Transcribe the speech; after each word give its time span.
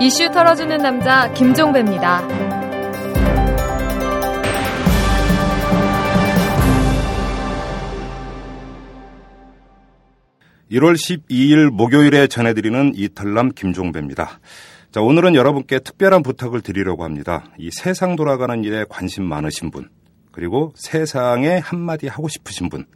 이슈 0.00 0.30
털어주는 0.30 0.76
남자 0.78 1.32
김종배입니다. 1.32 2.26
1월 10.70 10.94
12일 10.94 11.70
목요일에 11.70 12.26
전해드리는 12.26 12.92
이탈남 12.94 13.50
김종배입니다. 13.52 14.38
자, 14.90 15.00
오늘은 15.00 15.34
여러분께 15.34 15.80
특별한 15.80 16.22
부탁을 16.22 16.60
드리려고 16.60 17.04
합니다. 17.04 17.44
이 17.58 17.70
세상 17.70 18.16
돌아가는 18.16 18.62
일에 18.64 18.84
관심 18.88 19.24
많으신 19.24 19.70
분, 19.70 19.88
그리고 20.30 20.72
세상에 20.76 21.58
한마디 21.58 22.06
하고 22.06 22.28
싶으신 22.28 22.68
분, 22.68 22.86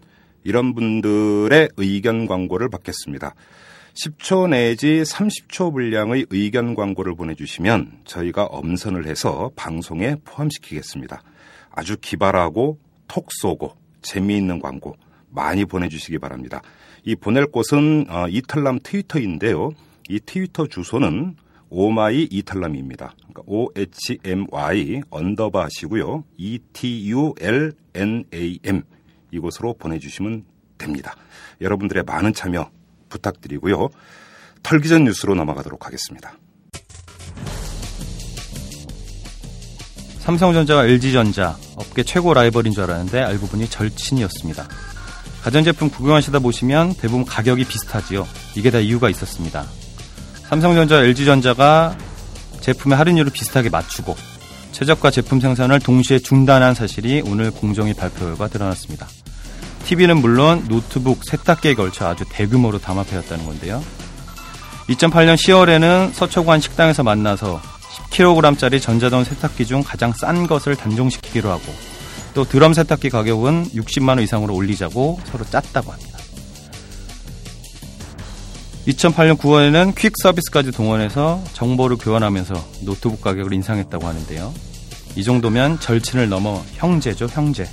이런 0.44 0.74
분들의 0.74 1.70
의견 1.76 2.26
광고를 2.26 2.68
받겠습니다. 2.68 3.34
10초 3.94 4.48
내지 4.48 5.02
30초 5.02 5.72
분량의 5.72 6.26
의견 6.30 6.74
광고를 6.74 7.14
보내주시면 7.14 8.00
저희가 8.04 8.44
엄선을 8.44 9.06
해서 9.06 9.50
방송에 9.54 10.16
포함시키겠습니다. 10.24 11.22
아주 11.70 11.96
기발하고 12.00 12.78
톡 13.06 13.28
쏘고 13.30 13.76
재미있는 14.00 14.60
광고 14.60 14.96
많이 15.28 15.66
보내주시기 15.66 16.18
바랍니다. 16.18 16.62
이 17.04 17.14
보낼 17.16 17.46
곳은 17.46 18.06
어, 18.08 18.28
이털남 18.28 18.78
트위터인데요. 18.82 19.72
이 20.08 20.20
트위터 20.20 20.66
주소는 20.66 21.36
오마이 21.68 22.28
이털남입니다. 22.30 23.14
그러니까 23.18 23.42
O-H-M-Y 23.46 25.02
underbar 25.10 25.64
하시고요. 25.64 26.24
E-T-U-L-N-A-M 26.36 27.32
이곳으로 29.30 29.74
보내주시면 29.74 30.44
됩니다. 30.76 31.14
여러분들의 31.60 32.04
많은 32.04 32.32
참여 32.34 32.70
부탁드리고요. 33.12 33.88
털기 34.62 34.88
전 34.88 35.04
뉴스로 35.04 35.34
넘어가도록 35.34 35.86
하겠습니다. 35.86 36.32
삼성전자와 40.20 40.86
LG전자 40.86 41.56
업계 41.76 42.04
최고 42.04 42.32
라이벌인 42.32 42.72
줄 42.72 42.84
알았는데 42.84 43.20
알고 43.20 43.48
보니 43.48 43.68
절친이었습니다. 43.68 44.68
가전제품 45.42 45.90
구경하시다 45.90 46.38
보시면 46.38 46.94
대부분 46.94 47.24
가격이 47.24 47.64
비슷하지요. 47.64 48.26
이게 48.54 48.70
다 48.70 48.78
이유가 48.78 49.10
있었습니다. 49.10 49.66
삼성전자, 50.48 51.02
LG전자가 51.02 51.96
제품의 52.60 52.96
할인율을 52.96 53.32
비슷하게 53.32 53.70
맞추고 53.70 54.14
최저가 54.70 55.10
제품 55.10 55.40
생산을 55.40 55.80
동시에 55.80 56.20
중단한 56.20 56.74
사실이 56.74 57.22
오늘 57.26 57.50
공정위 57.50 57.92
발표 57.92 58.20
결과 58.20 58.46
드러났습니다. 58.46 59.08
TV는 59.82 60.18
물론 60.18 60.64
노트북, 60.68 61.24
세탁기에 61.24 61.74
걸쳐 61.74 62.06
아주 62.06 62.24
대규모로 62.28 62.78
담합해왔다는 62.78 63.44
건데요. 63.44 63.82
2008년 64.88 65.34
10월에는 65.34 66.12
서초관 66.12 66.60
식당에서 66.60 67.02
만나서 67.02 67.60
10kg짜리 68.10 68.80
전자동 68.80 69.24
세탁기 69.24 69.66
중 69.66 69.82
가장 69.82 70.12
싼 70.12 70.46
것을 70.46 70.76
단종시키기로 70.76 71.50
하고 71.50 71.62
또 72.34 72.44
드럼 72.44 72.72
세탁기 72.74 73.10
가격은 73.10 73.70
60만 73.70 74.08
원 74.08 74.20
이상으로 74.20 74.54
올리자고 74.54 75.20
서로 75.26 75.44
짰다고 75.44 75.92
합니다. 75.92 76.18
2008년 78.86 79.36
9월에는 79.38 79.94
퀵 79.94 80.12
서비스까지 80.20 80.72
동원해서 80.72 81.42
정보를 81.52 81.98
교환하면서 81.98 82.54
노트북 82.82 83.20
가격을 83.20 83.52
인상했다고 83.52 84.06
하는데요. 84.06 84.52
이 85.14 85.22
정도면 85.22 85.78
절친을 85.78 86.28
넘어 86.28 86.62
형제죠, 86.74 87.26
형제. 87.26 87.68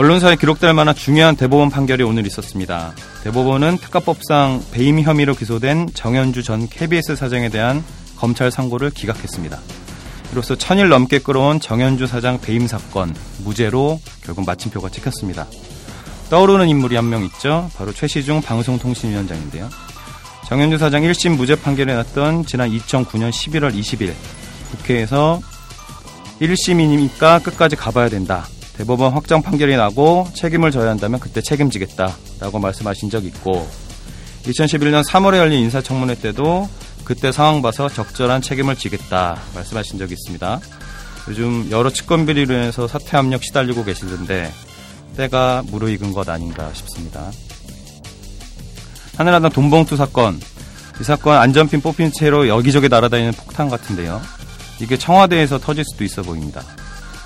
언론사에 0.00 0.36
기록될 0.36 0.72
만한 0.72 0.94
중요한 0.94 1.36
대법원 1.36 1.68
판결이 1.68 2.02
오늘 2.04 2.26
있었습니다. 2.26 2.94
대법원은 3.22 3.76
특가법상 3.76 4.62
배임 4.72 4.98
혐의로 4.98 5.34
기소된 5.34 5.90
정현주 5.92 6.42
전 6.42 6.66
KBS 6.70 7.16
사장에 7.16 7.50
대한 7.50 7.84
검찰 8.16 8.50
상고를 8.50 8.92
기각했습니다. 8.92 9.58
이로써 10.32 10.56
천일 10.56 10.88
넘게 10.88 11.18
끌어온 11.18 11.60
정현주 11.60 12.06
사장 12.06 12.40
배임 12.40 12.66
사건 12.66 13.14
무죄로 13.44 14.00
결국 14.24 14.46
마침표가 14.46 14.88
찍혔습니다. 14.88 15.46
떠오르는 16.30 16.66
인물이 16.66 16.96
한 16.96 17.04
명 17.04 17.22
있죠. 17.24 17.70
바로 17.76 17.92
최시중 17.92 18.40
방송통신위원장인데요. 18.40 19.68
정현주 20.48 20.78
사장 20.78 21.02
1심 21.02 21.36
무죄 21.36 21.56
판결이 21.56 21.92
났던 21.92 22.46
지난 22.46 22.70
2009년 22.70 23.28
11월 23.28 23.78
20일 23.78 24.14
국회에서 24.70 25.42
1심이니까 26.40 27.42
끝까지 27.42 27.76
가봐야 27.76 28.08
된다. 28.08 28.46
대법원 28.80 29.12
확정 29.12 29.42
판결이 29.42 29.76
나고 29.76 30.26
책임을 30.32 30.70
져야 30.70 30.88
한다면 30.88 31.20
그때 31.20 31.42
책임지겠다라고 31.42 32.58
말씀하신 32.58 33.10
적이 33.10 33.26
있고 33.26 33.68
2011년 34.44 35.04
3월에 35.06 35.36
열린 35.36 35.60
인사청문회 35.64 36.14
때도 36.14 36.66
그때 37.04 37.30
상황 37.30 37.60
봐서 37.60 37.90
적절한 37.90 38.40
책임을 38.40 38.76
지겠다 38.76 39.38
말씀하신 39.54 39.98
적이 39.98 40.14
있습니다. 40.14 40.60
요즘 41.28 41.68
여러 41.70 41.90
측권 41.90 42.24
비리로 42.24 42.54
인해서 42.54 42.88
사퇴 42.88 43.18
압력 43.18 43.44
시달리고 43.44 43.84
계시던데 43.84 44.50
때가 45.14 45.62
무르익은 45.66 46.14
것 46.14 46.26
아닌가 46.30 46.70
싶습니다. 46.72 47.30
하늘하단 49.18 49.52
돈봉투 49.52 49.96
사건 49.96 50.40
이 50.98 51.04
사건 51.04 51.36
안전핀 51.36 51.82
뽑힌 51.82 52.12
채로 52.12 52.48
여기저기 52.48 52.88
날아다니는 52.88 53.32
폭탄 53.32 53.68
같은데요. 53.68 54.22
이게 54.80 54.96
청와대에서 54.96 55.58
터질 55.58 55.84
수도 55.84 56.02
있어 56.02 56.22
보입니다. 56.22 56.62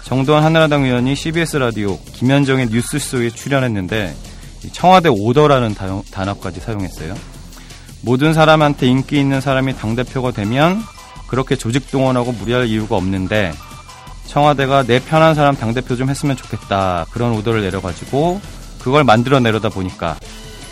정도환 0.04 0.44
하늘하당 0.44 0.84
의원이 0.84 1.16
CBS 1.16 1.56
라디오 1.56 1.98
김현정의 2.12 2.69
뉴스쇼에 2.69 3.31
출연했는데 3.31 4.15
청와대 4.72 5.09
오더라는 5.09 5.75
단어까지 6.10 6.60
사용했어요. 6.60 7.15
모든 8.03 8.34
사람한테 8.34 8.87
인기 8.87 9.19
있는 9.19 9.41
사람이 9.41 9.76
당대표가 9.76 10.31
되면 10.31 10.82
그렇게 11.26 11.56
조직 11.56 11.91
동원하고 11.91 12.32
무리할 12.32 12.66
이유가 12.66 12.97
없는데 12.97 13.53
청와대가 14.26 14.82
내 14.82 15.00
편한 15.00 15.34
사람 15.34 15.56
당대표 15.56 15.97
좀 15.97 16.10
했으면 16.10 16.37
좋겠다. 16.37 17.06
그런 17.10 17.32
오더를 17.32 17.62
내려가지고 17.62 18.43
그걸 18.81 19.04
만들어 19.04 19.41
내려다 19.41 19.70
보니까 19.70 20.19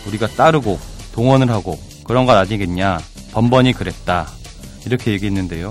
우리가 0.06 0.26
따르고 0.28 0.78
동원을 1.15 1.50
하고 1.50 1.78
그런 2.04 2.26
건 2.26 2.37
아니겠냐. 2.37 2.98
번번이 3.32 3.72
그랬다. 3.72 4.28
이렇게 4.84 5.12
얘기했는데요. 5.12 5.71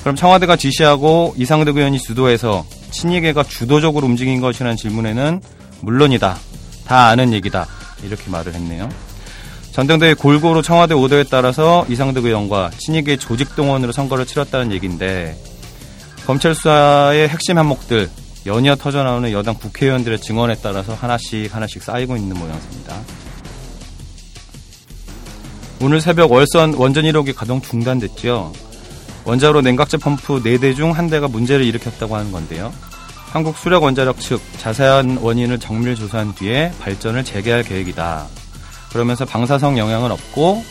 그럼 0.00 0.16
청와대가 0.16 0.56
지시하고 0.56 1.34
이상득 1.36 1.76
의원이 1.76 1.98
주도해서 1.98 2.64
친이계가 2.94 3.42
주도적으로 3.42 4.06
움직인 4.06 4.40
것이라는 4.40 4.76
질문에는 4.76 5.40
물론이다. 5.80 6.38
다 6.86 7.06
아는 7.08 7.32
얘기다. 7.32 7.66
이렇게 8.04 8.30
말을 8.30 8.54
했네요. 8.54 8.88
전당대회 9.72 10.14
골고루 10.14 10.62
청와대 10.62 10.94
오더에 10.94 11.24
따라서 11.24 11.84
이상득 11.88 12.24
의원과 12.24 12.70
친이계 12.78 13.16
조직 13.16 13.56
동원으로 13.56 13.90
선거를 13.90 14.24
치렀다는 14.24 14.70
얘기인데 14.72 15.36
검찰 16.26 16.54
수사의 16.54 17.28
핵심 17.28 17.58
항목들 17.58 18.08
연이어 18.46 18.76
터져나오는 18.76 19.32
여당 19.32 19.54
국회의원들의 19.54 20.20
증언에 20.20 20.54
따라서 20.62 20.94
하나씩 20.94 21.54
하나씩 21.54 21.82
쌓이고 21.82 22.16
있는 22.16 22.38
모양새입니다. 22.38 23.00
오늘 25.82 26.00
새벽 26.00 26.30
월선 26.30 26.74
원전 26.74 27.04
1호기 27.04 27.34
가동 27.34 27.60
중단됐죠. 27.60 28.52
원자로 29.24 29.62
냉각제 29.62 29.96
펌프 29.96 30.42
4대 30.42 30.76
중 30.76 30.92
한 30.92 31.08
대가 31.08 31.28
문제를 31.28 31.64
일으켰다고 31.64 32.14
하는 32.16 32.30
건데요. 32.32 32.72
한국 33.32 33.56
수력 33.56 33.82
원자력 33.82 34.20
측 34.20 34.40
자세한 34.58 35.18
원인을 35.20 35.58
정밀 35.58 35.96
조사한 35.96 36.34
뒤에 36.34 36.72
발전을 36.80 37.24
재개할 37.24 37.64
계획이다. 37.64 38.26
그러면서 38.92 39.24
방사성 39.24 39.76
영향은 39.76 40.12
없고 40.12 40.62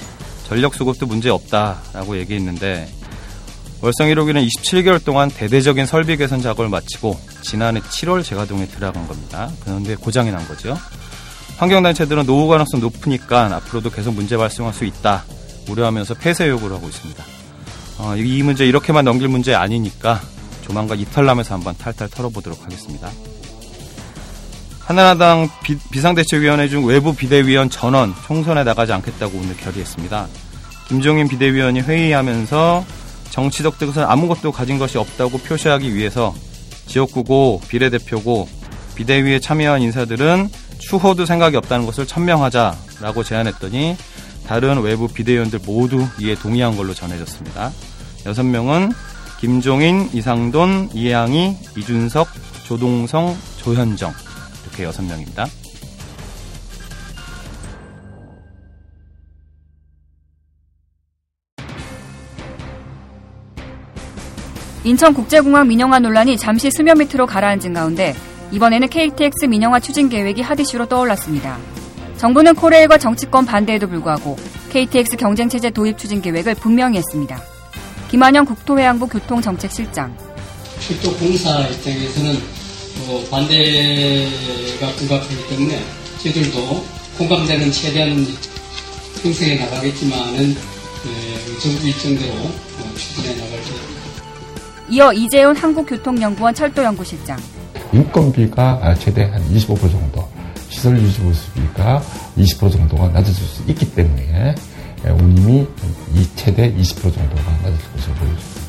전력 0.48 0.74
수급도 0.76 1.06
문제 1.06 1.30
없다라고 1.30 2.18
얘기했는데 2.20 2.88
월성 3.82 4.08
1호기는 4.08 4.48
27개월 4.48 5.04
동안 5.04 5.30
대대적인 5.30 5.86
설비 5.86 6.16
개선 6.16 6.42
작업을 6.42 6.70
마치고 6.70 7.20
지난해 7.42 7.82
7월 7.82 8.24
재가동에 8.24 8.68
들어간 8.68 9.06
겁니다. 9.08 9.50
그런데 9.66 9.96
고장이 9.96 10.32
난 10.32 10.48
거죠. 10.48 10.78
환경단체들은 11.58 12.26
노후 12.26 12.48
가능성 12.48 12.80
높으니까 12.80 13.54
앞으로도 13.56 13.90
계속 13.90 14.14
문제 14.14 14.38
발생할 14.38 14.74
수 14.74 14.86
있다 14.86 15.26
우려하면서 15.70 16.14
폐쇄 16.16 16.48
요구를 16.48 16.78
하고 16.78 16.88
있습니다. 16.88 17.24
어, 17.98 18.16
이 18.18 18.44
문제 18.44 18.66
이렇게만 18.66 19.06
넘길 19.06 19.28
문제 19.28 19.54
아니니까 19.54 20.22
조만간 20.62 21.00
이탈남에서 21.00 21.56
한번 21.56 21.76
탈탈 21.78 22.10
털어보도록 22.10 22.64
하겠습니다. 22.64 23.10
하나라당 24.80 25.50
비, 25.64 25.78
상대책위원회 26.00 26.68
중 26.68 26.86
외부 26.86 27.16
비대위원 27.16 27.70
전원 27.70 28.14
총선에 28.26 28.64
나가지 28.64 28.92
않겠다고 28.92 29.38
오늘 29.38 29.56
결의했습니다. 29.56 30.28
김종인 30.88 31.28
비대위원이 31.28 31.82
회의하면서 31.82 32.86
정치적 33.30 33.80
뜻은 33.80 34.04
아무것도 34.04 34.52
가진 34.52 34.78
것이 34.78 34.98
없다고 34.98 35.38
표시하기 35.40 35.96
위해서 35.96 36.36
지역구고 36.88 37.62
비례대표고 37.68 38.48
비대위에 38.96 39.40
참여한 39.40 39.82
인사들은 39.82 40.50
추호도 40.80 41.26
생각이 41.26 41.56
없다는 41.56 41.86
것을 41.86 42.06
천명하자라고 42.06 43.24
제안했더니 43.24 43.96
다른 44.48 44.82
외부 44.82 45.08
비대위원들 45.08 45.60
모두 45.66 46.06
이에 46.20 46.36
동의한 46.36 46.76
걸로 46.76 46.94
전해졌습니다. 46.94 47.72
6명은 48.26 48.94
김종인, 49.40 50.10
이상돈, 50.14 50.90
이양희, 50.94 51.58
이준석, 51.78 52.28
조동성, 52.66 53.36
조현정 53.58 54.14
이렇게 54.64 54.86
6명입니다. 54.90 55.50
인천국제공항 64.86 65.68
민영화 65.68 66.00
논란이 66.00 66.38
잠시 66.38 66.70
수면 66.70 66.98
밑으로 66.98 67.26
가라앉은 67.26 67.74
가운데 67.74 68.14
이번에는 68.52 68.90
KTX 68.90 69.46
민영화 69.46 69.80
추진 69.80 70.10
계획이 70.10 70.42
핫이슈로 70.42 70.88
떠올랐습니다. 70.88 71.58
정부는 72.24 72.56
코레일과 72.56 72.98
정치권 72.98 73.46
반대에도 73.46 73.90
불구하고 73.90 74.38
KTX 74.70 75.18
경쟁체제 75.18 75.72
도입 75.72 75.98
추진 75.98 76.22
계획을 76.22 76.56
분명히 76.56 76.98
했습니다. 76.98 77.38
김한영 78.10 78.46
국토해양부 78.46 79.10
교통정책실장. 79.10 80.18
철도 80.80 81.14
공사 81.18 81.60
입장에서는 81.68 82.38
뭐 83.08 83.28
반대가 83.30 84.88
불가피하기 84.96 85.50
때문에 85.50 85.84
저희들도 86.20 86.86
공감대는 87.18 87.70
최대한 87.74 88.26
형성해 89.22 89.56
나가겠지만은 89.56 90.56
예, 91.06 91.60
정부 91.60 91.86
일정대로 91.86 92.36
어, 92.36 92.94
추진해 92.96 93.36
나갈 93.36 93.50
계획입니다. 93.50 94.02
이어 94.90 95.12
이재훈 95.12 95.58
한국교통연구원 95.58 96.54
철도연구실장. 96.54 97.38
인건비가 97.92 98.96
최대 98.98 99.24
한 99.24 99.44
25% 99.54 99.92
정도, 99.92 100.26
시설 100.74 100.98
유지 101.00 101.20
보수비가 101.22 102.02
20% 102.36 102.72
정도가 102.72 103.10
낮아질 103.10 103.34
수 103.46 103.64
있기 103.68 103.94
때문에 103.94 104.56
운임이 105.06 105.68
이 106.16 106.28
최대 106.36 106.74
20% 106.74 107.14
정도가 107.14 107.52
낮을 107.64 107.78
것으로 107.94 108.16
보여집니다. 108.16 108.64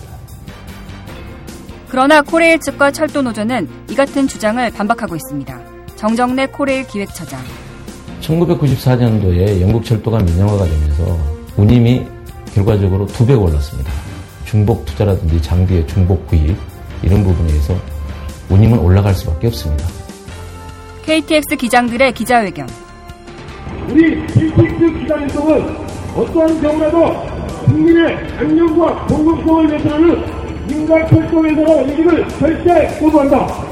그러나 1.89 2.23
코레일 2.23 2.61
측과 2.61 2.91
철도 2.91 3.23
노조는 3.23 3.69
이 3.89 3.95
같은 3.95 4.29
주장을 4.29 4.71
반박하고 4.71 5.17
있습니다. 5.17 5.61
정정래 5.97 6.47
코레일 6.47 6.87
기획처장. 6.87 7.41
1994년도에 8.21 9.61
영국 9.61 9.85
철도가 9.85 10.19
민영화가 10.19 10.65
되면서 10.65 11.19
운임이 11.57 12.07
결과적으로 12.55 13.07
두 13.07 13.25
배가 13.25 13.41
올랐습니다. 13.41 13.91
중복 14.45 14.85
투자라든지 14.85 15.41
장비의 15.41 15.87
중복 15.87 16.27
구입 16.27 16.57
이런 17.03 17.25
부분에서 17.25 17.77
운임은 18.51 18.79
올라갈 18.79 19.15
수밖에 19.15 19.47
없습니다. 19.47 19.87
KTX 21.05 21.57
기장들의 21.57 22.13
기자회견. 22.15 22.67
우리 23.91 24.27
KTX 24.27 25.01
기장 25.01 25.21
일동은 25.21 25.77
어떠한 26.17 26.63
경우라도 26.63 27.15
국민의 27.67 28.17
안녕과 28.39 29.07
공공성을 29.07 29.69
위해서는 29.69 30.67
민간 30.67 31.07
철도에서 31.09 31.83
이익을 31.83 32.29
절대 32.31 32.99
거부한다. 32.99 33.65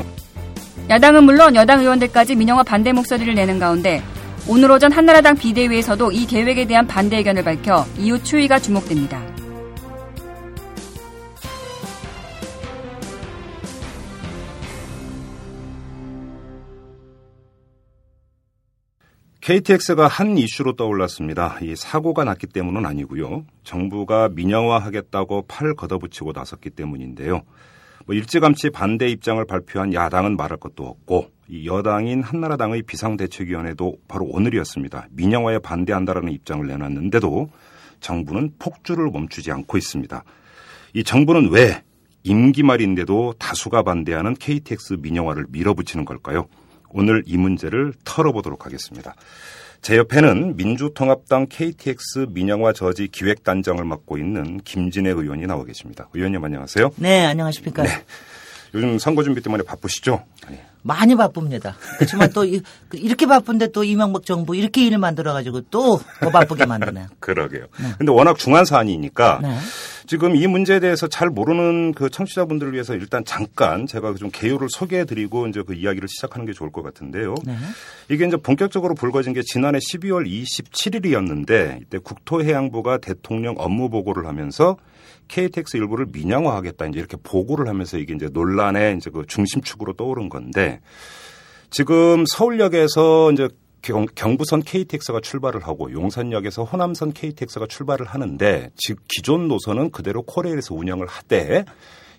야당은 0.90 1.24
물론 1.24 1.54
여당 1.54 1.80
의원들까지 1.80 2.36
민영화 2.36 2.62
반대 2.62 2.92
목소리를 2.92 3.34
내는 3.34 3.58
가운데 3.58 4.02
오늘 4.46 4.70
오전 4.70 4.92
한나라당 4.92 5.36
비대위에서도 5.36 6.12
이 6.12 6.26
계획에 6.26 6.66
대한 6.66 6.86
반대 6.86 7.16
의견을 7.16 7.44
밝혀 7.44 7.86
이후 7.96 8.22
추이가 8.22 8.58
주목됩니다. 8.58 9.31
KTX가 19.42 20.06
한 20.06 20.38
이슈로 20.38 20.76
떠올랐습니다. 20.76 21.58
이 21.62 21.74
사고가 21.74 22.22
났기 22.22 22.46
때문은 22.46 22.86
아니고요. 22.86 23.44
정부가 23.64 24.28
민영화하겠다고 24.28 25.46
팔 25.48 25.74
걷어붙이고 25.74 26.30
나섰기 26.32 26.70
때문인데요. 26.70 27.42
뭐 28.06 28.14
일찌감치 28.14 28.70
반대 28.70 29.08
입장을 29.08 29.44
발표한 29.44 29.94
야당은 29.94 30.36
말할 30.36 30.58
것도 30.58 30.84
없고 30.84 31.32
이 31.48 31.66
여당인 31.66 32.22
한나라당의 32.22 32.82
비상대책위원회도 32.82 33.96
바로 34.06 34.26
오늘이었습니다. 34.26 35.08
민영화에 35.10 35.58
반대한다라는 35.58 36.32
입장을 36.32 36.64
내놨는데도 36.64 37.48
정부는 37.98 38.52
폭주를 38.60 39.10
멈추지 39.10 39.50
않고 39.50 39.76
있습니다. 39.76 40.22
이 40.94 41.02
정부는 41.02 41.50
왜 41.50 41.82
임기 42.22 42.62
말인데도 42.62 43.34
다수가 43.40 43.82
반대하는 43.82 44.34
KTX 44.34 44.98
민영화를 45.00 45.46
밀어붙이는 45.48 46.04
걸까요? 46.04 46.46
오늘 46.92 47.22
이 47.26 47.36
문제를 47.36 47.92
털어보도록 48.04 48.66
하겠습니다. 48.66 49.14
제 49.80 49.96
옆에는 49.96 50.56
민주통합당 50.56 51.46
KTX 51.50 52.26
민영화 52.30 52.72
저지 52.72 53.08
기획단장을 53.08 53.82
맡고 53.84 54.16
있는 54.16 54.60
김진애 54.64 55.10
의원이 55.10 55.46
나와 55.46 55.64
계십니다. 55.64 56.08
의원님 56.14 56.44
안녕하세요. 56.44 56.90
네, 56.96 57.24
안녕하십니까. 57.26 57.82
네. 57.82 57.90
요즘 58.74 58.98
선거 58.98 59.22
준비 59.22 59.40
때문에 59.42 59.64
바쁘시죠? 59.64 60.24
많이 60.84 61.14
바쁩니다. 61.14 61.76
그렇지만 61.98 62.30
또그 62.32 62.62
이렇게 62.94 63.26
바쁜데 63.26 63.70
또 63.72 63.84
이명박 63.84 64.24
정부 64.24 64.56
이렇게 64.56 64.84
일을 64.86 64.98
만들어가지고 64.98 65.62
또 65.70 66.00
더 66.20 66.30
바쁘게 66.30 66.66
만드네요. 66.66 67.06
그러게요. 67.20 67.66
네. 67.80 67.92
근데 67.98 68.10
워낙 68.12 68.38
중한 68.38 68.64
사안이니까 68.64 69.40
네. 69.42 69.56
지금 70.12 70.36
이 70.36 70.46
문제에 70.46 70.78
대해서 70.78 71.06
잘 71.06 71.30
모르는 71.30 71.92
그 71.94 72.10
청취자분들을 72.10 72.74
위해서 72.74 72.94
일단 72.94 73.24
잠깐 73.24 73.86
제가 73.86 74.12
좀 74.12 74.28
개요를 74.30 74.68
소개해드리고 74.68 75.46
이제 75.46 75.62
그 75.66 75.72
이야기를 75.72 76.06
시작하는 76.06 76.44
게 76.44 76.52
좋을 76.52 76.70
것 76.70 76.82
같은데요. 76.82 77.34
네. 77.46 77.56
이게 78.10 78.26
이제 78.26 78.36
본격적으로 78.36 78.94
불거진 78.94 79.32
게 79.32 79.40
지난해 79.42 79.78
12월 79.78 80.30
27일이었는데 80.30 81.80
이때 81.80 81.96
국토해양부가 81.96 82.98
대통령 82.98 83.54
업무 83.56 83.88
보고를 83.88 84.26
하면서 84.26 84.76
KTX 85.28 85.78
일부를 85.78 86.04
민영화하겠다 86.12 86.88
이제 86.88 86.98
이렇게 86.98 87.16
보고를 87.16 87.66
하면서 87.66 87.96
이게 87.96 88.12
이제 88.12 88.28
논란의 88.30 88.98
이제 88.98 89.08
그 89.08 89.24
중심축으로 89.26 89.94
떠오른 89.94 90.28
건데 90.28 90.80
지금 91.70 92.26
서울역에서 92.26 93.32
이제 93.32 93.48
경, 93.82 94.06
경부선 94.14 94.62
KTX가 94.62 95.20
출발을 95.20 95.66
하고 95.66 95.92
용산역에서 95.92 96.64
호남선 96.64 97.12
KTX가 97.12 97.66
출발을 97.66 98.06
하는데 98.06 98.70
즉 98.76 99.00
기존 99.08 99.48
노선은 99.48 99.90
그대로 99.90 100.22
코레일에서 100.22 100.74
운영을 100.74 101.06
하되 101.06 101.64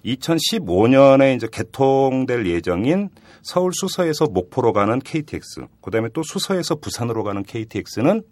2015년에 0.06 1.36
이제 1.36 1.48
개통될 1.51 2.45
예정인 2.45 3.10
서울 3.42 3.71
수서에서 3.74 4.25
목포로 4.25 4.74
가는 4.74 5.00
KTX, 5.00 5.68
그다음에 5.81 6.10
또 6.13 6.21
수서에서 6.24 6.75
부산으로 6.75 7.24
가는 7.24 7.44
KTX는 7.44 8.24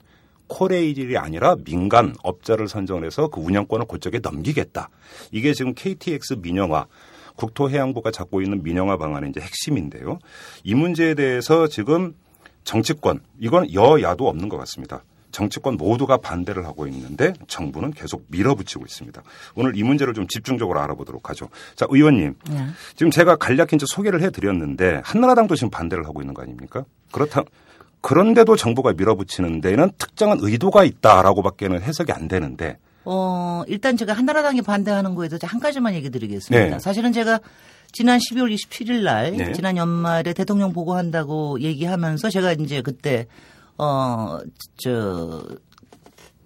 코레일이 0.48 1.18
아니라 1.18 1.56
민간 1.64 2.14
업자를 2.24 2.68
선정해서 2.68 3.30
그 3.30 3.40
운영권을 3.40 3.88
그쪽에 3.88 4.20
넘기겠다. 4.20 4.90
이게 5.32 5.54
지금 5.54 5.74
KTX 5.74 6.40
민영화 6.42 6.88
국토해양부가 7.36 8.12
잡고 8.12 8.42
있는 8.42 8.62
민영화 8.62 8.98
방안의 8.98 9.30
이제 9.30 9.40
핵심인데요. 9.40 10.20
이 10.64 10.76
문제에 10.76 11.14
대해서 11.14 11.68
지금 11.68 12.16
정치권 12.64 13.22
이건 13.40 13.74
여야도 13.74 14.28
없는 14.28 14.50
것 14.50 14.58
같습니다. 14.58 15.04
정치권 15.32 15.78
모두가 15.78 16.18
반대를 16.18 16.66
하고 16.66 16.88
있는데 16.88 17.34
정부는 17.48 17.92
계속 17.92 18.26
밀어붙이고 18.28 18.86
있습니다. 18.86 19.22
오늘 19.56 19.76
이 19.76 19.84
문제를 19.84 20.14
좀 20.14 20.28
집중적으로 20.28 20.80
알아보도록 20.82 21.30
하죠. 21.30 21.50
자, 21.76 21.86
의원님. 21.90 22.36
네. 22.50 22.68
지금 22.96 23.12
제가 23.12 23.38
간략히 23.38 23.76
이제 23.76 23.86
소개를 23.88 24.22
해드렸는데 24.24 25.02
한나라당도 25.04 25.56
지금 25.56 25.70
반대를 25.70 26.06
하고 26.06 26.22
있는 26.22 26.34
거 26.34 26.42
아닙니까? 26.42 26.84
그렇다 27.12 27.44
그런데도 28.02 28.56
정부가 28.56 28.94
밀어붙이는 28.94 29.62
데는 29.62 29.92
특정한 29.98 30.40
의도가 30.42 30.84
있다라고밖에는 30.84 31.82
해석이 31.82 32.12
안 32.12 32.28
되는데. 32.28 32.78
어, 33.04 33.64
일단 33.68 33.98
제가 33.98 34.14
한나라당이 34.14 34.62
반대하는 34.62 35.16
거에 35.16 35.28
대해서 35.28 35.48
한 35.48 35.60
가지만 35.60 35.94
얘기 35.94 36.10
드리겠습니다. 36.10 36.76
네. 36.76 36.80
사실은 36.80 37.12
제가 37.14 37.40
지난 37.92 38.20
12월 38.20 38.54
27일 38.54 39.04
날 39.04 39.32
네. 39.32 39.52
지난 39.54 39.78
연말에 39.78 40.34
대통령 40.34 40.74
보고한다고 40.74 41.60
얘기하면서 41.62 42.30
제가 42.30 42.54
이제 42.54 42.82
그때 42.82 43.28
어저 43.78 45.44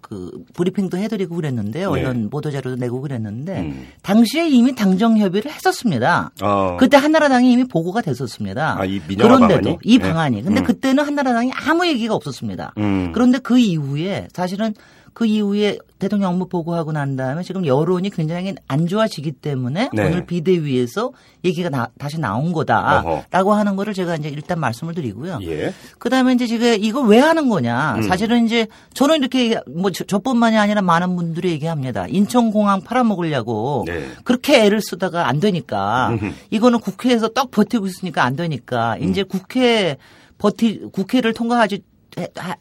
그 0.08 0.30
브리핑도 0.54 0.98
해드리고 0.98 1.34
그랬는데요. 1.34 1.92
네. 1.92 2.04
언론 2.04 2.30
보도 2.30 2.52
자료도 2.52 2.76
내고 2.76 3.00
그랬는데 3.00 3.60
음. 3.60 3.88
당시에 4.02 4.48
이미 4.48 4.72
당정 4.72 5.18
협의를 5.18 5.50
했었습니다. 5.50 6.30
어. 6.42 6.76
그때 6.78 6.96
한나라당이 6.96 7.50
이미 7.50 7.64
보고가 7.64 8.02
됐었습니다. 8.02 8.80
아, 8.80 8.84
이 8.84 9.00
그런데도 9.00 9.48
방안이? 9.48 9.78
이 9.82 9.98
네. 9.98 10.08
방안이 10.08 10.42
근데 10.44 10.60
음. 10.60 10.64
그때는 10.64 11.04
한나라당이 11.04 11.50
아무 11.52 11.84
얘기가 11.88 12.14
없었습니다. 12.14 12.74
음. 12.78 13.10
그런데 13.12 13.38
그 13.38 13.58
이후에 13.58 14.28
사실은 14.32 14.74
그 15.16 15.24
이후에 15.24 15.78
대통령 15.98 16.32
업무 16.32 16.46
보고하고 16.46 16.92
난 16.92 17.16
다음에 17.16 17.42
지금 17.42 17.64
여론이 17.64 18.10
굉장히 18.10 18.54
안 18.68 18.86
좋아지기 18.86 19.32
때문에 19.32 19.88
네. 19.94 20.04
오늘 20.04 20.26
비대위에서 20.26 21.12
얘기가 21.42 21.70
나, 21.70 21.88
다시 21.98 22.20
나온 22.20 22.52
거다라고 22.52 23.22
어허. 23.32 23.52
하는 23.54 23.76
거를 23.76 23.94
제가 23.94 24.16
이제 24.16 24.28
일단 24.28 24.60
말씀을 24.60 24.92
드리고요. 24.92 25.38
예. 25.44 25.72
그다음에 25.98 26.34
이제 26.34 26.46
지금 26.46 26.76
이거 26.78 27.00
왜 27.00 27.18
하는 27.18 27.48
거냐? 27.48 27.94
음. 27.94 28.02
사실은 28.02 28.44
이제 28.44 28.66
저는 28.92 29.20
이렇게 29.20 29.58
뭐 29.66 29.90
저, 29.90 30.18
뿐만이 30.18 30.58
아니라 30.58 30.82
많은 30.82 31.16
분들이 31.16 31.50
얘기합니다. 31.52 32.06
인천공항 32.08 32.82
팔아먹으려고 32.82 33.84
네. 33.86 34.10
그렇게 34.22 34.66
애를 34.66 34.82
쓰다가 34.82 35.28
안 35.28 35.40
되니까 35.40 36.18
이거는 36.50 36.78
국회에서 36.80 37.28
떡 37.28 37.52
버티고 37.52 37.86
있으니까 37.86 38.22
안 38.22 38.36
되니까 38.36 38.98
이제 38.98 39.22
음. 39.22 39.28
국회 39.28 39.96
버티 40.36 40.90
국회를 40.92 41.32
통과하지 41.32 41.80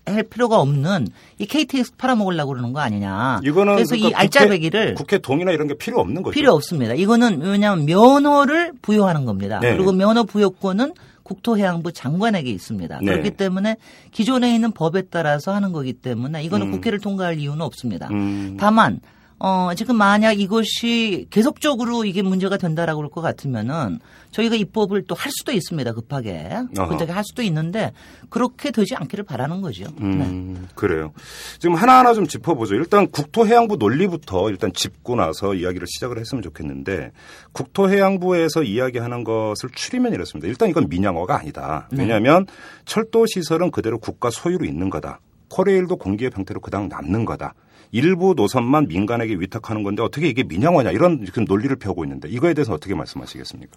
할 0.06 0.24
필요가 0.24 0.60
없는 0.60 1.08
이 1.40 1.46
KTX 1.46 1.96
팔아먹으려고 1.96 2.52
그러는 2.52 2.74
거 2.74 2.82
아니냐. 2.82 3.40
이거는 3.44 3.76
그래서 3.76 3.96
그러니까 3.96 4.10
이 4.10 4.22
알짜배기를 4.24 4.96
국회, 4.96 5.18
국회 5.18 5.18
동의나 5.20 5.52
이런 5.52 5.68
게 5.68 5.76
필요 5.78 6.00
없는 6.00 6.24
거죠. 6.24 6.34
필요 6.34 6.54
없습니다. 6.54 6.94
이거는 6.94 7.42
왜냐하면 7.42 7.86
면허를 7.86 8.74
부여하는 8.82 9.26
겁니다. 9.26 9.60
네. 9.62 9.74
그리고 9.74 9.94
면허 9.94 10.24
부여권은 10.24 10.94
국토해양부 11.24 11.92
장관에게 11.92 12.50
있습니다. 12.52 13.00
네. 13.02 13.06
그렇기 13.06 13.32
때문에 13.32 13.78
기존에 14.12 14.54
있는 14.54 14.72
법에 14.72 15.04
따라서 15.04 15.54
하는 15.54 15.72
거기 15.72 15.94
때문에 15.94 16.44
이거는 16.44 16.68
음. 16.68 16.72
국회를 16.72 17.00
통과할 17.00 17.40
이유는 17.40 17.62
없습니다. 17.62 18.10
음. 18.12 18.58
다만 18.60 19.00
어, 19.48 19.76
지금 19.76 19.96
만약 19.96 20.40
이것이 20.40 21.28
계속적으로 21.30 22.04
이게 22.04 22.24
문제가 22.24 22.58
된다라고 22.58 22.98
그럴 23.02 23.12
것 23.12 23.22
같으면은 23.22 24.00
저희가 24.32 24.56
입법을 24.56 25.04
또 25.04 25.14
할 25.16 25.32
수도 25.32 25.52
있습니다. 25.52 25.94
급하게. 25.94 26.50
급하게 26.74 27.12
할 27.12 27.24
수도 27.24 27.44
있는데 27.44 27.94
그렇게 28.30 28.72
되지 28.72 28.96
않기를 28.96 29.24
바라는 29.24 29.62
거죠. 29.62 29.86
음, 30.02 30.58
네. 30.60 30.68
그래요. 30.74 31.14
지금 31.60 31.76
하나하나 31.76 32.16
좀 32.16 32.26
짚어보죠. 32.26 32.74
일단 32.74 33.08
국토해양부 33.12 33.78
논리부터 33.78 34.50
일단 34.50 34.74
짚고 34.74 35.16
나서 35.16 35.54
이야기를 35.54 35.86
시작을 35.88 36.18
했으면 36.18 36.42
좋겠는데 36.42 37.12
국토해양부에서 37.52 38.64
이야기하는 38.64 39.24
것을 39.24 39.70
추리면 39.76 40.14
이렇습니다. 40.14 40.48
일단 40.48 40.70
이건 40.70 40.90
민영화가 40.90 41.38
아니다. 41.40 41.88
네. 41.92 42.02
왜냐하면 42.02 42.46
네. 42.48 42.54
철도 42.86 43.28
시설은 43.28 43.70
그대로 43.70 44.00
국가 44.00 44.32
소유로 44.32 44.66
있는 44.66 44.90
거다. 44.90 45.20
코레일도 45.50 45.98
공기의 45.98 46.32
형태로 46.34 46.62
그당 46.62 46.90
남는 46.90 47.26
거다. 47.26 47.54
일부 47.96 48.34
노선만 48.36 48.90
민간에게 48.90 49.36
위탁하는 49.36 49.84
건데 49.84 50.04
어떻게 50.04 50.28
이게 50.28 50.44
민영화냐 50.44 50.92
이런 50.92 51.26
논리를 51.48 51.74
펴고 51.78 52.04
있는데 52.04 52.28
이거에 52.28 52.54
대해서 52.54 52.74
어떻게 52.74 52.94
말씀하시겠습니까? 52.94 53.72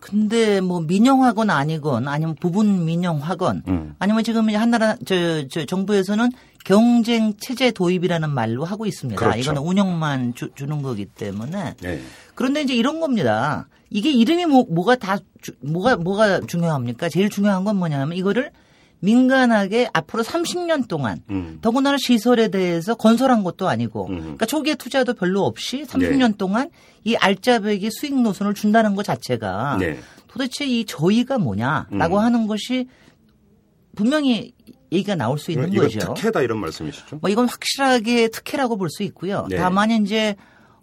근데 0.00 0.60
뭐 0.60 0.80
민영화건 0.80 1.48
아니건 1.48 2.08
아니면 2.08 2.34
부분 2.40 2.84
민영화건 2.84 3.62
음. 3.68 3.94
아니면 4.00 4.24
지금 4.24 4.52
한나라 4.52 4.96
저, 5.06 5.46
저 5.46 5.64
정부에서는 5.64 6.30
경쟁 6.64 7.34
체제 7.38 7.70
도입이라는 7.70 8.30
말로 8.30 8.64
하고 8.64 8.84
있습니다. 8.84 9.16
그렇죠. 9.16 9.38
이거는 9.38 9.62
운영만 9.62 10.34
주, 10.34 10.50
는 10.66 10.82
거기 10.82 11.04
때문에 11.04 11.74
네. 11.80 12.00
그런데 12.34 12.62
이제 12.62 12.74
이런 12.74 12.98
겁니다. 12.98 13.68
이게 13.90 14.10
이름이 14.10 14.46
뭐, 14.46 14.66
뭐가 14.68 14.96
다 14.96 15.18
주, 15.40 15.52
뭐가 15.60 15.98
뭐가 15.98 16.40
중요합니까? 16.40 17.08
제일 17.08 17.30
중요한 17.30 17.62
건 17.62 17.76
뭐냐면 17.76 18.16
이거를 18.16 18.50
민간하게 19.02 19.90
앞으로 19.92 20.22
30년 20.22 20.86
동안 20.86 21.22
음. 21.28 21.58
더군다나 21.60 21.96
시설에 21.98 22.48
대해서 22.48 22.94
건설한 22.94 23.42
것도 23.42 23.68
아니고 23.68 24.06
음. 24.06 24.20
그러니까 24.20 24.46
초기에 24.46 24.76
투자도 24.76 25.14
별로 25.14 25.44
없이 25.44 25.82
30년 25.82 26.28
네. 26.30 26.36
동안 26.38 26.70
이 27.02 27.16
알짜배기 27.16 27.90
수익 27.90 28.14
노선을 28.20 28.54
준다는 28.54 28.94
것 28.94 29.04
자체가 29.04 29.78
네. 29.80 29.98
도대체 30.28 30.64
이 30.66 30.84
저희가 30.84 31.38
뭐냐라고 31.38 32.18
음. 32.18 32.22
하는 32.22 32.46
것이 32.46 32.88
분명히 33.96 34.52
얘기가 34.92 35.16
나올 35.16 35.38
수 35.38 35.50
있는 35.50 35.72
이거 35.72 35.82
거죠. 35.82 36.14
특혜다 36.14 36.42
이런 36.42 36.58
말씀이시죠? 36.58 37.18
뭐 37.20 37.28
이건 37.28 37.48
확실하게 37.48 38.28
특혜라고 38.28 38.76
볼 38.76 38.88
수 38.88 39.02
있고요. 39.02 39.46
네. 39.50 39.56
다만 39.56 39.90
이제 39.90 40.36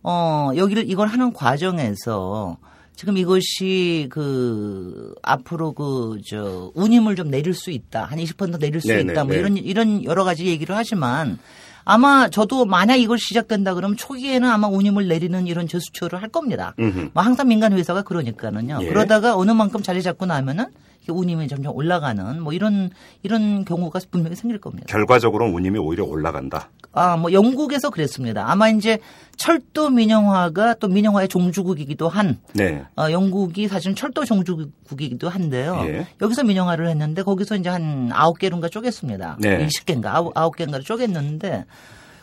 어 0.04 0.52
여기를 0.56 0.90
이걸 0.90 1.08
하는 1.08 1.32
과정에서 1.32 2.58
지금 3.00 3.16
이것이 3.16 4.08
그 4.10 5.16
앞으로 5.24 5.72
그 5.72 6.20
저 6.28 6.70
운임을 6.76 7.16
좀 7.16 7.30
내릴 7.30 7.54
수 7.54 7.72
있다. 7.72 8.04
한 8.04 8.20
20%더 8.20 8.58
내릴 8.58 8.82
수 8.82 8.90
네네, 8.90 9.14
있다. 9.14 9.24
뭐 9.24 9.34
네. 9.34 9.40
이런 9.40 9.56
이런 9.56 10.04
여러 10.04 10.26
가지 10.26 10.48
얘기를 10.48 10.76
하지만 10.76 11.40
아마 11.86 12.30
저도 12.30 12.66
만약 12.66 12.98
이걸 12.98 13.18
시작된다 13.18 13.74
그러면 13.74 13.96
초기에는 13.96 14.50
아마 14.50 14.68
운임을 14.68 15.08
내리는 15.08 15.48
이런 15.48 15.66
제스처를 15.70 16.22
할 16.22 16.28
겁니다. 16.28 16.76
음흠. 16.78 17.12
뭐 17.14 17.24
항상 17.24 17.48
민간 17.48 17.72
회사가 17.72 18.02
그러니까는요. 18.02 18.80
예. 18.82 18.88
그러다가 18.90 19.38
어느 19.38 19.52
만큼 19.52 19.82
자리 19.82 20.04
잡고 20.04 20.26
나면은 20.26 20.66
운임이 21.14 21.48
점점 21.48 21.76
올라가는 21.76 22.42
뭐 22.42 22.54
이런 22.54 22.90
이런 23.24 23.66
경우가 23.66 24.00
분명히 24.12 24.36
생길 24.36 24.60
겁니다. 24.60 24.88
결과적으로는 24.90 25.54
운임이 25.54 25.80
오히려 25.80 26.06
올라간다. 26.06 26.70
아, 26.92 27.18
뭐 27.18 27.32
영국에서 27.32 27.90
그랬습니다. 27.90 28.50
아마 28.50 28.70
이제 28.70 29.00
철도 29.38 29.90
민영화가 29.90 30.76
또 30.76 30.88
민영화의 30.88 31.28
종주국이기도 31.28 32.10
한 32.10 32.40
네. 32.54 32.84
어, 32.98 33.12
영국이 33.12 33.68
사실은 33.68 33.96
철도 33.96 34.26
종주국이기도 34.26 35.30
한데요. 35.30 35.80
예. 35.86 36.08
여기서 36.22 36.44
민영화를 36.44 36.90
했는데 36.90 37.24
거기서 37.24 37.56
이제 37.56 37.70
한 37.70 38.10
아홉 38.12 38.40
개론가 38.40 38.68
쪼갰습니다. 38.70 39.38
네. 39.40 39.66
20개인가 39.68 40.08
아홉, 40.08 40.38
아홉 40.38 40.56
개인가를 40.56 40.84
쪼갰는데 40.84 41.66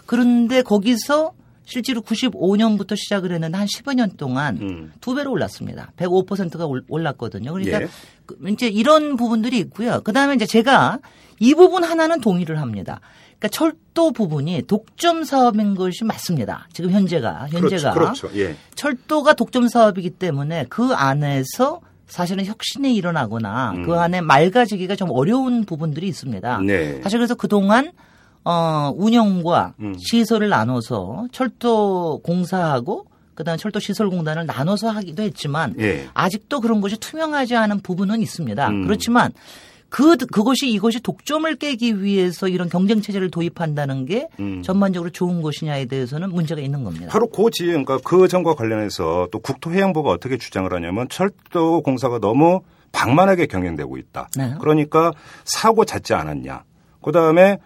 그런데 0.05 0.63
거기서 0.63 1.33
실제로 1.67 2.01
95년부터 2.01 2.97
시작을 2.97 3.33
했는데 3.33 3.59
한 3.59 3.67
10여 3.67 3.95
년 3.95 4.11
동안 4.17 4.57
음. 4.63 4.93
두 5.01 5.15
배로 5.15 5.33
올랐습니다. 5.33 5.93
105%가 5.97 6.67
올랐거든요. 6.89 7.53
그러니까 7.53 7.83
예. 7.83 7.89
그 8.25 8.39
이제 8.49 8.69
이런 8.69 9.17
부분들이 9.17 9.59
있고요. 9.59 10.01
그다음에 10.03 10.35
이제 10.35 10.47
제가 10.47 11.01
이 11.41 11.55
부분 11.55 11.85
하나는 11.85 12.21
동의를 12.21 12.61
합니다. 12.61 13.01
그러니까 13.39 13.49
철도 13.49 14.13
부분이 14.13 14.63
독점 14.67 15.25
사업인 15.25 15.75
것이 15.75 16.05
맞습니다. 16.05 16.69
지금 16.73 16.93
현재가 16.93 17.49
현재가 17.49 17.93
그렇죠, 17.93 18.29
그렇죠. 18.29 18.39
예. 18.39 18.57
철도가 18.77 19.35
독점 19.35 19.69
사업이기 19.69 20.11
때문에 20.11 20.67
그 20.71 20.95
안에서 20.95 21.81
사실은 22.07 22.45
혁신이 22.45 22.95
일어나거나 22.95 23.73
음. 23.73 23.83
그 23.85 23.95
안에 23.95 24.21
맑아지기가 24.21 24.95
좀 24.95 25.11
어려운 25.11 25.65
부분들이 25.65 26.07
있습니다. 26.07 26.61
네. 26.61 27.03
사실 27.03 27.19
그래서 27.19 27.35
그동안 27.35 27.91
어, 28.49 28.93
운영과 28.95 29.75
음. 29.81 29.97
시설을 29.99 30.49
나눠서 30.49 31.27
철도 31.33 32.21
공사하고 32.23 33.07
그다음에 33.35 33.57
철도 33.59 33.81
시설 33.81 34.09
공단을 34.09 34.47
나눠서 34.47 34.89
하기도 34.89 35.25
했지만 35.25 35.75
예. 35.81 36.07
아직도 36.15 36.61
그런 36.61 36.81
것이 36.81 36.97
투명하지 36.97 37.57
않은 37.57 37.81
부분은 37.81 38.23
있습니다. 38.23 38.69
음. 38.69 38.85
그렇지만 38.85 39.33
그 39.89 40.17
그것이 40.17 40.71
이것이 40.71 41.01
독점을 41.01 41.53
깨기 41.57 42.05
위해서 42.05 42.47
이런 42.47 42.69
경쟁 42.69 43.03
체제를 43.03 43.33
도입한다는 43.33 44.07
게 44.07 44.29
음. 44.39 44.63
전반적으로 44.63 45.11
좋은 45.11 45.43
것이냐에 45.43 45.87
대해서는 45.87 46.31
문제가 46.31 46.61
있는 46.61 46.85
겁니다. 46.85 47.09
바로 47.11 47.27
그 47.27 47.51
지, 47.51 47.67
그러니까 47.67 47.99
그 48.05 48.29
점과 48.29 48.55
관련해서 48.55 49.27
또 49.33 49.41
국토해양부가 49.41 50.09
어떻게 50.11 50.39
주장을 50.39 50.73
하냐면 50.73 51.09
철도 51.09 51.83
공사가 51.83 52.21
너무 52.21 52.61
방만하게 52.93 53.47
경영되고 53.47 53.97
있다. 53.97 54.29
네. 54.37 54.55
그러니까 54.61 55.13
사고 55.45 55.85
잦지 55.85 56.15
않았냐. 56.15 56.63
그 57.03 57.11
다음에 57.11 57.59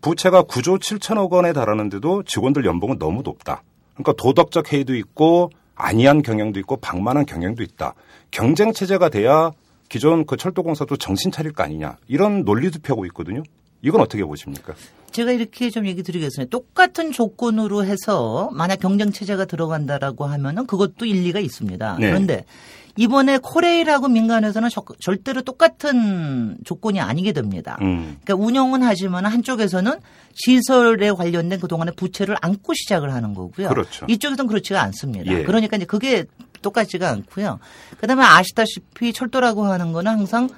부채가 0.00 0.42
9조 0.44 0.78
7천억 0.78 1.30
원에 1.30 1.52
달하는데도 1.52 2.24
직원들 2.24 2.64
연봉은 2.64 2.98
너무 2.98 3.22
높다. 3.22 3.62
그러니까 3.94 4.12
도덕적 4.12 4.72
해이도 4.72 4.94
있고 4.94 5.50
안이한 5.74 6.22
경영도 6.22 6.58
있고 6.60 6.76
방만한 6.76 7.26
경영도 7.26 7.62
있다. 7.62 7.94
경쟁 8.30 8.72
체제가 8.72 9.08
돼야 9.08 9.52
기존 9.88 10.26
그 10.26 10.36
철도공사도 10.36 10.96
정신 10.96 11.30
차릴 11.30 11.52
거 11.52 11.62
아니냐. 11.62 11.96
이런 12.08 12.44
논리도 12.44 12.80
펴고 12.82 13.06
있거든요. 13.06 13.42
이건 13.82 14.00
어떻게 14.00 14.24
보십니까? 14.24 14.74
제가 15.12 15.32
이렇게 15.32 15.70
좀 15.70 15.86
얘기 15.86 16.02
드리겠습니다. 16.02 16.50
똑같은 16.50 17.12
조건으로 17.12 17.84
해서 17.84 18.50
만약 18.52 18.80
경쟁 18.80 19.12
체제가 19.12 19.44
들어간다라고 19.44 20.24
하면은 20.24 20.66
그것도 20.66 21.06
일리가 21.06 21.40
있습니다. 21.40 21.96
네. 22.00 22.08
그런데 22.08 22.44
이번에 22.96 23.38
코레일하고 23.38 24.08
민간에서는 24.08 24.68
절대로 25.00 25.42
똑같은 25.42 26.56
조건이 26.64 27.00
아니게 27.00 27.32
됩니다. 27.32 27.76
음. 27.82 28.16
그러니까 28.24 28.34
운영은 28.34 28.82
하지만 28.82 29.26
한쪽에서는 29.26 30.00
시설에 30.34 31.12
관련된 31.12 31.60
그동안의 31.60 31.94
부채를 31.96 32.36
안고 32.40 32.74
시작을 32.74 33.12
하는 33.12 33.34
거고요. 33.34 33.68
그렇죠. 33.68 34.06
이쪽에서는 34.08 34.48
그렇지가 34.48 34.82
않습니다. 34.82 35.32
예. 35.32 35.42
그러니까 35.44 35.76
이제 35.76 35.86
그게 35.86 36.24
똑같지가 36.62 37.10
않고요. 37.10 37.58
그다음에 38.00 38.24
아시다시피 38.24 39.12
철도라고 39.12 39.64
하는 39.66 39.92
거는 39.92 40.10
항상 40.10 40.48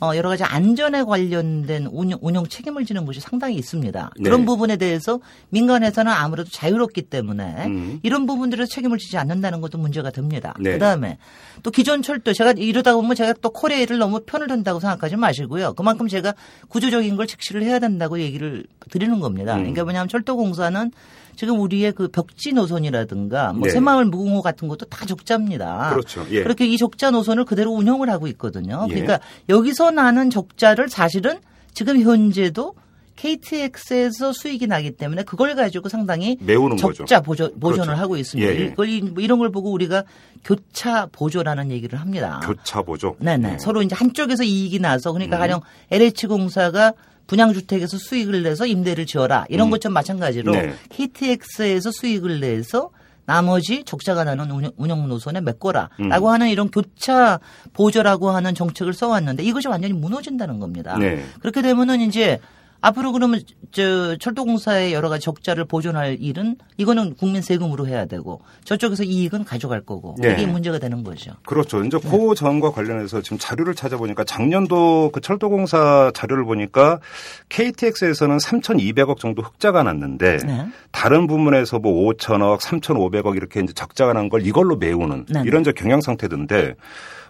어, 0.00 0.12
여러 0.14 0.28
가지 0.28 0.44
안전에 0.44 1.02
관련된 1.02 1.86
운영, 1.90 2.18
운영 2.22 2.46
책임을 2.46 2.84
지는 2.84 3.04
곳이 3.04 3.20
상당히 3.20 3.56
있습니다. 3.56 4.10
네. 4.16 4.22
그런 4.22 4.44
부분에 4.44 4.76
대해서 4.76 5.18
민간에서는 5.50 6.10
아무래도 6.10 6.48
자유롭기 6.50 7.02
때문에 7.02 7.66
음. 7.66 8.00
이런 8.02 8.26
부분들에 8.26 8.66
책임을 8.66 8.98
지지 8.98 9.16
않는다는 9.18 9.60
것도 9.60 9.78
문제가 9.78 10.10
됩니다. 10.10 10.54
네. 10.60 10.72
그 10.72 10.78
다음에 10.78 11.18
또 11.64 11.72
기존 11.72 12.02
철도 12.02 12.32
제가 12.32 12.52
이러다 12.52 12.94
보면 12.94 13.16
제가 13.16 13.34
또 13.40 13.50
코레일을 13.50 13.98
너무 13.98 14.20
편을 14.20 14.46
든다고 14.46 14.78
생각하지 14.78 15.16
마시고요. 15.16 15.74
그만큼 15.74 16.06
제가 16.06 16.34
구조적인 16.68 17.16
걸 17.16 17.26
직시를 17.26 17.64
해야 17.64 17.80
된다고 17.80 18.20
얘기를 18.20 18.64
드리는 18.90 19.18
겁니다. 19.18 19.54
음. 19.54 19.60
그러니까 19.60 19.82
뭐냐면 19.82 20.08
철도공사는 20.08 20.92
지금 21.38 21.60
우리의 21.60 21.92
그 21.92 22.08
벽지 22.08 22.52
노선이라든가 22.52 23.52
뭐 23.52 23.68
네. 23.68 23.70
새마을 23.70 24.06
무궁호 24.06 24.42
같은 24.42 24.66
것도 24.66 24.86
다 24.86 25.06
적자입니다. 25.06 25.90
그렇죠. 25.90 26.26
예. 26.32 26.42
그렇게 26.42 26.66
이 26.66 26.76
적자 26.76 27.12
노선을 27.12 27.44
그대로 27.44 27.70
운영을 27.70 28.10
하고 28.10 28.26
있거든요. 28.26 28.86
예. 28.88 28.92
그러니까 28.92 29.20
여기서 29.48 29.92
나는 29.92 30.30
적자를 30.30 30.88
사실은 30.88 31.38
지금 31.74 32.00
현재도 32.00 32.74
KTX에서 33.18 34.32
수익이 34.32 34.68
나기 34.68 34.92
때문에 34.92 35.24
그걸 35.24 35.56
가지고 35.56 35.88
상당히 35.88 36.38
적자 36.78 37.20
보조, 37.20 37.52
보존을 37.54 37.86
그렇죠. 37.86 38.00
하고 38.00 38.16
있습니다. 38.16 38.52
예, 38.52 38.60
예. 38.60 38.64
이걸 38.66 39.00
뭐 39.12 39.22
이런 39.22 39.40
걸 39.40 39.50
보고 39.50 39.72
우리가 39.72 40.04
교차 40.44 41.06
보조라는 41.10 41.72
얘기를 41.72 42.00
합니다. 42.00 42.40
교차 42.44 42.82
보조. 42.82 43.16
네네. 43.18 43.52
음. 43.54 43.58
서로 43.58 43.82
이제 43.82 43.96
한쪽에서 43.96 44.44
이익이 44.44 44.78
나서 44.78 45.12
그러니까 45.12 45.36
음. 45.36 45.40
가령 45.40 45.60
LH공사가 45.90 46.92
분양주택에서 47.26 47.98
수익을 47.98 48.44
내서 48.44 48.66
임대를 48.66 49.04
지어라. 49.04 49.46
이런 49.48 49.66
음. 49.66 49.70
것처럼 49.72 49.94
마찬가지로 49.94 50.52
네. 50.52 50.74
KTX에서 50.90 51.90
수익을 51.90 52.38
내서 52.38 52.90
나머지 53.26 53.84
적자가 53.84 54.24
나는 54.24 54.72
운영, 54.76 55.08
노선에 55.08 55.40
메꿔라라고 55.42 56.28
음. 56.28 56.32
하는 56.32 56.48
이런 56.48 56.70
교차 56.70 57.40
보조라고 57.74 58.30
하는 58.30 58.54
정책을 58.54 58.94
써왔는데 58.94 59.42
이것이 59.42 59.68
완전히 59.68 59.92
무너진다는 59.92 60.60
겁니다. 60.60 60.96
네. 60.96 61.22
그렇게 61.40 61.60
되면은 61.60 62.00
이제 62.00 62.38
앞으로 62.80 63.10
그러면 63.12 63.40
저 63.72 64.16
철도공사의 64.16 64.92
여러 64.92 65.08
가지 65.08 65.24
적자를 65.24 65.64
보존할 65.64 66.16
일은 66.20 66.56
이거는 66.76 67.14
국민 67.16 67.42
세금으로 67.42 67.88
해야 67.88 68.06
되고 68.06 68.40
저쪽에서 68.64 69.02
이익은 69.02 69.44
가져갈 69.44 69.80
거고 69.80 70.14
네. 70.18 70.34
이게 70.34 70.46
문제가 70.46 70.78
되는 70.78 71.02
거죠. 71.02 71.32
그렇죠. 71.44 71.82
이제 71.82 71.98
네. 71.98 72.08
그 72.08 72.34
점과 72.36 72.70
관련해서 72.70 73.20
지금 73.20 73.36
자료를 73.38 73.74
찾아보니까 73.74 74.22
작년도 74.22 75.10
그 75.12 75.20
철도공사 75.20 76.12
자료를 76.14 76.44
보니까 76.44 77.00
KTX에서는 77.48 78.36
3,200억 78.36 79.18
정도 79.18 79.42
흑자가 79.42 79.82
났는데 79.82 80.36
네. 80.46 80.66
다른 80.92 81.26
부문에서 81.26 81.80
뭐 81.80 82.12
5천억, 82.12 82.60
3,500억 82.60 83.36
이렇게 83.36 83.60
이제 83.60 83.72
적자가 83.72 84.12
난 84.12 84.28
걸 84.28 84.46
이걸로 84.46 84.76
메우는 84.76 85.24
네. 85.30 85.42
이런 85.46 85.64
저 85.64 85.72
경영 85.72 86.02
상태던데 86.02 86.74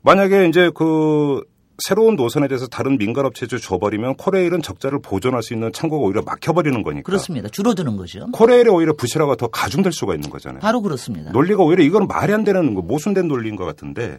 만약에 0.02 0.48
이제 0.48 0.70
그 0.74 1.42
새로운 1.80 2.16
노선에 2.16 2.48
대해서 2.48 2.66
다른 2.66 2.98
민간업체에 2.98 3.48
줘버리면 3.48 4.16
코레일은 4.16 4.62
적자를 4.62 5.00
보존할 5.00 5.42
수 5.42 5.54
있는 5.54 5.72
창고가 5.72 6.04
오히려 6.04 6.22
막혀버리는 6.22 6.82
거니까. 6.82 7.06
그렇습니다. 7.06 7.48
줄어드는 7.48 7.96
거죠. 7.96 8.26
코레일이 8.32 8.68
오히려 8.68 8.94
부실화가 8.94 9.36
더 9.36 9.46
가중될 9.46 9.92
수가 9.92 10.14
있는 10.14 10.28
거잖아요. 10.28 10.60
바로 10.60 10.82
그렇습니다. 10.82 11.30
논리가 11.30 11.62
오히려 11.62 11.84
이건 11.84 12.08
말이 12.08 12.32
안 12.32 12.42
되는 12.42 12.74
거 12.74 12.82
모순된 12.82 13.28
논리인 13.28 13.54
것 13.54 13.64
같은데. 13.64 14.18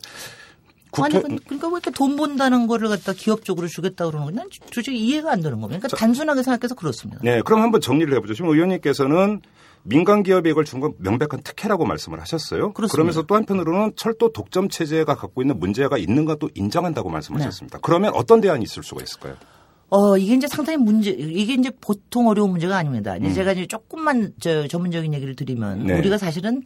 국토... 0.91 1.17
아니 1.17 1.21
그러니까 1.45 1.67
왜 1.67 1.73
이렇게 1.73 1.91
돈 1.91 2.15
번다는 2.15 2.65
거를 2.65 2.87
갖다 2.87 3.13
기업 3.13 3.45
적으로 3.45 3.67
주겠다 3.67 4.05
그러는 4.05 4.25
거난 4.27 4.49
도저히 4.73 4.97
이해가 4.97 5.31
안 5.31 5.41
되는 5.41 5.59
겁니다. 5.59 5.79
그러니까 5.79 5.87
자, 5.89 5.97
단순하게 5.97 6.41
생각해서 6.43 6.75
그렇습니다. 6.75 7.21
네, 7.23 7.41
그럼 7.41 7.61
한번 7.61 7.81
정리를 7.81 8.11
해보죠. 8.15 8.33
지금 8.33 8.51
의원님께서는 8.51 9.41
민간 9.83 10.23
기업에 10.23 10.49
이걸 10.49 10.65
준 10.65 10.79
건 10.79 10.93
명백한 10.99 11.41
특혜라고 11.43 11.85
말씀을 11.85 12.19
하셨어요. 12.21 12.73
그렇습니다. 12.73 12.91
그러면서 12.91 13.21
또 13.23 13.35
한편으로는 13.35 13.93
철도 13.95 14.31
독점 14.31 14.69
체제가 14.69 15.15
갖고 15.15 15.41
있는 15.41 15.59
문제가 15.59 15.97
있는 15.97 16.25
것도 16.25 16.49
인정한다고 16.55 17.09
말씀하셨습니다. 17.09 17.77
네. 17.77 17.81
그러면 17.81 18.13
어떤 18.15 18.39
대안이 18.41 18.63
있을 18.63 18.83
수가 18.83 19.03
있을까요? 19.03 19.35
어, 19.89 20.17
이게 20.17 20.35
이제 20.35 20.47
상당히 20.47 20.77
문제, 20.77 21.09
이게 21.09 21.53
이제 21.55 21.71
보통 21.81 22.27
어려운 22.27 22.51
문제가 22.51 22.77
아닙니다. 22.77 23.17
이제 23.17 23.27
음. 23.27 23.33
제가 23.33 23.53
이제 23.53 23.65
조금만 23.65 24.33
저 24.39 24.67
전문적인 24.67 25.13
얘기를 25.13 25.35
드리면 25.35 25.87
네. 25.87 25.97
우리가 25.97 26.17
사실은 26.17 26.61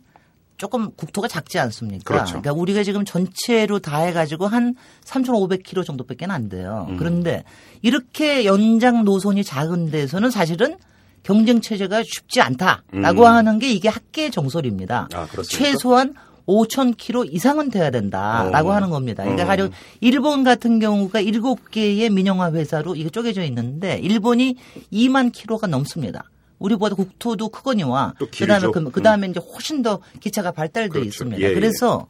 조금 0.58 0.92
국토가 0.92 1.28
작지 1.28 1.58
않습니까? 1.58 2.04
그렇죠. 2.04 2.42
그러니까 2.42 2.54
우리가 2.54 2.84
지금 2.84 3.06
전체로 3.06 3.80
다 3.80 4.00
해가지고 4.00 4.48
한 4.48 4.76
3,500km 5.06 5.86
정도밖에 5.86 6.26
안 6.30 6.50
돼요. 6.50 6.86
음. 6.90 6.98
그런데 6.98 7.44
이렇게 7.82 8.46
연장 8.46 9.04
노선이 9.04 9.44
작은 9.44 9.90
데서는 9.90 10.30
사실은 10.30 10.78
경쟁 11.24 11.62
체제가 11.62 12.04
쉽지 12.04 12.42
않다라고 12.42 13.22
음. 13.22 13.26
하는 13.26 13.60
게 13.60 13.72
이게 13.72 13.90
학계 13.90 14.30
정설입니다. 14.30 15.08
아, 15.14 15.28
최소한 15.50 16.14
5천 16.46 16.98
킬로 16.98 17.24
이상은 17.24 17.70
돼야 17.70 17.90
된다라고 17.90 18.70
어. 18.70 18.74
하는 18.74 18.90
겁니다. 18.90 19.24
그러니까 19.24 19.44
어. 19.44 19.48
가령 19.48 19.72
일본 20.02 20.44
같은 20.44 20.80
경우가 20.80 21.22
7개의 21.22 22.12
민영화 22.12 22.52
회사로 22.52 22.96
이게 22.96 23.10
쪼개져 23.10 23.44
있는데 23.44 23.98
일본이 24.00 24.58
2만 24.92 25.32
킬로가 25.32 25.68
넘습니다. 25.68 26.30
우리보다 26.60 26.96
국토도 26.96 27.50
크거니와 27.50 28.14
그다음에 28.38 28.68
그, 28.72 28.92
그다음에 28.92 29.28
음. 29.28 29.32
이제 29.32 29.40
훨씬 29.40 29.82
더 29.82 30.00
기차가 30.20 30.52
발달돼 30.52 30.90
그렇죠. 30.90 31.08
있습니다. 31.08 31.42
예, 31.42 31.50
예. 31.50 31.54
그래서 31.54 32.08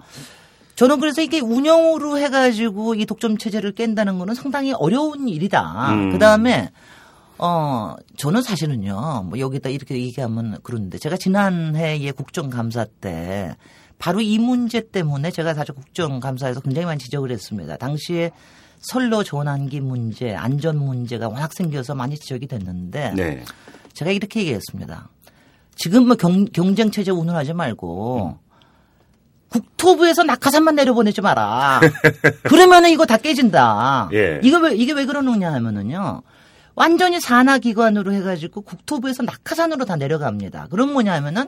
저는 0.75 0.99
그래서 0.99 1.21
이게 1.21 1.39
운영으로 1.39 2.17
해가지고 2.17 2.95
이 2.95 3.05
독점 3.05 3.37
체제를 3.37 3.73
깬다는 3.73 4.17
거는 4.17 4.33
상당히 4.33 4.73
어려운 4.73 5.27
일이다. 5.27 5.93
음. 5.93 6.11
그 6.11 6.19
다음에 6.19 6.71
어, 7.45 7.97
저는 8.15 8.41
사실은요, 8.41 9.25
뭐 9.27 9.37
여기다 9.37 9.67
이렇게 9.67 9.95
얘기하면 9.95 10.59
그러는데 10.63 10.97
제가 10.97 11.17
지난해에 11.17 12.11
국정감사 12.11 12.85
때 13.01 13.57
바로 13.99 14.21
이 14.21 14.37
문제 14.37 14.79
때문에 14.79 15.29
제가 15.29 15.53
사실 15.53 15.75
국정감사에서 15.75 16.61
굉장히 16.61 16.85
많이 16.85 16.99
지적을 16.99 17.31
했습니다. 17.31 17.75
당시에 17.75 18.31
선로 18.79 19.25
전환기 19.25 19.81
문제, 19.81 20.33
안전 20.33 20.77
문제가 20.77 21.27
워낙 21.27 21.53
생겨서 21.53 21.95
많이 21.95 22.17
지적이 22.17 22.47
됐는데 22.47 23.11
네. 23.13 23.43
제가 23.91 24.11
이렇게 24.11 24.39
얘기했습니다. 24.39 25.09
지금 25.75 26.07
뭐 26.07 26.15
경, 26.15 26.45
경쟁 26.45 26.91
체제 26.91 27.11
운운하지 27.11 27.51
말고 27.51 28.39
국토부에서 29.49 30.23
낙하산만 30.23 30.75
내려보내지 30.75 31.19
마라. 31.19 31.81
그러면은 32.43 32.89
이거 32.89 33.05
다 33.05 33.17
깨진다. 33.17 34.09
예. 34.13 34.39
이거 34.43 34.59
왜 34.59 34.75
이게 34.75 34.93
왜 34.93 35.05
그러느냐 35.05 35.51
하면은요. 35.51 36.21
완전히 36.75 37.19
산하 37.19 37.59
기관으로 37.59 38.13
해가지고 38.13 38.61
국토부에서 38.61 39.23
낙하산으로 39.23 39.85
다 39.85 39.95
내려갑니다. 39.95 40.67
그럼 40.69 40.93
뭐냐면은 40.93 41.47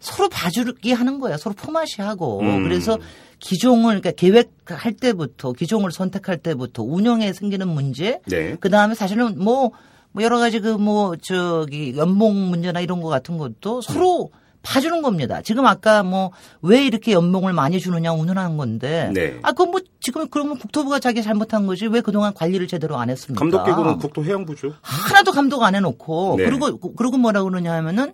서로 0.00 0.28
봐주기 0.28 0.92
하는 0.92 1.20
거예요. 1.20 1.36
서로 1.36 1.54
포마시하고. 1.54 2.40
음. 2.40 2.62
그래서 2.64 2.98
기종을, 3.38 4.00
그러니까 4.00 4.12
계획할 4.12 4.94
때부터, 4.94 5.52
기종을 5.52 5.92
선택할 5.92 6.38
때부터 6.38 6.82
운영에 6.82 7.32
생기는 7.32 7.68
문제. 7.68 8.20
네. 8.26 8.56
그 8.60 8.70
다음에 8.70 8.94
사실은 8.94 9.38
뭐, 9.38 9.72
뭐 10.12 10.22
여러 10.22 10.38
가지 10.38 10.60
그 10.60 10.68
뭐, 10.68 11.16
저기, 11.16 11.94
연봉 11.96 12.48
문제나 12.48 12.80
이런 12.80 13.00
거 13.00 13.08
같은 13.08 13.38
것도 13.38 13.82
서로 13.82 14.30
음. 14.32 14.40
봐주는 14.62 15.02
겁니다. 15.02 15.40
지금 15.42 15.66
아까 15.66 16.02
뭐 16.02 16.30
왜 16.62 16.84
이렇게 16.84 17.12
연봉을 17.12 17.52
많이 17.52 17.80
주느냐 17.80 18.12
운운하는 18.12 18.56
건데. 18.56 19.10
네. 19.14 19.38
아, 19.42 19.52
그건 19.52 19.70
뭐 19.70 19.80
지금 20.00 20.28
그러면 20.28 20.58
국토부가 20.58 20.98
자기 20.98 21.22
잘못한 21.22 21.66
거지 21.66 21.86
왜 21.86 22.00
그동안 22.00 22.34
관리를 22.34 22.66
제대로 22.66 22.96
안 22.98 23.10
했습니까? 23.10 23.38
감독기구는 23.40 23.98
국토해양부죠. 23.98 24.74
하나도 24.82 25.32
감독 25.32 25.62
안 25.62 25.74
해놓고. 25.74 26.34
네. 26.38 26.44
그리고, 26.44 26.78
그리고 26.78 27.18
뭐라 27.18 27.42
그러냐 27.42 27.72
하면은 27.74 28.12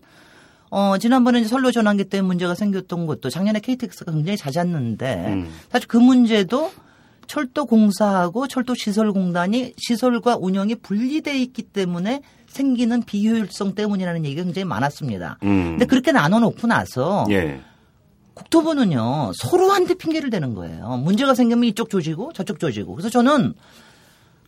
어, 0.70 0.98
지난번에 0.98 1.40
이제 1.40 1.48
선로 1.48 1.70
전환기 1.70 2.04
때문에 2.04 2.26
문제가 2.26 2.54
생겼던 2.54 3.06
것도 3.06 3.30
작년에 3.30 3.60
KTX가 3.60 4.12
굉장히 4.12 4.36
잦았는데 4.36 5.14
음. 5.28 5.50
사실 5.70 5.88
그 5.88 5.96
문제도 5.96 6.70
철도공사하고 7.26 8.48
철도시설공단이 8.48 9.74
시설과 9.76 10.36
운영이 10.40 10.76
분리돼 10.76 11.38
있기 11.38 11.62
때문에 11.62 12.22
생기는 12.46 13.02
비효율성 13.02 13.74
때문이라는 13.74 14.24
얘기가 14.24 14.42
굉장히 14.44 14.64
많았습니다. 14.64 15.38
음. 15.42 15.72
근데 15.72 15.84
그렇게 15.84 16.12
나눠 16.12 16.38
놓고 16.40 16.66
나서 16.66 17.26
예. 17.30 17.60
국토부는요 18.34 19.32
서로한테 19.34 19.94
핑계를 19.94 20.30
대는 20.30 20.54
거예요. 20.54 20.96
문제가 20.98 21.34
생기면 21.34 21.64
이쪽 21.64 21.90
조지고 21.90 22.32
저쪽 22.32 22.58
조지고. 22.58 22.94
그래서 22.94 23.08
저는 23.08 23.54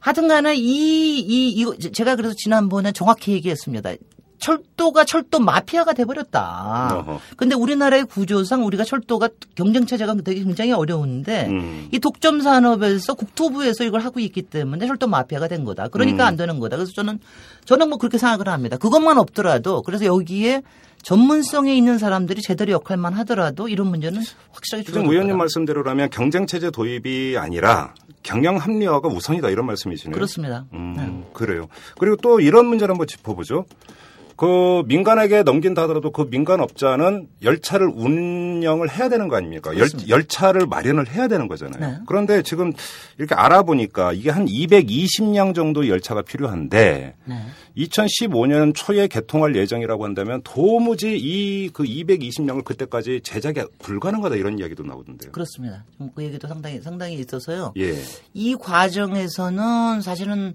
하여튼간에 0.00 0.54
이, 0.56 1.18
이, 1.18 1.48
이거 1.50 1.76
제가 1.76 2.16
그래서 2.16 2.34
지난번에 2.36 2.92
정확히 2.92 3.32
얘기했습니다. 3.32 3.94
철도가 4.38 5.05
철도 5.05 5.38
마피아가 5.40 5.92
돼버렸다. 5.92 6.96
어허. 6.96 7.20
근데 7.37 7.55
우리나라의 7.55 8.05
구조상 8.05 8.64
우리가 8.64 8.85
철도가 8.85 9.29
경쟁 9.55 9.87
체제가 9.87 10.14
되게 10.24 10.42
굉장히 10.42 10.72
어려운데 10.72 11.46
음. 11.48 11.88
이 11.92 11.98
독점 11.98 12.40
산업에서 12.40 13.14
국토부에서 13.14 13.85
이걸 13.85 14.01
하고 14.01 14.20
있기 14.20 14.42
때문에 14.42 14.87
철도 14.87 15.07
마피아가 15.07 15.48
된 15.48 15.64
거다. 15.64 15.88
그러니까 15.88 16.24
음. 16.24 16.29
안 16.29 16.37
되는 16.37 16.59
거다. 16.61 16.77
그래서 16.77 16.92
저는 16.92 17.18
저는 17.64 17.88
뭐 17.88 17.98
그렇게 17.98 18.18
생각을 18.18 18.48
합니다. 18.48 18.77
그것만 18.77 19.18
없더라도 19.18 19.83
그래서 19.83 20.05
여기에 20.05 20.62
전문성에 21.03 21.74
있는 21.77 21.98
사람들이 21.98 22.42
제대로 22.42 22.72
역할만 22.72 23.14
하더라도 23.14 23.68
이런 23.68 23.87
문제는 23.88 24.20
확실하게 24.51 24.85
지금 24.85 25.09
의원님 25.09 25.37
말씀대로라면 25.38 26.11
경쟁 26.11 26.46
체제 26.46 26.70
도입이 26.70 27.37
아니라 27.38 27.94
경영 28.22 28.57
합리화가 28.57 29.09
우선이다 29.09 29.48
이런 29.51 29.66
말씀이시네요. 29.66 30.14
그렇습니다. 30.14 30.66
음, 30.74 30.94
네. 30.96 31.31
그래요. 31.33 31.68
그리고 31.98 32.16
또 32.16 32.40
이런 32.40 32.66
문제를 32.66 32.92
한번 32.92 33.07
짚어보죠. 33.07 33.64
그 34.38 34.85
민간에게 34.87 35.42
넘긴다 35.42 35.83
하더라도 35.83 36.12
그 36.12 36.29
민간업자는 36.31 37.29
열차를 37.42 37.88
운영을 37.88 38.88
해야 38.88 39.09
되는 39.09 39.27
거 39.27 39.37
아닙니까? 39.37 39.77
열, 39.77 39.88
열차를 40.09 40.66
마련을 40.66 41.09
해야 41.09 41.27
되는 41.27 41.48
거잖아요. 41.48 41.81
네. 41.81 41.98
그런데 42.07 42.42
지금 42.42 42.72
이렇게 43.18 43.35
알아보니까 43.35 44.12
이게 44.12 44.31
한 44.31 44.46
220량 44.46 45.55
정도 45.55 45.88
열차가 45.88 46.22
필요한데 46.22 47.14
네. 47.24 47.35
2015년 47.77 48.74
초에 48.74 49.09
개통할 49.09 49.57
예정이라고 49.57 50.05
한다면 50.05 50.40
도무지 50.44 51.18
이 51.18 51.59
그 51.72 51.85
220량을 51.85 52.64
그때까지 52.64 53.20
제작이 53.22 53.61
불가능하다 53.79 54.37
이런 54.37 54.59
이야기도 54.59 54.83
나오던데요. 54.85 55.33
그렇습니다. 55.33 55.85
그 56.14 56.22
얘기도 56.22 56.46
상당히 56.48 56.81
상당히 56.81 57.14
있어서요. 57.14 57.72
예. 57.77 57.94
이 58.35 58.55
과정에서는 58.57 60.01
사실은 60.01 60.55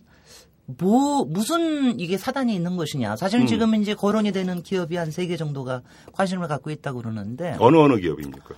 뭐 0.65 1.25
무슨 1.25 1.99
이게 1.99 2.17
사단이 2.17 2.53
있는 2.55 2.77
것이냐. 2.77 3.15
사실 3.17 3.39
은 3.39 3.43
음. 3.43 3.47
지금 3.47 3.75
이제 3.75 3.93
거론이 3.93 4.31
되는 4.31 4.63
기업이 4.63 4.95
한 4.95 5.09
세 5.09 5.27
개 5.27 5.35
정도가 5.37 5.81
관심을 6.13 6.47
갖고 6.47 6.69
있다고 6.71 6.99
그러는데 7.01 7.55
어느 7.59 7.77
어느 7.77 7.99
기업입니까? 7.99 8.55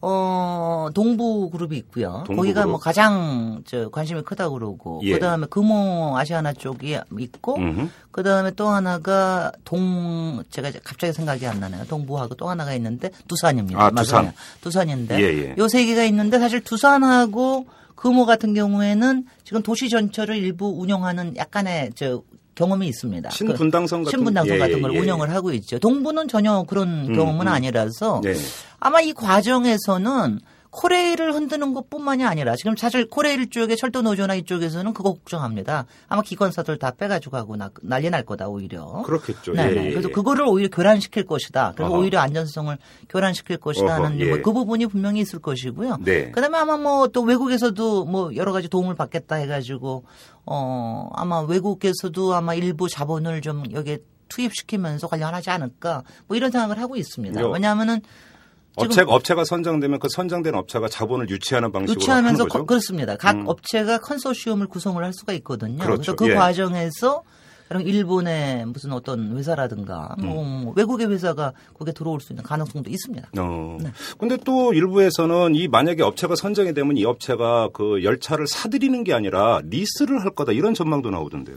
어, 0.00 0.88
동부 0.94 1.50
그룹이 1.50 1.76
있고요. 1.78 2.22
동부 2.26 2.42
거기가 2.42 2.62
그룹? 2.62 2.70
뭐 2.72 2.80
가장 2.80 3.62
저 3.66 3.88
관심이 3.88 4.22
크다고 4.22 4.54
그러고 4.54 5.00
예. 5.04 5.12
그다음에 5.14 5.46
금호 5.48 6.16
아시아나 6.16 6.52
쪽이 6.52 6.98
있고 7.18 7.58
그다음에 8.10 8.50
또 8.52 8.68
하나가 8.68 9.52
동 9.64 10.42
제가 10.50 10.70
갑자기 10.84 11.12
생각이 11.12 11.46
안 11.46 11.60
나네요. 11.60 11.84
동부하고 11.86 12.34
또 12.34 12.48
하나가 12.48 12.74
있는데 12.74 13.10
두산입니다. 13.28 13.84
아, 13.84 13.90
두산. 13.90 14.32
두산인데 14.60 15.18
예, 15.18 15.24
예. 15.24 15.54
요세 15.58 15.86
개가 15.86 16.04
있는데 16.04 16.38
사실 16.38 16.60
두산하고 16.62 17.66
금호 17.94 18.26
같은 18.26 18.54
경우에는 18.54 19.24
지금 19.44 19.62
도시 19.62 19.88
전철을 19.88 20.36
일부 20.36 20.68
운영하는 20.80 21.36
약간의 21.36 21.92
저 21.94 22.22
경험이 22.56 22.88
있습니다. 22.88 23.30
신분당선 23.30 24.02
같은 24.02 24.18
신분당선 24.18 24.56
예, 24.56 24.58
같은 24.58 24.82
걸 24.82 24.94
예. 24.94 24.98
운영을 24.98 25.30
하고 25.30 25.52
있죠. 25.52 25.78
동부는 25.78 26.26
전혀 26.26 26.64
그런 26.66 27.06
음, 27.08 27.14
경험은 27.14 27.46
음. 27.46 27.52
아니라서 27.52 28.20
네. 28.24 28.34
아마 28.80 29.00
이 29.00 29.12
과정에서는 29.12 30.40
코레일을 30.76 31.34
흔드는 31.34 31.74
것뿐만이 31.74 32.24
아니라 32.24 32.54
지금 32.54 32.76
사실 32.76 33.08
코레일 33.08 33.50
쪽에 33.50 33.76
철도 33.76 34.02
노조나 34.02 34.34
이쪽에서는 34.34 34.92
그거 34.92 35.14
걱정합니다. 35.14 35.86
아마 36.08 36.22
기관사들 36.22 36.78
다 36.78 36.92
빼가지고 36.92 37.32
가고 37.32 37.56
나, 37.56 37.70
난리 37.82 38.10
날 38.10 38.24
거다 38.24 38.48
오히려. 38.48 39.02
그렇겠죠. 39.02 39.54
네, 39.54 39.70
예, 39.70 39.74
네. 39.74 39.86
예, 39.86 39.90
그래서 39.90 40.10
예. 40.10 40.12
그거를 40.12 40.44
오히려 40.46 40.68
교란시킬 40.68 41.24
것이다. 41.24 41.72
그리고 41.76 41.92
어허. 41.92 42.00
오히려 42.00 42.20
안전성을 42.20 42.76
교란시킬 43.08 43.56
것이다 43.56 43.86
어허, 43.86 44.04
하는 44.04 44.20
예. 44.20 44.28
뭐그 44.28 44.52
부분이 44.52 44.86
분명히 44.86 45.20
있을 45.20 45.38
것이고요. 45.40 45.98
네. 46.04 46.30
그다음에 46.30 46.58
아마 46.58 46.76
뭐 46.76 47.06
또 47.16 47.22
외국에서도 47.22 48.04
뭐 48.04 48.36
여러 48.36 48.52
가지 48.52 48.68
도움을 48.68 48.94
받겠다 48.94 49.36
해가지고 49.36 50.04
어 50.44 51.08
아마 51.14 51.40
외국에서도 51.40 52.34
아마 52.34 52.54
일부 52.54 52.90
자본을 52.90 53.40
좀 53.40 53.64
여기에 53.72 53.98
투입시키면서 54.28 55.08
관련하지 55.08 55.48
않을까 55.48 56.02
뭐 56.26 56.36
이런 56.36 56.50
생각을 56.50 56.78
하고 56.78 56.96
있습니다. 56.96 57.48
왜냐하면은 57.48 58.02
업체 58.76 59.02
업체가 59.02 59.44
선정되면 59.44 59.98
그 59.98 60.08
선정된 60.10 60.54
업체가 60.54 60.88
자본을 60.88 61.28
유치하는 61.30 61.72
방식으로 61.72 62.00
유치하면서 62.00 62.28
하는 62.28 62.48
거죠. 62.48 62.58
거- 62.60 62.64
그렇습니다. 62.66 63.16
각 63.16 63.34
음. 63.36 63.44
업체가 63.46 63.98
컨소시엄을 63.98 64.66
구성을 64.68 65.02
할 65.02 65.12
수가 65.12 65.32
있거든요. 65.34 65.78
래서 65.78 65.86
그렇죠. 65.86 66.16
그 66.16 66.28
예. 66.30 66.34
과정에서 66.34 67.22
일본의 67.84 68.66
무슨 68.66 68.92
어떤 68.92 69.36
회사라든가 69.36 70.14
뭐 70.20 70.42
음. 70.44 70.72
외국의 70.76 71.10
회사가 71.10 71.52
거기에 71.74 71.92
들어올 71.94 72.20
수 72.20 72.32
있는 72.32 72.44
가능성도 72.44 72.90
있습니다. 72.90 73.28
어. 73.38 73.78
네. 73.80 73.90
근데 74.18 74.36
또 74.44 74.72
일부에서는 74.72 75.54
이 75.56 75.66
만약에 75.66 76.02
업체가 76.02 76.36
선정이 76.36 76.74
되면 76.74 76.96
이 76.96 77.04
업체가 77.04 77.70
그 77.72 78.04
열차를 78.04 78.46
사들이는 78.46 79.02
게 79.02 79.14
아니라 79.14 79.60
리스를 79.64 80.22
할 80.22 80.30
거다 80.30 80.52
이런 80.52 80.74
전망도 80.74 81.10
나오던데요. 81.10 81.56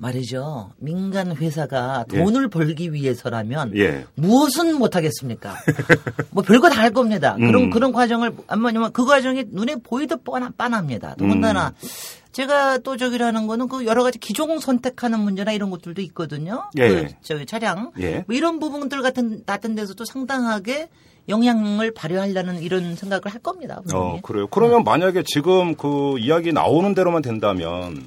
말이죠. 0.00 0.72
민간 0.78 1.36
회사가 1.36 2.04
돈을 2.08 2.48
벌기 2.48 2.92
위해서라면 2.92 3.76
예. 3.76 4.06
무엇은 4.16 4.76
못 4.78 4.96
하겠습니까? 4.96 5.54
뭐 6.30 6.42
별거 6.42 6.68
다 6.68 6.80
할 6.80 6.92
겁니다. 6.92 7.36
그런 7.36 7.64
음. 7.64 7.70
그런 7.70 7.92
과정을 7.92 8.32
아니면 8.46 8.90
그 8.92 9.04
과정이 9.04 9.44
눈에 9.50 9.76
보이듯 9.82 10.24
뻔하, 10.24 10.50
빤합니다. 10.56 11.14
더군다나 11.16 11.74
음. 11.82 11.88
제가 12.32 12.78
또 12.78 12.96
저기라는 12.96 13.46
거는 13.46 13.68
그 13.68 13.84
여러 13.84 14.02
가지 14.02 14.18
기종 14.18 14.58
선택하는 14.60 15.20
문제나 15.20 15.52
이런 15.52 15.68
것들도 15.70 16.00
있거든요. 16.02 16.70
예. 16.78 16.88
그 16.88 17.06
저기 17.22 17.44
차량 17.44 17.92
예. 18.00 18.24
뭐 18.26 18.34
이런 18.34 18.58
부분들 18.60 19.02
같은 19.02 19.42
같은 19.44 19.74
데서도 19.74 20.06
상당하게 20.06 20.88
영향을 21.28 21.92
발휘하려는 21.92 22.62
이런 22.62 22.96
생각을 22.96 23.22
할 23.26 23.40
겁니다. 23.42 23.80
분명히. 23.84 24.18
어, 24.18 24.20
그래요. 24.22 24.46
그러면 24.50 24.82
만약에 24.84 25.22
지금 25.26 25.74
그 25.74 26.18
이야기 26.18 26.52
나오는 26.54 26.94
대로만 26.94 27.20
된다면 27.20 28.06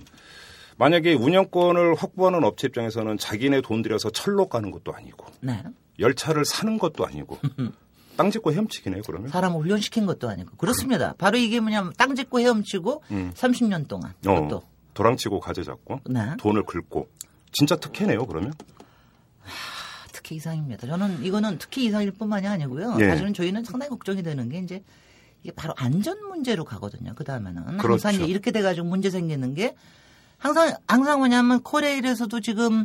만약에 0.78 1.14
운영권을 1.14 1.96
확보하는 1.96 2.44
업체 2.44 2.68
입장에서는 2.68 3.18
자기네 3.18 3.62
돈 3.62 3.82
들여서 3.82 4.10
철로 4.10 4.48
가는 4.48 4.72
것도 4.72 4.94
아니고 4.94 5.28
네. 5.42 5.64
열차를 6.00 6.46
사는 6.46 6.78
것도 6.78 7.06
아니고 7.06 7.38
땅 8.18 8.30
짓고 8.30 8.54
헤엄치기네요, 8.54 9.02
그러면. 9.06 9.30
사람을 9.30 9.62
훈련시킨 9.62 10.06
것도 10.06 10.30
아니고 10.30 10.56
그렇습니다. 10.58 11.14
바로 11.18 11.38
이게 11.38 11.60
뭐냐면 11.60 11.94
땅 11.98 12.16
짓고 12.16 12.40
헤엄치고 12.40 13.04
음. 13.12 13.32
30년 13.36 13.88
동안 13.88 14.14
어, 14.28 14.36
그것도 14.36 14.64
도랑치고 14.94 15.40
가재 15.40 15.64
잡고 15.64 16.02
네. 16.06 16.22
돈을 16.38 16.64
긁고 16.64 17.10
진짜 17.52 17.76
특혜네요, 17.76 18.26
그러면. 18.26 18.54
특히 20.12 20.36
이상입니다. 20.36 20.88
저는 20.88 21.24
이거는 21.24 21.58
특히 21.58 21.86
이상일 21.86 22.12
뿐만이 22.12 22.48
아니고요. 22.48 22.98
예. 23.00 23.10
사실은 23.10 23.34
저희는 23.34 23.64
상당히 23.64 23.90
걱정이 23.90 24.24
되는 24.24 24.48
게 24.48 24.60
이제 24.60 24.84
이게 25.44 25.52
바로 25.52 25.74
안전 25.78 26.24
문제로 26.28 26.64
가거든요. 26.64 27.14
그 27.16 27.24
다음에는 27.24 27.78
그렇죠. 27.78 28.08
항상 28.08 28.28
이렇게 28.28 28.52
돼가지고 28.52 28.88
문제 28.88 29.10
생기는 29.10 29.54
게 29.54 29.76
항상 30.44 30.76
항상 30.88 31.20
뭐냐면 31.20 31.62
코레일에서도 31.62 32.42
지금 32.42 32.84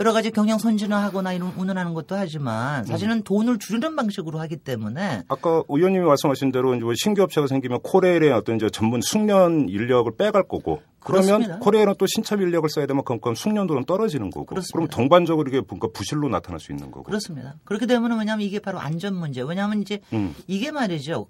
여러 0.00 0.12
가지 0.12 0.32
경영 0.32 0.58
선진화하거나 0.58 1.34
이런 1.34 1.52
운운하는 1.56 1.94
것도 1.94 2.16
하지만 2.16 2.84
사실은 2.84 3.22
돈을 3.22 3.60
줄이는 3.60 3.94
방식으로 3.94 4.40
하기 4.40 4.56
때문에 4.56 5.22
아까 5.28 5.62
의원님이 5.68 6.04
말씀하신 6.04 6.50
대로 6.50 6.74
이제 6.74 6.84
뭐 6.84 6.92
신규 6.96 7.22
업체가 7.22 7.46
생기면 7.46 7.80
코레일의 7.82 8.32
어떤 8.32 8.56
이제 8.56 8.68
전문 8.68 9.00
숙련 9.00 9.68
인력을 9.68 10.10
빼갈 10.16 10.48
거고 10.48 10.82
그러면 10.98 11.26
그렇습니다. 11.26 11.58
코레일은 11.60 11.94
또 11.96 12.06
신참 12.06 12.42
인력을 12.42 12.68
써야 12.68 12.86
되면 12.86 13.04
그럼 13.04 13.36
숙련도는 13.36 13.84
떨어지는 13.84 14.30
거고 14.30 14.46
그렇습니다. 14.46 14.72
그럼 14.72 14.88
동반적으로 14.88 15.48
이게 15.48 15.62
뭔가 15.66 15.86
부실로 15.94 16.28
나타날 16.28 16.58
수 16.58 16.72
있는 16.72 16.90
거고 16.90 17.04
그렇습니다. 17.04 17.54
그렇게 17.64 17.86
되면 17.86 18.18
왜냐하면 18.18 18.40
이게 18.44 18.58
바로 18.58 18.80
안전 18.80 19.14
문제. 19.14 19.42
왜냐하면 19.42 19.80
이제 19.80 20.00
음. 20.12 20.34
이게 20.48 20.72
말이죠. 20.72 21.28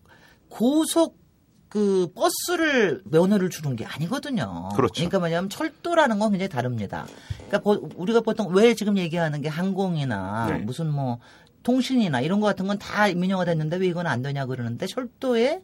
고속 0.49 1.26
그 1.68 2.11
버스를 2.14 3.02
면허를 3.05 3.50
주는 3.50 3.74
게 3.76 3.85
아니거든요. 3.85 4.68
그렇죠. 4.76 5.02
러니까 5.02 5.18
뭐냐면 5.18 5.50
철도라는 5.50 6.18
건 6.18 6.31
굉장히 6.31 6.48
다릅니다. 6.48 7.07
그러니까 7.48 7.59
보- 7.61 7.88
우리가 7.96 8.20
보통 8.20 8.48
왜 8.55 8.74
지금 8.74 8.96
얘기하는 8.98 9.42
게 9.42 9.48
항공이나 9.48 10.46
네. 10.50 10.59
무슨 10.59 10.90
뭐 10.90 11.18
통신이나 11.64 12.20
이런 12.20 12.40
거 12.40 12.46
같은 12.46 12.66
건 12.68 12.79
다 12.79 13.09
민영화 13.09 13.44
됐는데 13.44 13.76
왜 13.79 13.88
이건 13.88 14.07
안 14.07 14.22
되냐 14.22 14.46
그러는데 14.46 14.87
철도에 14.87 15.61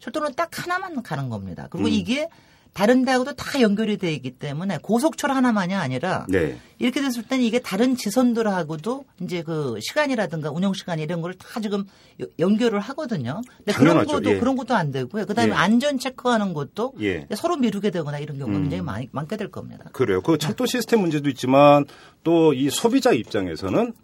철도는 0.00 0.34
딱 0.34 0.50
하나만 0.52 1.02
가는 1.02 1.30
겁니다. 1.30 1.68
그리고 1.70 1.88
음. 1.88 1.92
이게 1.92 2.28
다른 2.76 3.06
데하고도 3.06 3.32
다 3.36 3.62
연결이 3.62 3.96
돼 3.96 4.12
있기 4.12 4.32
때문에 4.32 4.76
고속철 4.82 5.30
하나만이 5.30 5.72
아니라 5.74 6.26
네. 6.28 6.58
이렇게 6.78 7.00
됐을 7.00 7.22
때는 7.22 7.42
이게 7.42 7.58
다른 7.58 7.96
지선들하고도 7.96 9.04
이제 9.22 9.42
그 9.42 9.78
시간이라든가 9.80 10.50
운영 10.50 10.74
시간 10.74 10.98
이런 10.98 11.22
거를 11.22 11.34
다 11.38 11.58
지금 11.60 11.84
여- 12.20 12.26
연결을 12.38 12.80
하거든요. 12.80 13.40
근데 13.56 13.72
그런 13.72 13.96
당연하죠. 13.96 14.12
것도 14.12 14.30
예. 14.34 14.38
그런 14.38 14.56
것도 14.56 14.74
안 14.74 14.90
되고요. 14.92 15.24
그다음에 15.24 15.52
예. 15.52 15.54
안전 15.56 15.98
체크하는 15.98 16.52
것도 16.52 16.92
예. 17.00 17.26
서로 17.34 17.56
미루게 17.56 17.90
되거나 17.90 18.18
이런 18.18 18.36
경우가 18.36 18.58
음. 18.58 18.62
굉장히 18.64 18.82
많이 18.82 19.08
많게 19.10 19.38
될 19.38 19.50
겁니다. 19.50 19.86
그래요. 19.92 20.20
그 20.20 20.36
철도 20.36 20.66
시스템 20.66 21.00
문제도 21.00 21.26
있지만 21.30 21.86
또 22.24 22.52
이 22.52 22.68
소비자 22.68 23.12
입장에서는 23.12 23.94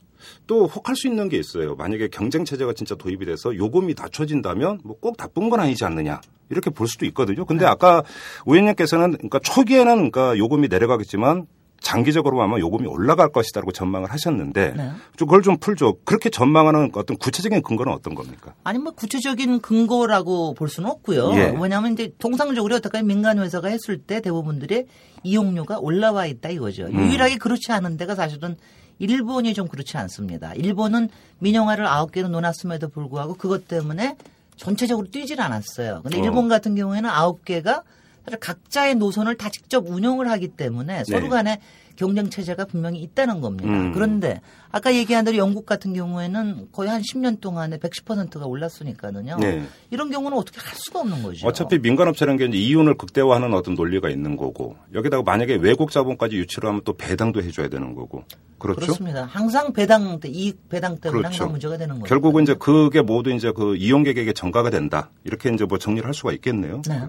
또 0.47 0.67
혹할 0.67 0.97
수 0.97 1.07
있는 1.07 1.29
게 1.29 1.37
있어요. 1.37 1.75
만약에 1.77 2.09
경쟁 2.09 2.45
체제가 2.45 2.73
진짜 2.75 2.95
도입이 2.95 3.27
돼서 3.27 3.55
요금이 3.57 3.95
낮춰진다면 3.99 4.81
뭐 4.85 4.97
꼭 5.03 5.17
나쁜 5.17 5.51
건 5.51 5.59
아니지 5.59 5.85
않느냐 5.85 6.21
이렇게 6.49 6.71
볼 6.71 6.87
수도 6.87 7.05
있거든요. 7.07 7.45
근데 7.45 7.67
아까 7.67 8.05
의원님께서는 8.47 9.13
그러니까 9.17 9.41
초기에는 9.41 10.11
그러니까 10.11 10.39
요금이 10.39 10.69
내려가겠지만 10.69 11.47
장기적으로 11.81 12.41
아마 12.41 12.61
요금이 12.61 12.87
올라갈 12.87 13.31
것이다라고 13.33 13.73
전망을 13.73 14.13
하셨는데 14.13 14.75
네. 14.77 14.91
좀 15.17 15.27
그걸 15.27 15.43
좀 15.43 15.57
풀죠. 15.59 15.97
그렇게 16.05 16.31
전망하는 16.31 16.91
어떤 16.95 17.17
구체적인 17.17 17.63
근거는 17.63 17.93
어떤 17.93 18.15
겁니까? 18.15 18.55
아니 18.63 18.79
뭐 18.79 18.93
구체적인 18.93 19.61
근거라고 19.61 20.55
볼 20.55 20.69
수는 20.69 20.89
없고요. 20.89 21.33
예. 21.35 21.57
왜냐하면 21.61 21.95
이제 21.95 22.13
통상적으로 22.19 22.77
어떻게 22.77 23.03
민간 23.03 23.41
회사가 23.41 23.67
했을 23.67 23.99
때 23.99 24.21
대부분들의 24.21 24.87
이용료가 25.25 25.81
올라와 25.81 26.27
있다 26.27 26.51
이거죠. 26.51 26.85
음. 26.85 26.95
유일하게 26.95 27.39
그렇지 27.39 27.73
않은 27.73 27.97
데가 27.97 28.15
사실은 28.15 28.57
일본이 29.03 29.53
좀 29.53 29.67
그렇지 29.67 29.97
않습니다. 29.97 30.55
일본은 30.55 31.09
민영화를 31.41 31.87
아홉 31.87 32.13
개로 32.13 32.29
놓았음에도 32.29 32.89
불구하고 32.89 33.35
그것 33.35 33.67
때문에 33.67 34.17
전체적으로 34.57 35.11
뛰질 35.11 35.41
않았어요. 35.41 36.03
근데 36.03 36.21
어. 36.21 36.25
일본 36.25 36.49
같은 36.49 36.77
경우에는 36.77 37.11
아홉 37.11 37.45
개가 37.45 37.83
사실 38.25 38.39
각자의 38.39 38.95
노선을 38.95 39.37
다 39.37 39.49
직접 39.49 39.89
운영을 39.89 40.31
하기 40.31 40.49
때문에 40.49 41.03
서로 41.05 41.23
네. 41.23 41.29
간에 41.29 41.61
경쟁 41.97 42.31
체제가 42.31 42.65
분명히 42.67 43.01
있다는 43.01 43.41
겁니다. 43.41 43.69
음. 43.69 43.93
그런데 43.93 44.41
아까 44.71 44.95
얘기한 44.95 45.25
대로 45.25 45.37
영국 45.37 45.67
같은 45.67 45.93
경우에는 45.93 46.69
거의 46.73 46.91
한 46.91 47.03
10년 47.03 47.41
동안에 47.41 47.79
110%가 47.79 48.47
올랐으니까는요. 48.47 49.37
네. 49.41 49.63
이런 49.91 50.11
경우는 50.11 50.37
어떻게 50.37 50.61
할 50.61 50.75
수가 50.75 51.01
없는 51.01 51.23
거죠. 51.23 51.47
어차피 51.47 51.79
민간업체라는 51.79 52.39
게 52.39 52.47
이제 52.47 52.59
이윤을 52.59 52.95
극대화하는 52.97 53.53
어떤 53.55 53.75
논리가 53.75 54.09
있는 54.09 54.37
거고 54.37 54.77
여기다가 54.95 55.23
만약에 55.23 55.57
외국 55.57 55.91
자본까지 55.91 56.37
유치를 56.37 56.69
하면 56.69 56.83
또 56.85 56.95
배당도 56.95 57.43
해줘야 57.43 57.69
되는 57.69 57.95
거고 57.95 58.25
그렇죠. 58.59 58.81
그렇습니다. 58.81 59.25
항상 59.25 59.73
배당 59.73 60.21
때 60.21 60.29
이익 60.29 60.69
배당 60.69 60.97
때문에 60.99 61.23
그렇죠. 61.23 61.27
항상 61.27 61.51
문제가 61.51 61.77
되는 61.77 61.97
거죠. 61.97 62.09
결국은 62.09 62.45
이제 62.45 62.55
그게 62.55 63.03
모두 63.03 63.31
이제 63.31 63.53
그 63.53 63.77
이용객에게 63.77 64.33
전가가 64.33 64.71
된다. 64.71 65.11
이렇게 65.25 65.51
이제 65.53 65.65
뭐 65.65 65.79
정리를 65.79 66.07
할 66.07 66.15
수가 66.15 66.33
있겠네요. 66.33 66.83
네. 66.89 67.03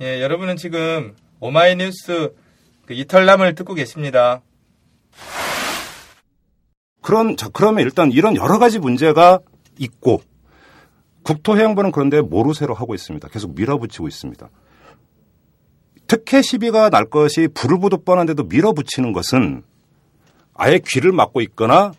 예, 0.00 0.20
여러분은 0.20 0.56
지금 0.56 1.14
오마이뉴스 1.42 2.32
그 2.86 2.94
이털남을 2.94 3.56
듣고 3.56 3.74
계십니다. 3.74 4.42
그런 7.00 7.36
자 7.36 7.48
그러면 7.52 7.82
일단 7.82 8.12
이런 8.12 8.36
여러 8.36 8.60
가지 8.60 8.78
문제가 8.78 9.40
있고 9.76 10.22
국토해양부는 11.24 11.90
그런데 11.90 12.20
모르쇠로 12.20 12.74
하고 12.74 12.94
있습니다. 12.94 13.26
계속 13.28 13.56
밀어붙이고 13.56 14.06
있습니다. 14.06 14.48
특혜 16.06 16.42
시비가 16.42 16.90
날 16.90 17.06
것이 17.06 17.48
불을 17.52 17.80
보듯 17.80 18.04
뻔한데도 18.04 18.44
밀어붙이는 18.44 19.12
것은 19.12 19.64
아예 20.54 20.78
귀를 20.86 21.10
막고 21.10 21.40
있거나 21.40 21.92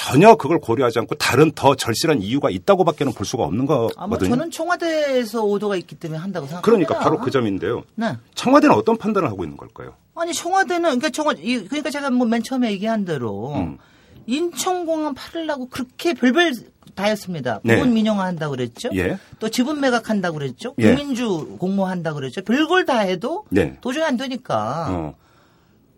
전혀 0.00 0.36
그걸 0.36 0.60
고려하지 0.60 1.00
않고 1.00 1.16
다른 1.16 1.50
더 1.50 1.74
절실한 1.74 2.22
이유가 2.22 2.50
있다고밖에는 2.50 3.12
볼 3.14 3.26
수가 3.26 3.42
없는 3.42 3.66
거거든요. 3.66 4.30
저는 4.30 4.50
청와대에서 4.52 5.42
오더가 5.42 5.74
있기 5.76 5.96
때문에 5.96 6.20
한다고 6.20 6.46
생각합니다. 6.46 6.86
그러니까 6.86 6.98
바로 7.00 7.18
그 7.18 7.32
점인데요. 7.32 7.82
네. 7.96 8.16
청와대는 8.36 8.76
어떤 8.76 8.96
판단을 8.96 9.28
하고 9.28 9.42
있는 9.42 9.56
걸까요? 9.56 9.94
아니 10.14 10.32
청와대는 10.32 10.82
그러니까 10.82 11.10
청와 11.10 11.34
이- 11.38 11.64
그러니까 11.66 11.90
제가 11.90 12.10
뭐 12.10 12.28
맨 12.28 12.44
처음에 12.44 12.70
얘기한 12.70 13.04
대로 13.04 13.52
음. 13.56 13.78
인천공항 14.26 15.14
팔으려고 15.14 15.68
그렇게 15.68 16.14
별별 16.14 16.52
다 16.94 17.04
했습니다. 17.04 17.60
네. 17.64 17.76
부분 17.76 17.92
민영화 17.94 18.24
한다고 18.24 18.52
그랬죠. 18.52 18.90
예. 18.94 19.18
또 19.40 19.48
지분 19.48 19.80
매각한다고 19.80 20.38
그랬죠. 20.38 20.74
예. 20.78 20.94
국민주 20.94 21.56
공모한다고 21.58 22.16
그랬죠. 22.20 22.42
별걸 22.42 22.84
다 22.86 22.98
해도 22.98 23.44
네. 23.50 23.76
도저히 23.80 24.04
안 24.04 24.16
되니까. 24.16 24.86
어. 24.90 25.14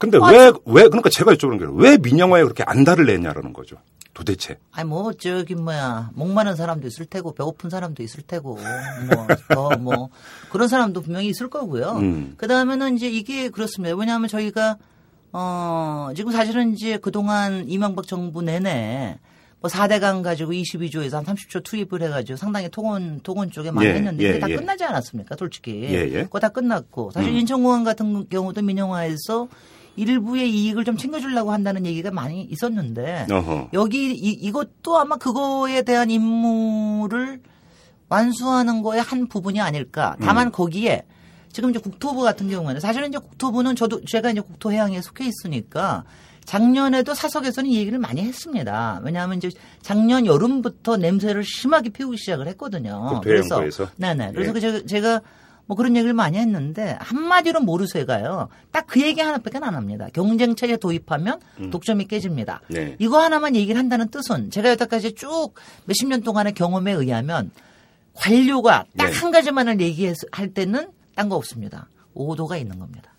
근데 0.01 0.19
아, 0.21 0.27
왜, 0.31 0.47
왜, 0.65 0.83
그러니까 0.85 1.09
제가 1.11 1.33
여쭤보는 1.35 1.59
게 1.61 1.67
왜 1.73 1.97
민영화에 1.99 2.43
그렇게 2.43 2.65
안달을 2.67 3.07
냈냐라는 3.07 3.53
거죠. 3.53 3.77
도대체? 4.13 4.59
아니 4.73 4.89
뭐 4.89 5.13
저기 5.13 5.55
뭐야 5.55 6.11
목마른 6.15 6.57
사람도 6.57 6.87
있을 6.89 7.07
테고 7.07 7.33
배고픈 7.35 7.71
사람도 7.71 8.03
있을 8.03 8.23
테고 8.25 8.59
뭐 8.59 9.27
더 9.49 9.79
뭐 9.79 10.09
그런 10.51 10.67
사람도 10.69 11.03
분명히 11.03 11.29
있을 11.29 11.49
거고요. 11.49 11.93
음. 11.99 12.35
그 12.37 12.49
다음에는 12.49 12.97
이제 12.97 13.09
이게 13.09 13.49
그렇습니다. 13.51 13.95
왜냐하면 13.95 14.29
저희가 14.29 14.79
어 15.33 16.11
지금 16.17 16.33
사실은 16.33 16.73
이제 16.73 16.97
그동안 16.99 17.65
이명박 17.69 18.07
정부 18.07 18.43
내내 18.43 19.19
뭐 19.61 19.71
4대강 19.71 20.23
가지고 20.23 20.53
22조에서 20.53 21.13
한 21.23 21.25
30조 21.37 21.63
투입을 21.63 22.03
해가지고 22.03 22.37
상당히 22.37 22.69
통원, 22.71 23.21
통원 23.21 23.51
쪽에 23.51 23.71
많이 23.71 23.87
예, 23.89 23.93
했는데 23.95 24.25
예, 24.25 24.39
다 24.39 24.49
예. 24.49 24.57
끝나지 24.57 24.85
않았습니까, 24.85 25.37
솔직히. 25.39 25.83
예, 25.85 26.09
예. 26.11 26.23
그거 26.25 26.41
다 26.41 26.49
끝났고. 26.49 27.11
사실 27.11 27.31
음. 27.31 27.37
인천공항 27.37 27.85
같은 27.85 28.27
경우도 28.31 28.63
민영화에서 28.63 29.49
일부의 30.01 30.51
이익을 30.51 30.85
좀 30.85 30.97
챙겨주려고 30.97 31.53
한다는 31.53 31.87
얘기가 31.87 32.11
많이 32.11 32.43
있었는데 32.43 33.27
어허. 33.31 33.71
여기 33.73 34.13
이, 34.13 34.31
이것도 34.31 34.99
아마 34.99 35.17
그거에 35.17 35.83
대한 35.83 36.11
임무를 36.11 37.41
완수하는 38.09 38.83
거의 38.83 39.01
한 39.01 39.29
부분이 39.29 39.61
아닐까. 39.61 40.17
다만 40.21 40.49
음. 40.49 40.53
거기에 40.53 41.05
지금 41.53 41.71
이제 41.71 41.79
국토부 41.79 42.23
같은 42.23 42.49
경우에는 42.49 42.81
사실은 42.81 43.09
이제 43.09 43.19
국토부는 43.19 43.77
저도 43.77 44.05
제가 44.05 44.31
이제 44.31 44.41
국토해양에 44.41 45.01
속해 45.01 45.27
있으니까 45.27 46.05
작년에도 46.45 47.15
사석에서는 47.15 47.71
이 47.71 47.77
얘기를 47.77 47.99
많이 47.99 48.23
했습니다. 48.23 49.01
왜냐하면 49.05 49.39
이제 49.39 49.51
작년 49.83 50.27
여름부터 50.27 50.97
냄새를 50.97 51.45
심하게 51.45 51.91
피우기 51.91 52.17
시작을 52.17 52.49
했거든요. 52.49 53.21
그래서 53.23 53.63
네네. 53.97 54.33
그래서 54.33 54.57
예. 54.57 54.61
제가, 54.61 54.87
제가 54.87 55.21
뭐 55.71 55.77
그런 55.77 55.95
얘기를 55.95 56.13
많이 56.15 56.37
했는데 56.37 56.97
한마디로 56.99 57.61
모르쇠가요. 57.61 58.49
딱 58.73 58.89
그 58.89 59.01
얘기 59.01 59.21
하나밖에 59.21 59.57
안 59.63 59.77
합니다. 59.77 60.09
경쟁체에 60.13 60.79
도입하면 60.79 61.39
음. 61.61 61.71
독점이 61.71 62.07
깨집니다. 62.07 62.61
네. 62.67 62.97
이거 62.99 63.23
하나만 63.23 63.55
얘기를 63.55 63.79
한다는 63.79 64.09
뜻은 64.09 64.51
제가 64.51 64.71
여태까지 64.71 65.13
쭉 65.15 65.55
몇십 65.85 66.09
년 66.09 66.23
동안의 66.23 66.55
경험에 66.55 66.91
의하면 66.91 67.53
관료가 68.15 68.87
딱한 68.97 69.31
네. 69.31 69.31
가지만을 69.31 69.81
얘기할 69.81 70.49
때는 70.53 70.89
딴 71.15 71.29
거 71.29 71.37
없습니다. 71.37 71.89
오도가 72.15 72.57
있는 72.57 72.81
겁니다. 72.81 73.15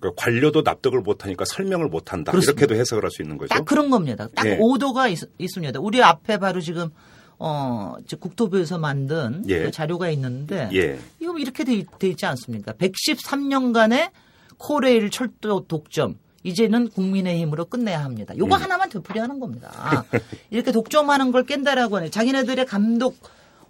그러니까 0.00 0.20
관료도 0.20 0.62
납득을 0.62 1.00
못하니까 1.00 1.44
설명을 1.44 1.86
못한다. 1.86 2.32
그렇습니다. 2.32 2.58
이렇게도 2.58 2.80
해석을 2.80 3.04
할 3.04 3.10
수 3.12 3.22
있는 3.22 3.38
거죠. 3.38 3.54
딱 3.54 3.64
그런 3.64 3.88
겁니다. 3.90 4.26
딱 4.34 4.46
예. 4.46 4.58
오도가 4.60 5.06
있, 5.06 5.18
습니다 5.46 5.78
우리 5.78 6.02
앞에 6.02 6.38
바로 6.38 6.60
지금 6.60 6.90
어, 7.38 7.94
국토부에서 8.20 8.78
만든 8.78 9.42
예. 9.48 9.64
그 9.64 9.70
자료가 9.70 10.10
있는데 10.10 10.68
예. 10.72 10.98
이거 11.20 11.36
이렇게 11.38 11.64
돼, 11.64 11.84
돼 11.98 12.08
있지 12.08 12.26
않습니까? 12.26 12.72
113년간의 12.72 14.10
코레일 14.58 15.10
철도 15.10 15.66
독점 15.66 16.16
이제는 16.44 16.90
국민의힘으로 16.90 17.64
끝내야 17.64 18.04
합니다. 18.04 18.36
요거 18.36 18.54
음. 18.54 18.62
하나만 18.62 18.90
되풀이하는 18.90 19.40
겁니다. 19.40 20.04
이렇게 20.50 20.72
독점하는 20.72 21.32
걸 21.32 21.44
깬다라고 21.44 21.96
하네. 21.96 22.10
자기네들의 22.10 22.66
감독 22.66 23.16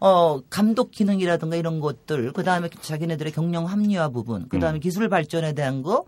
어, 0.00 0.42
감독 0.50 0.90
기능이라든가 0.90 1.56
이런 1.56 1.80
것들, 1.80 2.32
그 2.32 2.42
다음에 2.42 2.68
자기네들의 2.68 3.32
경영 3.32 3.64
합리화 3.64 4.10
부분, 4.10 4.48
그 4.50 4.58
다음에 4.58 4.78
음. 4.78 4.80
기술 4.80 5.08
발전에 5.08 5.54
대한 5.54 5.82
거, 5.82 6.04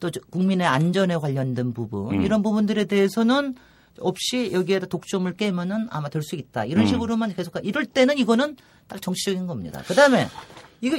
또 0.00 0.10
국민의 0.30 0.66
안전에 0.66 1.16
관련된 1.16 1.72
부분, 1.72 2.16
음. 2.16 2.22
이런 2.22 2.42
부분들에 2.42 2.84
대해서는 2.84 3.54
없이 4.00 4.50
여기에다 4.52 4.86
독점을 4.86 5.30
깨면은 5.36 5.88
아마 5.90 6.08
될 6.08 6.22
수 6.22 6.36
있다. 6.36 6.64
이런 6.64 6.84
음. 6.84 6.86
식으로만 6.86 7.34
계속 7.34 7.54
이럴 7.62 7.86
때는 7.86 8.18
이거는 8.18 8.56
딱 8.86 9.00
정치적인 9.00 9.46
겁니다. 9.46 9.82
그 9.86 9.94
다음에 9.94 10.26
이거 10.80 10.96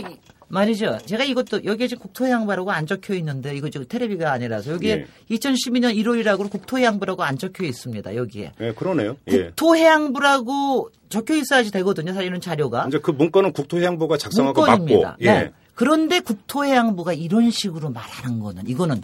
말이죠. 0.47 0.97
제가 1.05 1.23
이것도 1.23 1.63
여기에 1.63 1.88
지금 1.88 2.01
국토해양부라고 2.03 2.71
안 2.71 2.88
적혀 2.88 3.13
있는데 3.15 3.55
이거 3.55 3.69
지금 3.69 3.85
테레비가 3.88 4.31
아니라서 4.31 4.71
여기에 4.71 4.91
예. 5.29 5.35
2012년 5.35 5.95
1월이라고 5.95 6.49
국토해양부라고 6.49 7.23
안 7.23 7.38
적혀 7.38 7.65
있습니다. 7.65 8.15
여기에. 8.15 8.53
네, 8.57 8.73
그러네요. 8.73 9.17
예. 9.27 9.45
국토해양부라고 9.47 10.89
적혀 11.09 11.35
있어야지 11.35 11.71
되거든요. 11.71 12.13
사실은 12.13 12.41
자료가. 12.41 12.85
이제 12.88 12.99
그 12.99 13.12
문건은 13.12 13.53
국토해양부가 13.53 14.17
작성하고 14.17 14.62
문건입니다. 14.62 15.09
맞고. 15.09 15.23
예. 15.23 15.31
네. 15.31 15.51
그런데 15.75 16.19
국토해양부가 16.19 17.13
이런 17.13 17.51
식으로 17.51 17.89
말하는 17.91 18.39
거는 18.39 18.67
이거는 18.67 19.01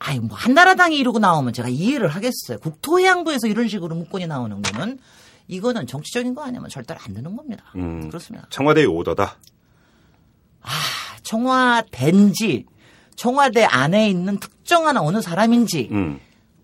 아이 0.00 0.18
뭐 0.18 0.36
한나라당이 0.36 0.96
이러고 0.98 1.18
나오면 1.18 1.52
제가 1.52 1.68
이해를 1.68 2.08
하겠어요. 2.08 2.58
국토해양부에서 2.60 3.46
이런 3.46 3.68
식으로 3.68 3.94
문건이 3.94 4.26
나오는 4.26 4.60
거는 4.60 4.98
이거는 5.46 5.86
정치적인 5.86 6.34
거 6.34 6.42
아니면 6.42 6.70
절대로 6.70 6.98
안 7.06 7.12
되는 7.14 7.36
겁니다. 7.36 7.64
음, 7.76 8.08
그렇습니다. 8.08 8.46
청와대의 8.50 8.86
오더다. 8.86 9.36
아, 10.62 10.70
청와대인지 11.22 12.66
청와대 13.14 13.64
안에 13.64 14.08
있는 14.08 14.38
특정한 14.38 14.96
어느 14.96 15.20
사람인지 15.20 15.90
음. 15.92 16.18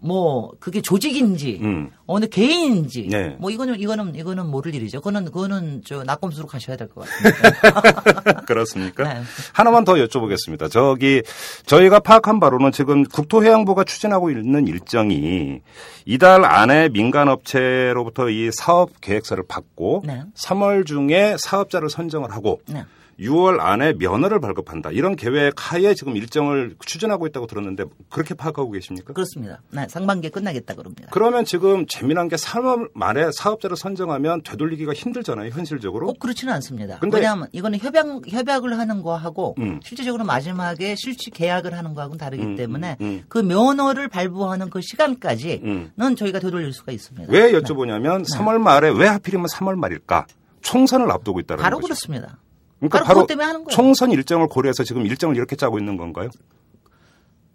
뭐 0.07 0.53
그게 0.61 0.81
조직인지 0.81 1.59
음. 1.63 1.91
어느 2.07 2.27
개인인지 2.27 3.09
네. 3.11 3.37
뭐 3.41 3.51
이거는 3.51 3.81
이거는 3.81 4.15
이거는 4.15 4.47
모를 4.47 4.75
일이죠. 4.75 4.99
그거는 5.01 5.25
그거는 5.27 5.83
저 5.85 6.05
낙검수로 6.05 6.47
가셔야 6.47 6.77
될 6.77 6.89
것 6.89 7.05
같습니다. 7.05 8.41
그렇습니까? 8.47 9.13
네. 9.15 9.23
하나만 9.53 9.85
더 9.85 9.95
여쭤보겠습니다. 9.95 10.71
저기 10.71 11.23
저희가 11.67 12.01
파악한 12.01 12.39
바로는 12.39 12.71
지금 12.73 13.03
국토해양부가 13.05 13.85
추진하고 13.85 14.31
있는 14.31 14.69
일정이 14.69 15.61
이달 16.05 16.45
안에 16.45 16.89
민간 16.91 17.29
업체로부터 17.29 18.31
이 18.31 18.51
사업 18.53 19.01
계획서를 19.01 19.45
받고 19.49 20.05
네. 20.07 20.23
3월 20.37 20.87
중에 20.87 21.37
사업자를 21.39 21.91
선정을 21.91 22.31
하고 22.33 22.61
네. 22.69 22.85
6월 23.19 23.61
안에 23.61 23.95
면허를 23.95 24.41
발급한다. 24.41 24.91
이런 24.91 25.17
계획 25.17 25.55
하에 25.57 25.95
지금 25.95 26.17
일정을 26.17 26.77
추진하고 26.85 27.27
있다고 27.27 27.47
들었는데 27.47 27.85
그렇게 28.11 28.35
파악하고 28.35 28.71
계십니까? 28.71 29.13
그렇습니다. 29.13 29.61
네, 29.71 29.87
상반기에 29.89 30.31
끝나겠다 30.31 30.75
그럽니다. 30.75 31.09
그러면 31.11 31.45
지금 31.45 31.87
재미난 31.87 32.29
게 32.29 32.37
3월 32.37 32.91
말에 32.95 33.31
사업자를 33.33 33.77
선정하면 33.77 34.43
되돌리기가 34.43 34.93
힘들잖아요, 34.93 35.51
현실적으로. 35.51 36.07
꼭 36.07 36.19
그렇지는 36.19 36.53
않습니다. 36.55 36.99
근데 36.99 37.17
왜냐하면 37.19 37.49
이거는 37.53 37.79
협약 37.79 38.07
협약을 38.29 38.79
하는 38.79 39.03
거하고 39.03 39.55
음. 39.59 39.81
실제적으로 39.83 40.25
마지막에 40.25 40.95
실질 40.97 41.33
계약을 41.33 41.77
하는 41.77 41.95
거하고는 41.95 42.19
다르기 42.19 42.43
음, 42.43 42.57
때문에 42.57 42.97
음, 43.01 43.07
음. 43.07 43.23
그 43.29 43.39
면허를 43.39 44.09
발부하는 44.09 44.71
그 44.71 44.81
시간까지는 44.83 45.91
음. 45.99 46.17
저희가 46.17 46.39
되돌릴 46.39 46.73
수가 46.73 46.93
있습니다. 46.93 47.33
왜 47.33 47.53
여쭤보냐면 47.53 48.25
네. 48.25 48.39
3월 48.39 48.59
말에 48.59 48.91
왜 48.91 49.07
하필이면 49.07 49.47
3월 49.47 49.75
말일까? 49.77 50.27
총선을 50.63 51.11
앞두고 51.11 51.41
있다는 51.41 51.63
바로 51.63 51.77
거죠. 51.77 51.87
그렇습니다. 51.87 52.39
그러니까 52.79 53.05
바로, 53.05 53.27
바로 53.27 53.65
총선 53.71 54.11
일정을 54.11 54.49
고려해서 54.49 54.85
지금 54.85 55.07
일정을 55.07 55.37
이렇게 55.37 55.57
짜고 55.57 55.79
있는 55.79 55.97
건가요? 55.97 56.29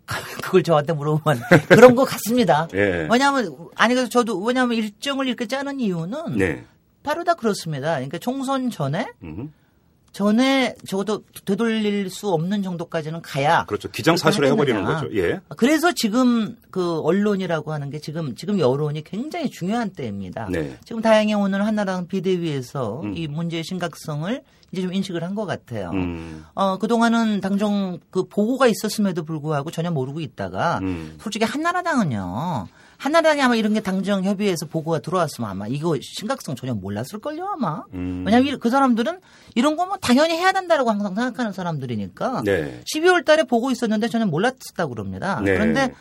그걸 0.44 0.64
저한테 0.64 0.94
물어보면 0.94 1.42
그런 1.70 1.96
것 1.96 2.06
같습니다. 2.06 2.68
예. 2.74 3.08
왜냐하면 3.10 3.56
아니 3.76 3.94
그래서 3.94 4.10
저도 4.10 4.42
왜냐하면 4.42 4.78
일정을 4.78 5.28
이렇게 5.28 5.48
짜는 5.48 5.80
이유는 5.80 6.38
네. 6.38 6.66
바로 7.04 7.24
다 7.24 7.34
그렇습니다. 7.34 7.94
그러니까 7.96 8.18
총선 8.18 8.70
전에 8.70 9.08
음흠. 9.24 9.48
전에 10.12 10.76
적어도 10.86 11.24
되돌릴 11.46 12.10
수 12.10 12.30
없는 12.30 12.64
정도까지는 12.64 13.22
가야 13.22 13.66
그렇죠 13.66 13.90
기정사실을 13.90 14.50
해버리는 14.50 14.84
거죠. 14.84 15.08
예. 15.16 15.40
그래서 15.56 15.94
지금 15.94 16.58
그 16.70 17.00
언론이라고 17.00 17.72
하는 17.72 17.90
게 17.90 18.00
지금 18.00 18.36
지금 18.36 18.60
여론이 18.60 19.04
굉장히 19.04 19.50
중요한 19.50 19.92
때입니다. 19.92 20.48
네. 20.52 20.78
지금 20.84 21.02
다행히 21.02 21.34
오늘 21.34 21.66
한나라당 21.66 22.08
비대위에서 22.08 23.02
음. 23.04 23.14
이 23.16 23.28
문제의 23.28 23.64
심각성을 23.64 24.42
이제 24.74 24.82
좀 24.82 24.94
인식을 24.94 25.24
한 25.24 25.36
것 25.36 25.46
같아요. 25.46 25.92
음. 25.92 26.46
어, 26.56 26.78
그동안은 26.78 27.40
당정 27.42 28.00
그 28.10 28.24
보고가 28.26 28.68
있었음에도 28.68 29.24
불구하고 29.24 29.72
전혀 29.72 29.92
모르고 29.92 30.20
있다가 30.20 30.80
음. 30.82 31.16
솔직히 31.22 31.46
한나라당은요. 31.46 32.68
한나라당이 33.02 33.42
아마 33.42 33.56
이런 33.56 33.74
게 33.74 33.80
당정 33.80 34.24
협의회에서 34.24 34.68
보고가 34.68 35.00
들어왔으면 35.00 35.50
아마 35.50 35.66
이거 35.68 35.98
심각성 36.00 36.56
전혀 36.56 36.76
몰랐을걸요 36.76 37.48
아마. 37.56 37.82
음. 37.96 38.22
왜냐하면 38.28 38.60
그 38.60 38.70
사람들은 38.70 39.20
이런 39.56 39.76
거 39.76 39.88
뭐 39.88 39.98
당연히 39.98 40.36
해야 40.36 40.52
된다라고 40.52 40.92
항상 40.92 41.16
생각하는 41.16 41.52
사람들이니까. 41.52 42.44
네. 42.46 42.80
12월 42.94 43.26
달에 43.26 43.42
보고 43.44 43.72
있었는데 43.72 44.08
전혀 44.08 44.28
몰랐다고 44.28 44.94
그럽니다. 44.94 45.42
네. 45.44 45.54
그런데 45.54 45.94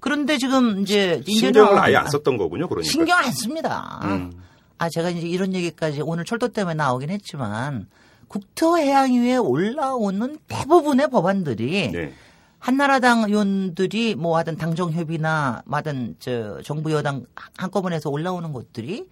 그런데 0.00 0.36
지금 0.36 0.80
이제 0.80 1.22
신경을 1.28 1.78
아예 1.78 1.94
안 1.94 2.08
썼던 2.10 2.36
거군요. 2.36 2.68
그러니까. 2.68 2.90
신경 2.90 3.18
안 3.18 3.30
씁니다. 3.30 4.00
음. 4.02 4.32
아 4.78 4.88
제가 4.88 5.10
이제 5.10 5.28
이런 5.28 5.54
얘기까지 5.54 6.00
오늘 6.02 6.24
철도 6.24 6.48
때문에 6.48 6.74
나오긴 6.74 7.10
했지만 7.10 7.86
국토해양위에 8.26 9.36
올라오는 9.36 10.38
대부분의 10.48 11.08
법안들이 11.10 11.92
네. 11.92 12.12
한나라당 12.58 13.24
의원들이 13.24 14.14
뭐 14.16 14.36
하든 14.38 14.56
당정협의나 14.56 15.62
마든 15.64 16.16
저 16.18 16.60
정부 16.62 16.92
여당 16.92 17.24
한꺼번에 17.56 17.96
해서 17.96 18.10
올라오는 18.10 18.52
것들이 18.52 19.06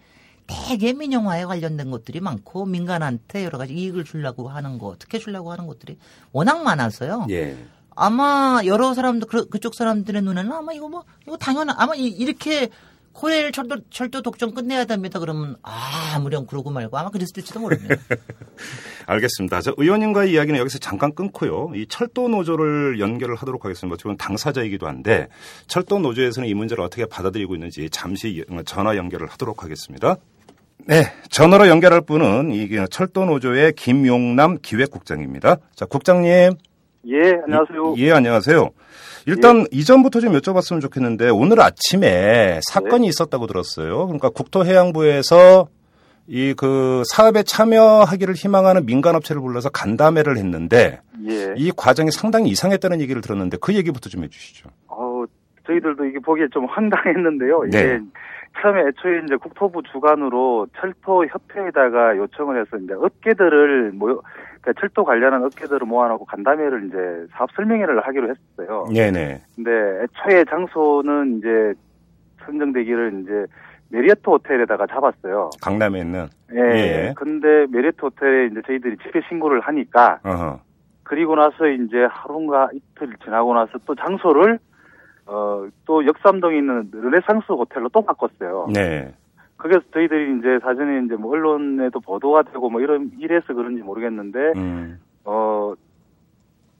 대개 0.47 0.93
민영화에 0.93 1.45
관련된 1.45 1.91
것들이 1.91 2.21
많고 2.21 2.65
민간한테 2.65 3.43
여러 3.43 3.57
가지 3.57 3.73
이익을 3.73 4.05
주려고 4.05 4.47
하는 4.47 4.77
거, 4.77 4.95
특혜 4.97 5.19
주려고 5.19 5.51
하는 5.51 5.67
것들이 5.67 5.97
워낙 6.31 6.63
많아서요. 6.63 7.27
예. 7.29 7.57
아마 7.95 8.61
여러 8.65 8.93
사람들 8.93 9.27
그, 9.27 9.49
그쪽 9.49 9.75
사람들의 9.75 10.21
눈에는 10.21 10.51
아마 10.51 10.71
이거 10.71 10.87
뭐 10.87 11.03
이거 11.25 11.35
당연한 11.35 11.75
아마 11.79 11.95
이렇게 11.95 12.69
코레일 13.17 13.51
철도, 13.51 13.77
철도 13.89 14.21
독점 14.21 14.53
끝내야 14.53 14.85
됩니다. 14.85 15.17
그러면, 15.17 15.55
아, 15.63 16.13
아무렴 16.15 16.45
그러고 16.45 16.69
말고 16.69 16.95
아마 16.99 17.09
그랬을지도 17.09 17.59
모르네요. 17.59 17.89
알겠습니다. 19.07 19.61
저 19.61 19.73
의원님과의 19.75 20.31
이야기는 20.31 20.59
여기서 20.59 20.77
잠깐 20.77 21.15
끊고요. 21.15 21.71
이 21.73 21.87
철도 21.89 22.27
노조를 22.27 22.99
연결을 22.99 23.35
하도록 23.35 23.65
하겠습니다. 23.65 23.97
지금 23.97 24.17
당사자이기도 24.17 24.87
한데 24.87 25.29
철도 25.65 25.97
노조에서는 25.97 26.47
이 26.47 26.53
문제를 26.53 26.83
어떻게 26.83 27.07
받아들이고 27.07 27.55
있는지 27.55 27.89
잠시 27.89 28.45
전화 28.65 28.95
연결을 28.95 29.27
하도록 29.29 29.63
하겠습니다. 29.63 30.17
네, 30.85 31.11
전화로 31.31 31.69
연결할 31.69 32.01
분은 32.01 32.51
이 32.51 32.69
철도 32.91 33.25
노조의 33.25 33.73
김용남 33.73 34.59
기획국장입니다. 34.61 35.57
자, 35.75 35.85
국장님. 35.85 36.51
예, 37.05 37.39
안녕하세요. 37.45 37.95
예, 37.97 38.11
안녕하세요. 38.11 38.69
일단 39.27 39.59
예. 39.59 39.65
이전부터 39.71 40.19
좀 40.19 40.33
여쭤봤으면 40.33 40.81
좋겠는데 40.81 41.29
오늘 41.29 41.61
아침에 41.61 42.59
사건이 42.69 43.01
네. 43.03 43.07
있었다고 43.07 43.47
들었어요. 43.47 44.05
그러니까 44.07 44.29
국토해양부에서 44.29 45.67
이 46.29 46.53
그 46.57 47.03
사업에 47.05 47.43
참여하기를 47.43 48.33
희망하는 48.33 48.85
민간업체를 48.85 49.41
불러서 49.41 49.69
간담회를 49.69 50.37
했는데 50.37 50.99
예. 51.29 51.53
이 51.55 51.71
과정이 51.75 52.11
상당히 52.11 52.49
이상했다는 52.49 52.99
얘기를 53.01 53.21
들었는데 53.21 53.57
그 53.61 53.73
얘기부터 53.73 54.09
좀 54.09 54.23
해주시죠. 54.23 54.69
어, 54.87 55.23
저희들도 55.65 56.05
이게 56.05 56.19
보기에 56.19 56.47
좀 56.51 56.65
황당했는데요. 56.65 57.63
네. 57.63 57.67
이게 57.67 57.99
처음에 58.61 58.81
애초에 58.81 59.21
이제 59.25 59.35
국토부 59.37 59.81
주관으로 59.83 60.67
철도협회에다가 60.79 62.17
요청을 62.17 62.59
해서 62.59 62.77
이제 62.77 62.93
업계들을 62.93 63.91
모 63.93 64.21
철도 64.73 65.03
관련한 65.03 65.43
업계들을 65.43 65.85
모아놓고 65.85 66.25
간담회를 66.25 66.87
이제 66.87 67.33
사업 67.33 67.51
설명회를 67.55 68.01
하기로 68.01 68.29
했었어요. 68.29 68.85
네네. 68.93 69.41
근데 69.55 69.71
애초에 70.03 70.43
장소는 70.45 71.37
이제 71.37 71.73
선정되기를 72.45 73.21
이제 73.23 73.45
메리어트 73.89 74.21
호텔에다가 74.29 74.87
잡았어요. 74.87 75.49
강남에 75.61 75.99
있는. 75.99 76.27
예. 76.53 76.59
예. 76.59 77.13
근데 77.15 77.65
메리어트 77.71 78.01
호텔에 78.01 78.47
이제 78.47 78.61
저희들이 78.65 78.97
집회 78.97 79.21
신고를 79.29 79.61
하니까. 79.61 80.19
어허. 80.23 80.59
그리고 81.03 81.35
나서 81.35 81.67
이제 81.67 82.05
하루인가 82.09 82.69
이틀 82.73 83.15
지나고 83.23 83.53
나서 83.53 83.71
또 83.85 83.95
장소를 83.95 84.59
어, 85.25 85.67
또 85.85 86.05
역삼동에 86.05 86.57
있는 86.57 86.89
르네상스 86.91 87.51
호텔로 87.51 87.89
또 87.89 88.01
바꿨어요. 88.01 88.67
네. 88.73 89.13
그래서 89.57 89.81
저희들이 89.91 90.37
이제 90.37 90.59
사전에 90.61 91.03
이제 91.05 91.15
뭐 91.15 91.31
언론에도 91.31 91.99
보도가 91.99 92.43
되고 92.43 92.69
뭐 92.69 92.79
이런 92.79 93.11
이래서 93.19 93.53
그런지 93.53 93.81
모르겠는데, 93.81 94.53
음. 94.55 94.99
어, 95.25 95.73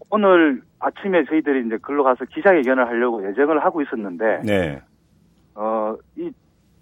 오늘 0.09 0.61
아침에 0.79 1.25
저희들이 1.25 1.65
이제 1.65 1.77
글로 1.81 2.03
가서 2.03 2.25
기자회견을 2.25 2.87
하려고 2.87 3.27
예정을 3.27 3.63
하고 3.63 3.81
있었는데, 3.81 4.41
네. 4.45 4.81
어, 5.55 5.95
이 6.15 6.31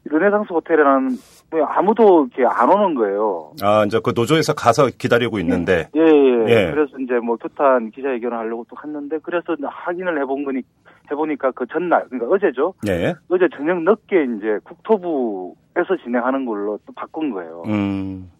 르네상스 0.03 0.53
호텔에는 0.53 1.09
뭐 1.49 1.63
아무도 1.65 2.27
이렇게 2.27 2.45
안 2.45 2.69
오는 2.69 2.93
거예요. 2.93 3.53
아, 3.63 3.85
이제 3.85 3.99
그 4.03 4.11
노조에서 4.15 4.53
가서 4.53 4.87
기다리고 4.95 5.39
있는데. 5.39 5.87
예, 5.95 6.01
예. 6.01 6.45
예. 6.47 6.71
그래서 6.71 6.97
이제 6.99 7.15
뭐 7.15 7.37
투탄 7.37 7.89
기자회견을 7.89 8.37
하려고 8.37 8.65
또 8.69 8.75
했는데, 8.83 9.17
그래서 9.23 9.55
확인을 9.63 10.21
해본 10.21 10.43
거니, 10.43 10.61
해보니까 11.11 11.51
그 11.51 11.65
전날, 11.71 12.05
그러니까 12.09 12.33
어제죠. 12.35 12.73
네. 12.83 13.13
어제 13.29 13.47
저녁 13.55 13.81
늦게 13.83 14.23
이제 14.37 14.59
국토부에서 14.63 15.97
진행하는 16.03 16.45
걸로 16.45 16.79
또 16.85 16.93
바꾼 16.93 17.31
거예요. 17.31 17.63
음. 17.67 18.31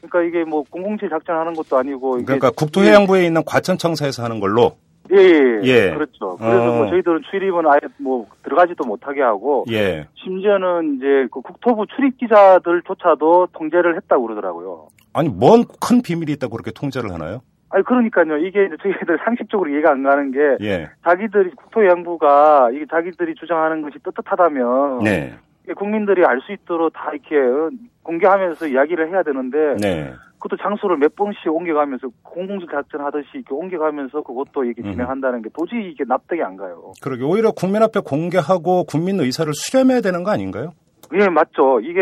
그러니까 0.00 0.22
이게 0.22 0.44
뭐 0.48 0.62
공공치 0.70 1.08
작전하는 1.08 1.54
것도 1.54 1.76
아니고. 1.76 2.22
그러니까 2.24 2.50
국토해양부에 2.50 3.26
있는 3.26 3.42
과천청사에서 3.44 4.22
하는 4.24 4.38
걸로. 4.40 4.76
예, 5.10 5.16
예, 5.16 5.60
예. 5.62 5.90
그렇죠. 5.94 6.36
그래서 6.36 6.64
뭐 6.66 6.72
어. 6.74 6.76
뭐 6.78 6.90
저희들은 6.90 7.22
출입은 7.30 7.66
아예 7.66 7.80
뭐 7.98 8.26
들어가지도 8.44 8.84
못하게 8.86 9.22
하고. 9.22 9.64
예. 9.70 10.06
심지어는 10.22 10.96
이제 10.96 11.26
그 11.32 11.40
국토부 11.40 11.86
출입 11.96 12.18
기자들조차도 12.18 13.48
통제를 13.54 13.96
했다고 13.96 14.22
그러더라고요. 14.24 14.88
아니, 15.14 15.30
뭔 15.30 15.64
큰 15.80 16.02
비밀이 16.02 16.32
있다고 16.32 16.52
그렇게 16.52 16.70
통제를 16.70 17.10
하나요? 17.12 17.40
아니 17.70 17.84
그러니까요. 17.84 18.38
이게 18.38 18.68
저희들 18.82 19.18
상식적으로 19.24 19.70
이해가 19.70 19.90
안 19.92 20.02
가는 20.02 20.30
게 20.30 20.56
예. 20.60 20.88
자기들이 21.04 21.50
국토양부가 21.50 22.70
이게 22.72 22.86
자기들이 22.90 23.34
주장하는 23.34 23.82
것이 23.82 23.98
떳떳하다면 24.02 25.00
네. 25.04 25.34
국민들이 25.76 26.24
알 26.24 26.40
수 26.40 26.52
있도록 26.52 26.92
다 26.94 27.10
이렇게 27.12 27.76
공개하면서 28.02 28.68
이야기를 28.68 29.10
해야 29.10 29.22
되는데 29.22 29.74
네. 29.80 30.14
그것도 30.38 30.56
장소를 30.62 30.96
몇 30.96 31.14
번씩 31.16 31.52
옮겨가면서 31.52 32.08
공공수 32.22 32.66
작전 32.70 33.02
하듯이 33.02 33.28
이렇게 33.34 33.52
옮겨가면서 33.52 34.22
그것도 34.22 34.64
이렇게 34.64 34.82
음. 34.82 34.92
진행한다는 34.92 35.42
게 35.42 35.50
도저히 35.52 35.90
이게 35.90 36.04
납득이 36.06 36.42
안 36.42 36.56
가요. 36.56 36.92
그러게 37.02 37.24
오히려 37.24 37.50
국민 37.50 37.82
앞에 37.82 38.00
공개하고 38.00 38.84
국민 38.84 39.20
의사를 39.20 39.52
수렴해야 39.52 40.00
되는 40.00 40.22
거 40.22 40.30
아닌가요? 40.30 40.70
예, 41.14 41.28
맞죠. 41.28 41.80
이게 41.80 42.00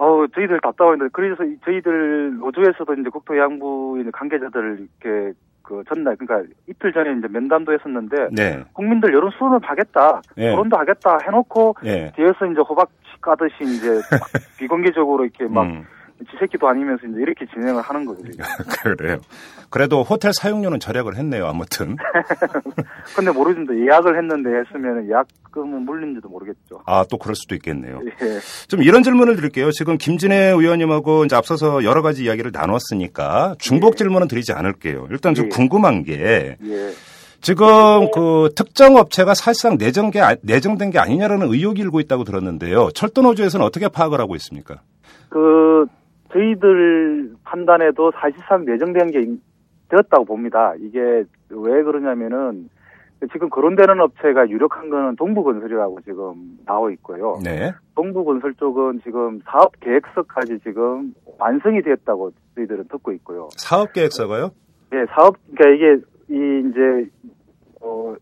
어 0.00 0.26
저희들 0.34 0.60
답답한데 0.62 1.08
그래서 1.12 1.44
저희들 1.62 2.38
노조에서도 2.38 2.94
이제 2.94 3.10
국토양부 3.10 4.02
관계자들을 4.14 4.88
이렇게 5.02 5.34
그 5.60 5.84
전날 5.88 6.16
그러니까 6.16 6.50
이틀 6.66 6.90
전에 6.90 7.12
이제 7.18 7.28
면담도 7.28 7.74
했었는데 7.74 8.28
네. 8.32 8.64
국민들 8.72 9.12
여론 9.12 9.30
수렴을 9.32 9.60
하겠다 9.62 10.22
네. 10.36 10.52
토론도 10.52 10.74
하겠다 10.78 11.18
해놓고 11.26 11.74
네. 11.82 12.12
뒤에서 12.16 12.46
이제 12.46 12.62
호박 12.66 12.88
까듯이 13.20 13.56
이제 13.60 14.00
비공개적으로 14.58 15.24
이렇게 15.24 15.46
막 15.46 15.64
음. 15.64 15.84
지새끼도 16.30 16.68
아니면서 16.68 17.06
이제 17.06 17.20
이렇게 17.20 17.46
진행을 17.46 17.82
하는 17.82 18.04
거죠. 18.04 18.22
그래요. 18.82 19.18
그래도 19.70 20.02
호텔 20.02 20.32
사용료는 20.32 20.80
절약을 20.80 21.16
했네요. 21.16 21.46
아무튼. 21.46 21.96
근데 23.14 23.30
모르겠는데 23.30 23.86
예약을 23.86 24.16
했는데 24.18 24.50
했으면 24.50 25.08
예약금은 25.08 25.82
물린지도 25.82 26.28
모르겠죠. 26.28 26.82
아, 26.86 27.04
또 27.10 27.16
그럴 27.16 27.34
수도 27.36 27.54
있겠네요. 27.54 28.00
예. 28.22 28.38
좀 28.68 28.82
이런 28.82 29.02
질문을 29.02 29.36
드릴게요. 29.36 29.70
지금 29.70 29.96
김진애 29.96 30.48
의원님하고 30.50 31.24
이제 31.24 31.36
앞서서 31.36 31.84
여러 31.84 32.02
가지 32.02 32.24
이야기를 32.24 32.50
나눴으니까 32.52 33.54
중복 33.58 33.94
예. 33.94 33.96
질문은 33.98 34.28
드리지 34.28 34.52
않을게요. 34.52 35.08
일단 35.10 35.34
좀 35.34 35.46
예. 35.46 35.48
궁금한 35.48 36.02
게 36.02 36.56
예. 36.62 36.90
지금 37.40 38.10
그 38.10 38.50
특정 38.54 38.96
업체가 38.96 39.34
사실상 39.34 39.78
내정 39.78 40.10
게, 40.10 40.20
내정된 40.42 40.90
게 40.90 40.98
아니냐라는 40.98 41.48
의혹이 41.48 41.80
일고 41.80 42.00
있다고 42.00 42.24
들었는데요. 42.24 42.90
철도노조에서는 42.90 43.64
어떻게 43.64 43.88
파악을 43.88 44.20
하고 44.20 44.36
있습니까? 44.36 44.82
그 45.30 45.86
저희들 46.32 47.32
판단에도 47.44 48.12
사실상 48.12 48.64
내정된 48.64 49.10
게 49.10 49.26
되었다고 49.88 50.24
봅니다. 50.24 50.74
이게 50.78 51.24
왜 51.48 51.82
그러냐면은 51.82 52.68
지금 53.32 53.50
거론되는 53.50 54.00
업체가 54.00 54.48
유력한 54.48 54.88
거는 54.88 55.16
동부건설이라고 55.16 56.00
지금 56.02 56.58
나와 56.64 56.90
있고요. 56.92 57.38
네. 57.44 57.70
동부건설 57.94 58.54
쪽은 58.54 59.02
지금 59.04 59.40
사업 59.44 59.78
계획서까지 59.80 60.60
지금 60.60 61.12
완성이 61.38 61.82
됐다고 61.82 62.32
저희들은 62.54 62.84
듣고 62.88 63.12
있고요. 63.12 63.48
사업 63.56 63.92
계획서가요? 63.92 64.50
네, 64.90 65.04
사업 65.14 65.36
그러니까 65.54 65.76
이게 65.76 66.02
이 66.30 66.68
이제 66.70 67.10
어 67.82 68.14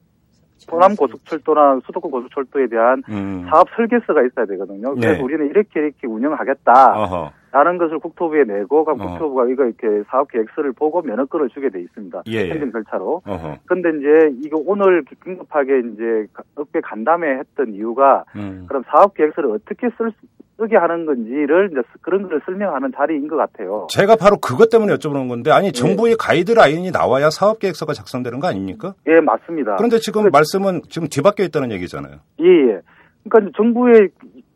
호남 0.70 0.96
고속철도나 0.96 1.80
수도권 1.86 2.10
고속철도에 2.10 2.66
대한 2.66 3.02
음. 3.08 3.46
사업 3.48 3.68
설계서가 3.76 4.22
있어야 4.22 4.46
되거든요. 4.46 4.94
그래서 4.94 5.18
네. 5.18 5.22
우리는 5.22 5.46
이렇게 5.46 5.80
이렇게 5.80 6.06
운영하겠다. 6.06 6.72
어허. 6.98 7.32
라는 7.50 7.78
것을 7.78 7.98
국토부에 7.98 8.44
내고 8.44 8.84
그럼 8.84 9.00
어. 9.00 9.06
국토부가 9.06 9.46
이거 9.46 9.64
이렇게 9.64 10.02
사업 10.10 10.30
계획서를 10.30 10.72
보고 10.72 11.02
면허권을 11.02 11.48
주게 11.48 11.70
돼 11.70 11.80
있습니다. 11.80 12.22
예, 12.28 12.32
예. 12.32 12.50
행정 12.50 12.72
절차로. 12.72 13.22
그런데 13.66 13.98
이제 13.98 14.36
이거 14.44 14.62
오늘 14.66 15.02
긴급하게 15.24 15.80
이제 15.94 16.26
업계 16.56 16.80
간담회 16.80 17.38
했던 17.38 17.72
이유가 17.72 18.24
음. 18.36 18.66
그럼 18.68 18.82
사업 18.90 19.14
계획서를 19.14 19.50
어떻게 19.50 19.88
쓸 19.96 20.12
쓰게 20.58 20.76
하는 20.76 21.06
건지를 21.06 21.68
이제 21.70 21.80
그런 22.02 22.28
걸 22.28 22.40
설명하는 22.44 22.92
자리인 22.96 23.28
것 23.28 23.36
같아요. 23.36 23.86
제가 23.90 24.16
바로 24.16 24.38
그것 24.38 24.68
때문에 24.70 24.94
여쭤보는 24.94 25.28
건데 25.28 25.52
아니 25.52 25.68
예. 25.68 25.70
정부의 25.70 26.12
예. 26.12 26.16
가이드라인이 26.18 26.90
나와야 26.90 27.30
사업 27.30 27.60
계획서가 27.60 27.92
작성되는 27.92 28.40
거 28.40 28.48
아닙니까? 28.48 28.94
예, 29.06 29.20
맞습니다. 29.20 29.76
그런데 29.76 29.98
지금 29.98 30.24
그, 30.24 30.30
말씀은 30.32 30.82
지금 30.88 31.08
뒤바뀌어 31.08 31.46
있다는 31.46 31.70
얘기잖아요. 31.72 32.16
예, 32.40 32.44
예. 32.44 32.80
그러니까 33.22 33.52
정부의 33.56 34.08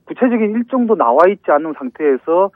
구체적인 0.06 0.56
일정도 0.56 0.96
나와 0.96 1.18
있지 1.28 1.44
않은 1.50 1.74
상태에서 1.78 2.50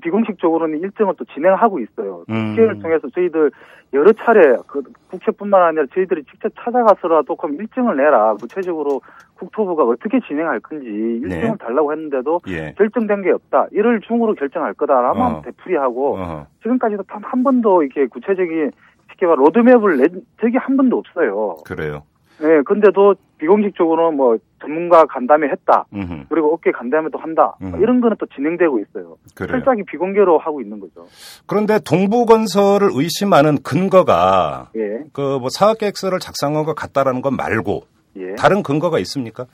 비공식적으로는 0.00 0.80
일정을 0.80 1.14
또 1.16 1.24
진행하고 1.24 1.80
있어요. 1.80 2.24
음. 2.30 2.50
국회를 2.50 2.78
통해서 2.80 3.08
저희들 3.08 3.50
여러 3.92 4.12
차례 4.12 4.56
그 4.66 4.82
국회뿐만 5.10 5.62
아니라 5.62 5.84
저희들이 5.94 6.24
직접 6.24 6.52
찾아가서라도 6.58 7.36
그럼 7.36 7.56
일정을 7.56 7.96
내라. 7.96 8.34
구체적으로 8.34 9.00
국토부가 9.34 9.84
어떻게 9.84 10.20
진행할 10.20 10.60
건지 10.60 10.86
일정을 10.86 11.42
네. 11.42 11.54
달라고 11.58 11.92
했는데도 11.92 12.40
예. 12.48 12.74
결정된 12.78 13.22
게 13.22 13.30
없다. 13.30 13.66
1월 13.72 14.02
중으로 14.02 14.34
결정할 14.34 14.72
거다라면 14.74 15.22
어. 15.22 15.42
되풀이하고 15.42 16.16
어. 16.18 16.46
지금까지도 16.62 17.04
한 17.08 17.42
번도 17.42 17.82
이렇게 17.82 18.06
구체적인 18.06 18.70
쉽게 19.10 19.26
말 19.26 19.38
로드맵을 19.38 19.96
낸 19.98 20.22
적이 20.40 20.56
한 20.56 20.76
번도 20.76 20.98
없어요. 20.98 21.56
그래요. 21.66 22.02
네, 22.40 22.62
근데도 22.62 23.14
비공식적으로는 23.38 24.16
뭐 24.16 24.36
전문가 24.60 25.04
간담회 25.04 25.48
했다. 25.48 25.84
음흠. 25.92 26.26
그리고 26.28 26.52
업계 26.54 26.70
간담회도 26.70 27.18
한다. 27.18 27.54
뭐 27.60 27.78
이런 27.78 28.00
거는 28.00 28.16
또 28.18 28.26
진행되고 28.26 28.78
있어요. 28.78 29.16
그래요. 29.34 29.48
철저하게 29.48 29.82
비공개로 29.88 30.38
하고 30.38 30.60
있는 30.60 30.78
거죠. 30.78 31.06
그런데 31.46 31.78
동부건설을 31.80 32.90
의심하는 32.92 33.58
근거가 33.62 34.70
예. 34.76 35.04
그뭐 35.12 35.48
사업계획서를 35.50 36.20
작성한 36.20 36.64
것 36.64 36.74
같다라는 36.74 37.20
것 37.22 37.30
말고 37.34 37.82
예. 38.16 38.34
다른 38.36 38.62
근거가 38.62 38.98
있습니까? 39.00 39.46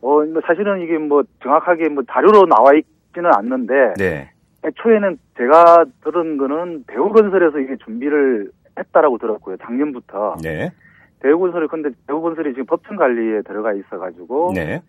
어, 0.00 0.24
뭐 0.24 0.40
사실은 0.46 0.80
이게 0.82 0.98
뭐 0.98 1.22
정확하게 1.42 1.88
뭐 1.88 2.02
자료로 2.10 2.46
나와 2.46 2.72
있지는 2.74 3.30
않는데. 3.34 3.94
네. 3.96 4.30
애초에는 4.64 5.18
제가 5.36 5.84
들은 6.02 6.38
거는 6.38 6.84
대우건설에서 6.88 7.60
이게 7.60 7.76
준비를 7.84 8.50
했다라고 8.78 9.18
들었고요. 9.18 9.56
작년부터. 9.58 10.36
네. 10.42 10.70
대우건설이 11.20 11.66
근데 11.68 11.90
대우건설이 12.06 12.50
지금 12.52 12.66
법정 12.66 12.96
관리에 12.96 13.42
들어가 13.42 13.72
있어가지고. 13.72 14.52
네. 14.54 14.82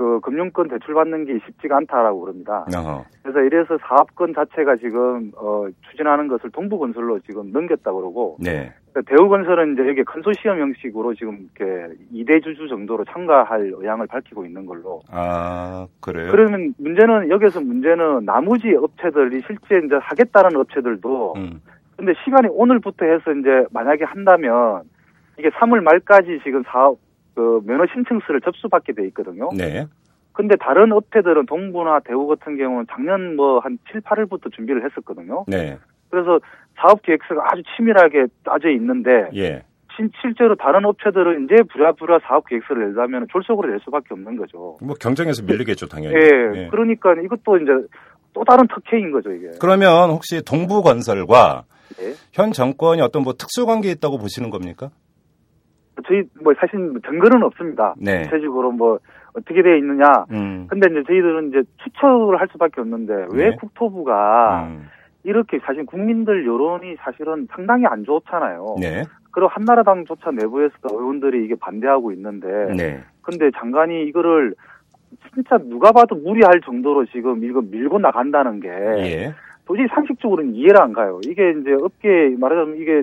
그 0.00 0.18
금융권 0.20 0.68
대출 0.68 0.94
받는 0.94 1.26
게 1.26 1.38
쉽지가 1.44 1.76
않다라고 1.76 2.22
그럽니다. 2.22 2.64
어허. 2.74 3.04
그래서 3.22 3.40
이래서 3.40 3.76
사업권 3.82 4.32
자체가 4.32 4.76
지금 4.76 5.30
어 5.36 5.66
추진하는 5.90 6.26
것을 6.26 6.48
동부건설로 6.52 7.20
지금 7.20 7.52
넘겼다 7.52 7.92
그러고 7.92 8.38
네. 8.40 8.72
그러니까 8.92 9.14
대우건설은 9.14 9.74
이제 9.74 9.86
여기 9.86 10.02
컨소시엄 10.04 10.58
형식으로 10.58 11.12
지금 11.16 11.46
이렇게 11.54 11.94
2대 12.14 12.42
주주 12.42 12.66
정도로 12.68 13.04
참가할 13.04 13.74
의향을 13.76 14.06
밝히고 14.06 14.46
있는 14.46 14.64
걸로. 14.64 15.02
아 15.10 15.86
그래요? 16.00 16.30
그러면 16.30 16.72
문제는 16.78 17.28
여기서 17.28 17.60
문제는 17.60 18.24
나머지 18.24 18.74
업체들이 18.74 19.42
실제 19.46 19.84
이제 19.84 19.96
하겠다는 20.00 20.56
업체들도 20.56 21.34
음. 21.36 21.60
근데 21.98 22.14
시간이 22.24 22.48
오늘부터 22.50 23.04
해서 23.04 23.32
이제 23.32 23.66
만약에 23.70 24.04
한다면 24.04 24.84
이게 25.40 25.48
3월 25.48 25.80
말까지 25.80 26.40
지금 26.44 26.62
사업 26.66 26.98
그 27.34 27.60
면허 27.64 27.86
신청서를 27.92 28.40
접수받게 28.42 28.92
돼 28.92 29.06
있거든요. 29.08 29.50
네. 29.56 29.86
근데 30.32 30.54
다른 30.56 30.92
업체들은 30.92 31.46
동부나 31.46 32.00
대우 32.00 32.26
같은 32.26 32.56
경우는 32.56 32.86
작년 32.90 33.36
뭐 33.36 33.60
한 33.60 33.78
7, 33.90 34.00
8월부터 34.02 34.52
준비를 34.54 34.84
했었거든요. 34.84 35.44
네. 35.48 35.78
그래서 36.10 36.38
사업 36.76 37.02
계획서가 37.02 37.42
아주 37.50 37.62
치밀하게 37.76 38.26
짜져 38.44 38.70
있는데 38.70 39.30
예. 39.34 39.62
실제로 40.22 40.54
다른 40.54 40.84
업체들은 40.86 41.44
이제 41.44 41.62
부랴부랴 41.70 42.20
사업 42.26 42.46
계획서를 42.48 42.88
내자면 42.88 43.26
졸속으로 43.30 43.68
낼 43.68 43.80
수밖에 43.80 44.08
없는 44.12 44.36
거죠. 44.36 44.78
뭐 44.80 44.94
경쟁에서 44.98 45.42
밀리겠죠, 45.42 45.86
당연히. 45.88 46.14
예. 46.14 46.20
예. 46.54 46.68
그러니까 46.70 47.12
이것도 47.12 47.58
이제 47.58 47.72
또 48.32 48.44
다른 48.44 48.66
특혜인 48.68 49.12
거죠, 49.12 49.30
이게. 49.32 49.50
그러면 49.60 50.10
혹시 50.10 50.42
동부건설과 50.42 51.64
예. 52.00 52.14
현 52.32 52.52
정권이 52.52 53.02
어떤 53.02 53.22
뭐 53.22 53.34
특수 53.34 53.66
관계 53.66 53.90
있다고 53.90 54.16
보시는 54.18 54.48
겁니까? 54.50 54.90
저희 56.06 56.22
뭐 56.42 56.54
사실 56.58 56.78
증거는 57.06 57.42
없습니다. 57.44 57.94
네. 57.98 58.22
구체적으로 58.22 58.72
뭐 58.72 58.98
어떻게 59.34 59.62
되어 59.62 59.76
있느냐. 59.76 60.24
음. 60.30 60.66
근데 60.68 60.88
이제 60.90 61.02
저희들은 61.06 61.48
이제 61.48 61.62
추측을 61.82 62.40
할 62.40 62.48
수밖에 62.52 62.80
없는데 62.80 63.26
왜 63.32 63.50
네. 63.50 63.56
국토부가 63.56 64.68
음. 64.68 64.88
이렇게 65.22 65.58
사실 65.64 65.86
국민들 65.86 66.46
여론이 66.46 66.96
사실은 67.00 67.46
상당히 67.50 67.86
안 67.86 68.04
좋잖아요. 68.04 68.76
네. 68.80 69.04
그리고 69.32 69.48
한나라당조차 69.48 70.30
내부에서도 70.32 70.88
의원들이 70.90 71.44
이게 71.44 71.54
반대하고 71.54 72.12
있는데. 72.12 72.48
네. 72.76 73.00
근데 73.22 73.50
장관이 73.56 74.04
이거를 74.06 74.54
진짜 75.34 75.58
누가 75.58 75.92
봐도 75.92 76.16
무리할 76.16 76.60
정도로 76.64 77.06
지금 77.06 77.44
이거 77.44 77.60
밀고 77.60 77.98
나간다는 77.98 78.60
게. 78.60 78.68
예. 78.68 79.34
도저히 79.66 79.86
상식적으로는 79.88 80.54
이해를 80.54 80.80
안 80.80 80.92
가요. 80.92 81.20
이게 81.26 81.50
이제 81.60 81.72
업계 81.72 82.34
말하자면 82.38 82.76
이게 82.78 83.02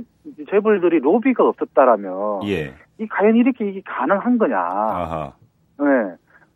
재벌들이 0.49 0.99
로비가 0.99 1.43
없었다라면 1.43 2.47
예. 2.47 2.73
이 2.99 3.07
과연 3.07 3.35
이렇게 3.35 3.69
이게 3.69 3.81
가능한 3.85 4.37
거냐? 4.37 4.57
아하. 4.57 5.33
네. 5.79 6.15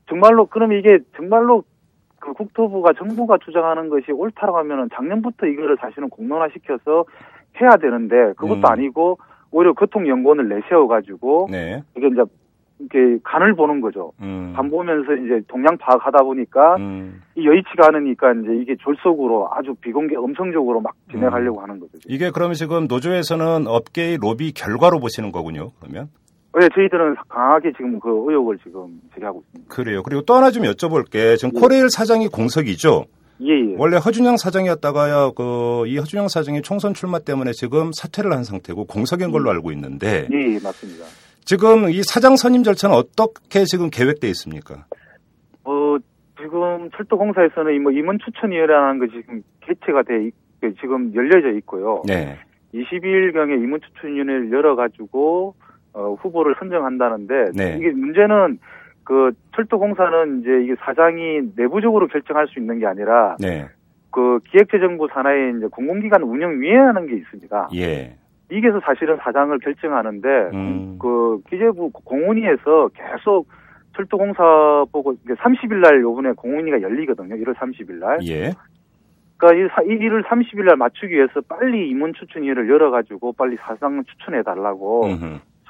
정말로 0.10 0.46
그럼 0.46 0.74
이게 0.74 1.00
정말로 1.16 1.64
그 2.20 2.34
국토부가 2.34 2.94
정부가 2.94 3.38
주장하는 3.38 3.90
것이 3.90 4.12
옳다고 4.12 4.58
하면은 4.58 4.90
작년부터 4.94 5.48
이거를 5.48 5.78
사실은 5.80 6.10
공론화 6.10 6.50
시켜서 6.50 7.06
해야 7.60 7.78
되는데 7.78 8.34
그것도 8.34 8.60
음. 8.60 8.66
아니고 8.66 9.18
오히려 9.52 9.74
교통연구원을 9.74 10.48
내세워 10.50 10.88
가지고 10.88 11.48
네. 11.50 11.84
이게 11.96 12.08
이제 12.08 12.24
이렇게 12.82 13.20
간을 13.24 13.56
보는 13.56 13.82
거죠. 13.82 14.12
음. 14.22 14.54
간 14.56 14.70
보면서 14.70 15.14
이제 15.14 15.42
동향 15.48 15.78
파악하다 15.78 16.24
보니까 16.24 16.76
음. 16.78 17.22
이 17.36 17.46
여의치가 17.46 17.88
않으니까 17.88 18.34
이제 18.34 18.56
이게 18.62 18.76
졸속으로 18.80 19.50
아주 19.52 19.76
비공개 19.82 20.16
엄청적으로 20.16 20.82
막 20.82 20.94
진행하려고 21.12 21.60
음. 21.60 21.64
하는 21.64 21.80
거죠. 21.80 21.94
이게 22.08 22.32
그러면 22.32 22.56
지금 22.56 22.88
노조에서는 22.88 23.68
업계의 23.68 24.18
로비 24.22 24.54
결과로 24.54 25.00
보시는 25.00 25.32
거군요. 25.32 25.72
그러면? 25.80 26.10
네, 26.60 26.68
저희들은 26.76 27.16
강하게 27.30 27.72
지금 27.72 28.00
그 28.00 28.10
의혹을 28.10 28.58
지금 28.58 29.00
제기하고 29.14 29.42
있습니다. 29.48 29.74
그래요. 29.74 30.04
그리고 30.04 30.22
또 30.24 30.34
하나 30.34 30.52
좀 30.52 30.64
여쭤볼 30.64 31.10
게. 31.10 31.38
지금 31.38 31.54
예. 31.56 31.60
코레일 31.60 31.90
사장이 31.90 32.28
공석이죠? 32.28 33.06
예, 33.44 33.72
예. 33.72 33.76
원래 33.78 33.98
허준영 33.98 34.38
사장이었다가요, 34.38 35.32
그, 35.34 35.88
이 35.88 35.98
허준영 35.98 36.28
사장이 36.28 36.62
총선 36.62 36.94
출마 36.94 37.20
때문에 37.20 37.54
지금 37.54 37.92
사퇴를 37.94 38.34
한 38.34 38.44
상태고 38.44 38.86
공석인 38.86 39.32
걸로 39.32 39.50
예. 39.50 39.54
알고 39.54 39.72
있는데. 39.72 40.28
예, 40.32 40.56
예, 40.56 40.60
맞습니다. 40.62 41.06
지금 41.46 41.90
이 41.90 42.02
사장 42.04 42.36
선임 42.36 42.64
절차는 42.64 42.96
어떻게 42.96 43.66
지금 43.66 43.90
계획돼 43.90 44.28
있습니까? 44.30 44.86
어, 45.64 45.98
지금 46.40 46.90
철도공사에서는 46.96 47.82
뭐 47.84 47.92
임원 47.92 48.18
추천위원회라는 48.20 49.00
것이 49.00 49.12
지금 49.22 49.44
개최가 49.62 50.04
돼 50.04 50.28
있, 50.28 50.34
지금 50.80 51.14
열려져 51.16 51.52
있고요. 51.58 52.04
네. 52.08 52.38
20일경에 52.74 53.62
임원 53.62 53.82
추천위원회를 53.82 54.52
열어가지고 54.52 55.56
어, 55.94 56.14
후보를 56.22 56.56
선정한다는데 56.60 57.52
네. 57.56 57.78
이게 57.78 57.92
문제는 57.92 58.60
그 59.04 59.32
철도공사는 59.56 60.42
이제 60.42 60.64
이게 60.64 60.76
사장이 60.86 61.52
내부적으로 61.56 62.08
결정할 62.08 62.48
수 62.48 62.60
있는 62.60 62.80
게 62.80 62.86
아니라 62.86 63.36
네. 63.40 63.68
그 64.12 64.40
기획재정부 64.50 65.08
산하에 65.12 65.54
이제 65.58 65.68
공공기관 65.68 66.24
운영위원회라는 66.24 67.08
게 67.08 67.16
있습니다. 67.16 67.70
예. 67.76 68.16
이게서 68.52 68.82
사실은 68.86 69.18
사장을 69.22 69.58
결정하는데 69.60 70.30
음. 70.54 70.98
그 71.00 71.42
기재부 71.50 71.90
공훈위에서 71.92 72.90
계속 72.94 73.48
철도공사 73.96 74.86
보고 74.92 75.16
30일 75.16 75.76
날 75.76 76.02
요번에 76.02 76.34
공훈위가 76.34 76.82
열리거든요. 76.82 77.36
1월 77.36 77.56
30일 77.56 77.94
날. 78.00 78.20
예. 78.24 78.52
그러니까 79.38 79.82
이 79.84 79.98
1월 79.98 80.24
30일 80.26 80.66
날 80.66 80.76
맞추기 80.76 81.14
위해서 81.14 81.42
빨리 81.48 81.90
임원 81.90 82.14
추천위를 82.14 82.70
열어가지고 82.70 83.34
빨리 83.34 83.58
사장 83.66 84.04
추천해 84.06 84.44
달라고 84.44 85.08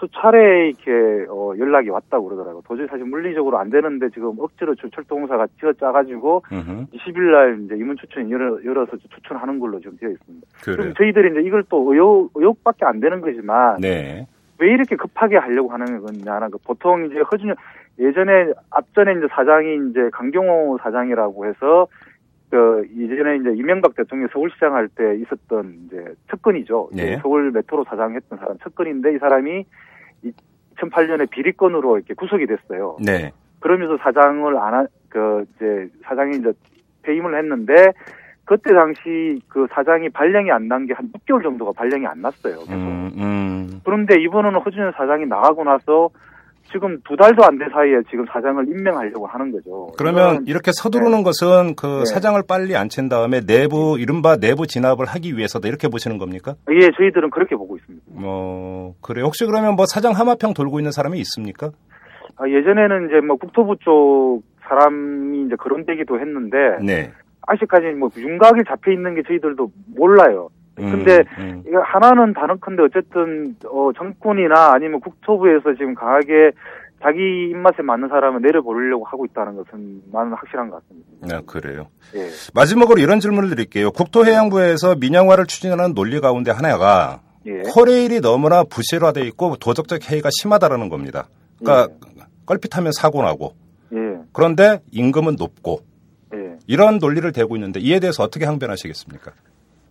수차례 0.02 0.70
이렇게 0.70 0.92
어, 1.30 1.54
연락이 1.60 1.90
왔다고 1.90 2.26
그러더라고요. 2.26 2.64
도저히 2.68 2.88
사실 2.88 3.06
물리적으로 3.06 3.60
안 3.60 3.70
되는데 3.70 4.10
지금 4.10 4.34
억지로 4.40 4.74
철도공사가 4.76 5.48
지어 5.60 5.72
짜가지고 5.74 6.44
20일 6.92 7.32
날 7.32 7.62
이제 7.64 7.76
임원 7.76 7.96
추천 7.98 8.30
열어, 8.32 8.58
열어서 8.66 8.98
추천하는 9.14 9.60
걸로 9.60 9.80
지금 9.80 9.96
되어 9.98 10.10
있습니다. 10.10 10.48
그럼 10.64 10.94
저희들이 10.96 11.32
이제 11.32 11.48
이걸 11.48 11.64
또 11.70 11.94
의혹, 11.94 12.32
의혹밖에 12.34 12.86
안 12.86 13.00
되는 13.00 13.22
거지만 13.22 13.78
네. 13.80 14.26
왜 14.58 14.74
이렇게 14.74 14.96
급하게 14.96 15.38
하려고 15.38 15.70
하는 15.70 16.02
거냐는 16.02 16.50
거. 16.50 16.58
보통 16.66 17.06
이제 17.06 17.20
허준 17.20 17.54
예전에 18.00 18.52
앞전에 18.72 19.14
이제 19.14 19.28
사장이 19.30 19.90
이제 19.92 20.10
강경호 20.12 20.80
사장이라고 20.82 21.46
해서 21.46 21.88
그 22.50 22.86
이전에 22.94 23.38
이제 23.38 23.54
이명박 23.56 23.96
대통령 23.96 24.28
서울시장 24.34 24.76
할 24.76 24.90
때 24.90 25.16
있었던 25.16 25.74
이제 25.86 26.04
측근이죠. 26.30 26.90
네. 26.94 27.18
서울 27.22 27.52
메트로 27.52 27.86
사장 27.86 28.14
했던 28.16 28.38
사람 28.40 28.58
측근인데 28.58 29.14
이 29.16 29.18
사람이 29.20 29.64
2008년에 30.82 31.30
비리건으로 31.30 31.98
이렇게 31.98 32.14
구속이 32.14 32.46
됐어요. 32.48 32.98
네. 33.04 33.32
그러면서 33.60 33.98
사장을 34.02 34.58
안, 34.58 34.74
하, 34.74 34.86
그, 35.10 35.46
이제, 35.56 35.88
사장이 36.04 36.38
이제 36.38 36.52
퇴임을 37.04 37.38
했는데, 37.38 37.92
그때 38.46 38.74
당시 38.74 39.40
그 39.48 39.68
사장이 39.72 40.10
발령이 40.10 40.52
안 40.52 40.68
난 40.68 40.86
게 40.86 40.94
한 40.94 41.10
6개월 41.14 41.44
정도가 41.44 41.72
발령이 41.74 42.06
안 42.08 42.22
났어요. 42.22 42.60
계속. 42.60 42.72
음, 42.74 43.12
음. 43.16 43.82
그런데 43.86 44.20
이번에는 44.22 44.60
허준현 44.60 44.92
사장이 44.98 45.26
나가고 45.28 45.64
나서 45.64 46.10
지금 46.72 47.00
두 47.08 47.16
달도 47.16 47.44
안 47.44 47.58
된 47.58 47.70
사이에 47.70 48.02
지금 48.10 48.26
사장을 48.32 48.66
임명하려고 48.68 49.28
하는 49.28 49.52
거죠. 49.52 49.88
그러면 49.98 50.46
이렇게 50.48 50.72
서두르는 50.74 51.18
네. 51.20 51.24
것은 51.24 51.76
그 51.76 51.86
네. 52.00 52.06
사장을 52.06 52.42
빨리 52.48 52.76
앉힌 52.76 53.10
다음에 53.10 53.42
내부 53.42 53.98
이른바 54.00 54.38
내부 54.38 54.66
진압을 54.68 55.06
하기 55.06 55.38
위해서다 55.38 55.68
이렇게 55.68 55.88
보시는 55.90 56.18
겁니까? 56.18 56.56
예, 56.72 56.90
저희들은 56.98 57.30
그렇게 57.30 57.56
보고 57.56 57.78
있습니다. 57.78 58.06
뭐 58.08 58.96
그래 59.02 59.22
혹시 59.22 59.46
그러면 59.46 59.76
뭐 59.76 59.86
사장 59.86 60.14
하마평 60.14 60.54
돌고 60.54 60.80
있는 60.80 60.92
사람이 60.92 61.20
있습니까? 61.20 61.72
아, 62.38 62.48
예전에는 62.48 63.08
이제 63.10 63.20
뭐 63.26 63.36
국토부 63.36 63.76
쪽 63.82 64.42
사람이 64.68 65.46
이제 65.48 65.56
그런 65.60 65.86
되기도 65.86 66.20
했는데 66.20 66.58
네. 66.84 67.12
아직까지 67.48 67.88
뭐 67.98 68.10
윤곽에 68.16 68.62
잡혀 68.68 68.92
있는 68.92 69.16
게 69.16 69.24
저희들도 69.28 69.72
몰라요. 69.96 70.50
근데 70.90 71.24
음, 71.38 71.64
음. 71.68 71.82
하나는 71.84 72.34
다른컨대 72.34 72.84
어쨌든 72.84 73.56
어 73.66 73.92
정권이나 73.96 74.74
아니면 74.74 75.00
국토부에서 75.02 75.74
지금 75.78 75.94
강하게 75.96 76.52
자기 77.02 77.50
입맛에 77.50 77.82
맞는 77.82 78.10
사람을 78.10 78.42
내려보려고 78.42 79.04
하고 79.06 79.26
있다는 79.26 79.56
것은 79.56 80.04
나는 80.12 80.34
확실한 80.34 80.70
것 80.70 80.82
같습니다. 80.84 81.28
네, 81.28 81.42
그래요. 81.46 81.88
예. 82.16 82.28
마지막으로 82.54 83.02
이런 83.02 83.20
질문을 83.20 83.50
드릴게요. 83.50 83.92
국토해양부에서 83.92 84.96
민영화를 84.96 85.48
추진하는 85.48 85.96
논리 85.96 86.20
가운데 86.20 86.52
하나가 86.52 87.22
예. 87.48 87.64
코레일이 87.74 88.22
너무나 88.22 88.64
부실화돼 88.64 89.22
있고 89.28 89.56
도덕적 89.58 90.12
해이가 90.12 90.30
심하다라는 90.32 90.90
겁니다. 90.90 91.28
그러니까 91.60 91.94
예. 92.18 92.22
껄핏하면 92.46 92.92
사고 92.92 93.24
나고. 93.24 93.56
예. 93.94 93.98
그런데 94.32 94.80
임금은 94.92 95.38
높고. 95.40 95.80
예. 96.36 96.58
이런 96.68 97.00
논리를 97.00 97.30
대고 97.32 97.56
있는데 97.56 97.80
이에 97.80 98.00
대해서 98.00 98.24
어떻게 98.24 98.46
항변하시겠습니까? 98.46 99.32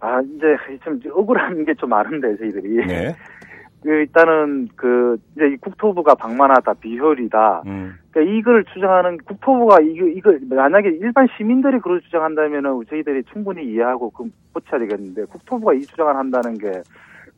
아, 0.00 0.20
이제 0.22 0.56
좀 0.84 1.00
억울한 1.12 1.64
게 1.64 1.74
좀 1.74 1.90
많은데, 1.90 2.36
저희들이. 2.36 2.86
네. 2.86 3.14
일단은 3.84 4.68
그 4.76 5.16
이제 5.34 5.46
이 5.48 5.56
국토부가 5.56 6.14
방만하다 6.14 6.74
비효율이다. 6.74 7.62
음. 7.64 7.94
그러니까 8.10 8.34
이걸 8.34 8.64
주장하는 8.74 9.16
국토부가 9.24 9.80
이거 9.80 10.06
이걸 10.06 10.38
만약에 10.50 10.90
일반 11.00 11.26
시민들이 11.36 11.78
그걸 11.78 12.02
주장한다면은 12.02 12.82
저희들이 12.90 13.22
충분히 13.32 13.64
이해하고 13.72 14.10
그 14.10 14.24
고쳐야 14.52 14.80
되겠는데 14.80 15.24
국토부가 15.24 15.72
이 15.72 15.80
주장을 15.80 16.14
한다는 16.14 16.58
게 16.58 16.82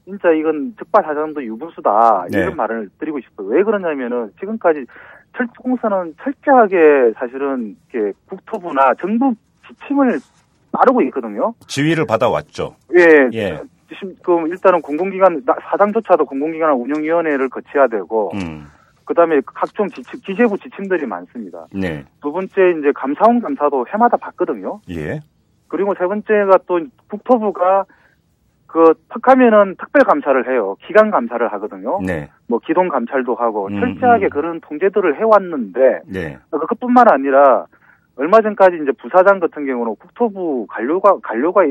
진짜 0.04 0.32
이건 0.32 0.74
적발사정도 0.80 1.44
유분수다 1.44 2.26
네. 2.32 2.40
이런 2.40 2.56
말을 2.56 2.88
드리고 2.98 3.20
싶어요. 3.20 3.46
왜 3.46 3.62
그러냐면은 3.62 4.32
지금까지 4.40 4.84
철도공사는 5.36 6.14
철저하게 6.20 7.12
사실은 7.18 7.76
이렇게 7.92 8.12
국토부나 8.26 8.94
정부 9.00 9.32
지침을 9.68 10.18
따르고 10.72 11.02
있거든요. 11.02 11.54
지휘를 11.66 12.06
받아왔죠. 12.06 12.76
예. 12.96 13.28
예. 13.34 13.60
지금 14.00 14.46
일단은 14.48 14.80
공공기관 14.80 15.42
사장조차도 15.70 16.24
공공기관 16.24 16.72
운영위원회를 16.72 17.50
거쳐야 17.50 17.86
되고 17.88 18.30
음. 18.34 18.66
그다음에 19.04 19.40
각종 19.44 19.88
지침, 19.88 20.20
기재부 20.20 20.56
지침들이 20.58 21.06
많습니다. 21.06 21.66
네. 21.74 22.04
두 22.22 22.32
번째 22.32 22.52
이제 22.78 22.92
감사원 22.94 23.40
감사도 23.40 23.86
해마다 23.92 24.16
받거든요. 24.16 24.80
예. 24.90 25.20
그리고 25.68 25.94
세 25.98 26.06
번째가 26.06 26.58
또 26.66 26.80
국토부가 27.08 27.84
그 28.66 28.94
턱하면은 29.10 29.76
특별 29.78 30.02
감사를 30.04 30.50
해요. 30.50 30.76
기간 30.86 31.10
감사를 31.10 31.46
하거든요. 31.52 32.00
네. 32.06 32.30
뭐 32.48 32.58
기동 32.64 32.88
감찰도 32.88 33.34
하고 33.34 33.66
음, 33.66 33.78
철저하게 33.78 34.26
음. 34.26 34.30
그런 34.30 34.60
통제들을 34.62 35.18
해왔는데 35.18 36.00
네. 36.06 36.38
그것뿐만 36.50 37.06
아니라 37.10 37.66
얼마 38.16 38.40
전까지 38.40 38.76
이제 38.82 38.92
부사장 39.00 39.40
같은 39.40 39.66
경우는 39.66 39.96
국토부 39.96 40.66
관료가 40.68 41.18
관료가 41.22 41.62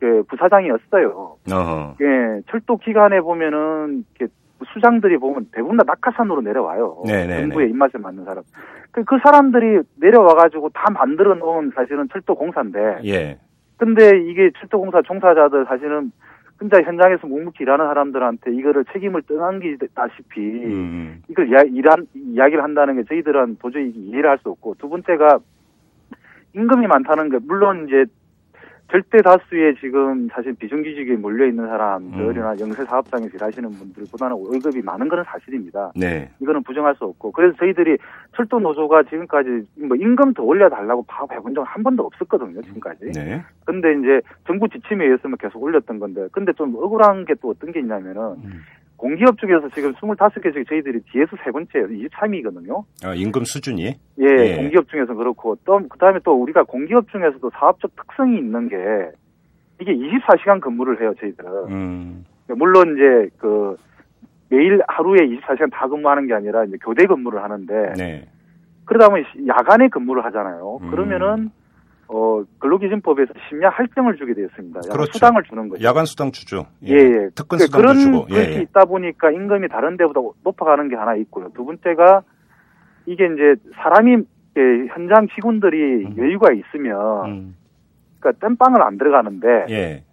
그 0.00 0.22
부사장이었어요. 0.28 1.36
어허. 1.50 1.96
예, 2.00 2.42
철도 2.50 2.76
기간에 2.78 3.20
보면은 3.20 4.04
이렇게 4.18 4.32
수장들이 4.72 5.18
보면 5.18 5.48
대부분 5.52 5.76
다 5.76 5.84
낙하산으로 5.86 6.40
내려와요. 6.40 7.02
네네네. 7.06 7.26
네, 7.34 7.40
정부의 7.42 7.66
네. 7.66 7.70
입맛에 7.72 7.98
맞는 7.98 8.24
사람. 8.24 8.42
그, 8.90 9.04
그 9.04 9.18
사람들이 9.22 9.82
내려와가지고 9.96 10.70
다 10.70 10.90
만들어 10.90 11.34
놓은 11.34 11.72
사실은 11.74 12.08
철도 12.12 12.34
공사인데. 12.34 13.00
예. 13.04 13.38
근데 13.76 14.18
이게 14.26 14.50
철도 14.58 14.78
공사 14.80 15.02
종사자들 15.02 15.66
사실은 15.66 16.12
혼자 16.60 16.80
현장에서 16.80 17.26
묵묵히 17.26 17.64
일하는 17.64 17.86
사람들한테 17.86 18.54
이거를 18.54 18.84
책임을 18.92 19.22
떠넘기다시피 19.22 20.40
음. 20.40 21.22
이걸 21.28 21.48
이야, 21.50 21.62
일한, 21.62 22.06
이야기를 22.14 22.62
한다는 22.62 22.96
게 22.96 23.02
저희들은 23.04 23.56
도저히 23.60 23.90
이해를 23.90 24.30
할 24.30 24.38
수 24.38 24.50
없고 24.50 24.76
두 24.78 24.88
번째가 24.88 25.40
임금이 26.54 26.86
많다는 26.86 27.30
게 27.30 27.38
물론 27.42 27.86
이제 27.88 28.04
절대 28.90 29.22
다수의 29.22 29.74
지금 29.80 30.28
사실 30.28 30.52
비정규직에 30.54 31.16
몰려 31.16 31.46
있는 31.46 31.66
사람들이나 31.66 32.52
음. 32.52 32.60
영세 32.60 32.84
사업장에서 32.84 33.34
일하시는 33.34 33.68
분들보다는 33.70 34.36
월급이 34.36 34.82
많은 34.82 35.08
것은 35.08 35.24
사실입니다. 35.24 35.90
네. 35.96 36.30
이거는 36.40 36.62
부정할 36.62 36.94
수 36.94 37.04
없고 37.06 37.32
그래서 37.32 37.56
저희들이 37.56 37.96
철도 38.36 38.60
노조가 38.60 39.04
지금까지 39.04 39.66
뭐 39.88 39.96
임금 39.96 40.34
더 40.34 40.42
올려달라고 40.44 41.04
파업해본 41.08 41.54
적은 41.54 41.66
한 41.66 41.82
번도 41.82 42.04
없었거든요 42.04 42.60
지금까지. 42.62 43.12
네. 43.12 43.42
근데 43.64 43.94
이제 43.98 44.20
정부 44.46 44.68
지침에 44.68 45.04
의해서만 45.06 45.38
계속 45.38 45.62
올렸던 45.62 45.98
건데 45.98 46.28
근데 46.30 46.52
좀 46.52 46.74
억울한 46.76 47.24
게 47.24 47.34
또 47.40 47.50
어떤 47.50 47.72
게 47.72 47.80
있냐면은. 47.80 48.22
음. 48.44 48.62
공기업 48.96 49.38
중에서 49.38 49.68
지금 49.74 49.92
25개 49.94 50.52
중에 50.52 50.64
저희들이 50.68 51.00
뒤에서 51.12 51.36
세 51.44 51.50
번째예요. 51.50 51.88
23위거든요. 51.88 52.84
아, 53.04 53.14
임금 53.14 53.44
수준이? 53.44 53.82
예, 53.84 54.26
예, 54.38 54.56
공기업 54.56 54.88
중에서 54.88 55.14
그렇고 55.14 55.56
또 55.64 55.80
그다음에 55.88 56.20
또 56.24 56.32
우리가 56.40 56.64
공기업 56.64 57.10
중에서도 57.10 57.50
사업적 57.50 57.94
특성이 57.96 58.38
있는 58.38 58.68
게 58.68 58.76
이게 59.80 59.92
24시간 59.92 60.60
근무를 60.60 61.00
해요, 61.00 61.12
저희들은. 61.20 61.50
음. 61.68 62.24
물론 62.56 62.94
이제 62.94 63.28
그 63.38 63.76
매일 64.48 64.80
하루에 64.86 65.26
24시간 65.26 65.70
다 65.72 65.88
근무하는 65.88 66.26
게 66.26 66.34
아니라 66.34 66.64
이제 66.64 66.76
교대 66.82 67.06
근무를 67.06 67.42
하는데 67.42 67.92
네. 67.96 68.28
그러다 68.84 69.08
보면 69.08 69.24
야간에 69.48 69.88
근무를 69.88 70.24
하잖아요. 70.26 70.78
음. 70.82 70.90
그러면은 70.90 71.50
어, 72.08 72.42
근로기준법에서 72.58 73.32
심야 73.48 73.70
할증을 73.70 74.16
주게 74.16 74.34
되었습니다. 74.34 74.80
그렇죠. 74.92 75.12
수당을 75.12 75.42
주는 75.44 75.68
거죠. 75.68 75.82
야간 75.84 76.04
수당 76.04 76.32
주죠. 76.32 76.66
예, 76.82 76.94
예. 76.94 77.28
특근 77.34 77.58
수당도 77.58 77.78
그런 77.78 77.98
주고. 77.98 78.26
예, 78.30 78.34
것이 78.34 78.50
예. 78.58 78.62
있다 78.62 78.84
보니까 78.84 79.30
임금이 79.30 79.68
다른 79.68 79.96
데보다 79.96 80.20
높아가는 80.42 80.88
게 80.88 80.96
하나 80.96 81.14
있고요. 81.16 81.48
두 81.54 81.64
번째가 81.64 82.22
이게 83.06 83.26
이제 83.26 83.56
사람이 83.74 84.16
예, 84.56 84.60
현장 84.92 85.26
직원들이 85.34 86.06
음. 86.06 86.14
여유가 86.18 86.52
있으면 86.52 87.26
음. 87.26 87.56
그러니까 88.20 88.46
땜빵을 88.46 88.82
안 88.82 88.98
들어가는데 88.98 89.66
예. 89.70 90.04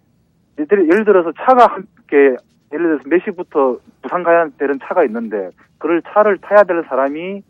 예를 0.58 1.04
들어서 1.04 1.32
차가 1.38 1.66
함께 1.66 2.36
예를 2.72 2.98
들어서 2.98 3.08
몇 3.08 3.22
시부터 3.24 3.78
부산 4.02 4.22
가야 4.22 4.48
되는 4.58 4.78
차가 4.82 5.04
있는데 5.04 5.50
그를 5.78 6.02
차를 6.12 6.38
타야 6.38 6.62
될 6.64 6.84
사람이 6.88 7.42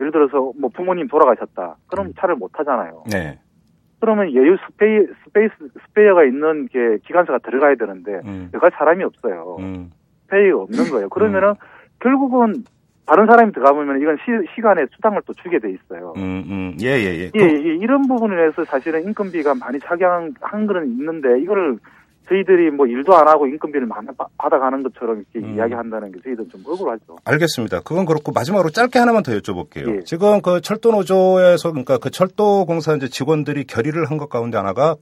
예를 0.00 0.12
들어서 0.12 0.52
뭐 0.58 0.70
부모님 0.72 1.08
돌아가셨다. 1.08 1.76
그럼 1.88 2.06
음. 2.06 2.12
차를 2.18 2.36
못 2.36 2.50
타잖아요. 2.52 3.04
네. 3.10 3.38
그러면 4.00 4.34
여유 4.34 4.56
스페이, 4.66 5.06
스페이스, 5.24 5.54
스페어가 5.86 6.24
있는 6.24 6.68
게 6.68 6.98
기관사가 7.04 7.38
들어가야 7.38 7.74
되는데, 7.74 8.20
음. 8.24 8.48
들어갈 8.50 8.70
사람이 8.74 9.04
없어요. 9.04 9.56
음. 9.60 9.90
스페어가 10.24 10.58
없는 10.62 10.84
거예요. 10.90 11.08
그러면은, 11.10 11.50
음. 11.50 11.54
결국은 12.00 12.64
다른 13.06 13.26
사람이 13.26 13.52
들어가보면 13.52 14.00
이건 14.00 14.16
시, 14.54 14.60
간외 14.62 14.86
수당을 14.94 15.22
또 15.26 15.34
주게 15.34 15.58
돼 15.58 15.70
있어요. 15.70 16.14
음, 16.16 16.44
음. 16.48 16.76
예, 16.80 16.86
예, 16.86 17.18
예. 17.18 17.30
예, 17.34 17.40
예, 17.40 17.74
이런 17.74 18.06
부분에서 18.06 18.64
사실은 18.64 19.02
인건비가 19.02 19.54
많이 19.54 19.78
차지한 19.80 20.34
한 20.40 20.66
거는 20.66 20.86
있는데, 20.86 21.40
이거를 21.40 21.78
저희들이 22.30 22.70
뭐 22.70 22.86
일도 22.86 23.14
안 23.14 23.26
하고 23.28 23.46
인건비를 23.46 23.88
받아가는 24.38 24.82
것처럼 24.84 25.24
이렇게 25.34 25.46
음. 25.46 25.56
이야기한다는 25.56 26.12
게 26.12 26.18
저희들은 26.22 26.48
좀 26.48 26.62
억울하죠. 26.64 27.18
알겠습니다. 27.24 27.80
그건 27.80 28.06
그렇고 28.06 28.30
마지막으로 28.32 28.70
짧게 28.70 28.98
하나만 28.98 29.22
더 29.24 29.32
여쭤볼게요. 29.32 29.96
예. 29.98 30.04
지금 30.04 30.40
그 30.40 30.60
철도 30.60 30.92
노조에서 30.92 31.70
그러니까 31.72 31.98
그 31.98 32.10
철도 32.10 32.64
공사 32.64 32.94
이제 32.94 33.08
직원들이 33.08 33.64
결의를 33.64 34.08
한 34.10 34.16
것 34.20 34.28
가운데 34.28 34.56
하나가 34.58 34.94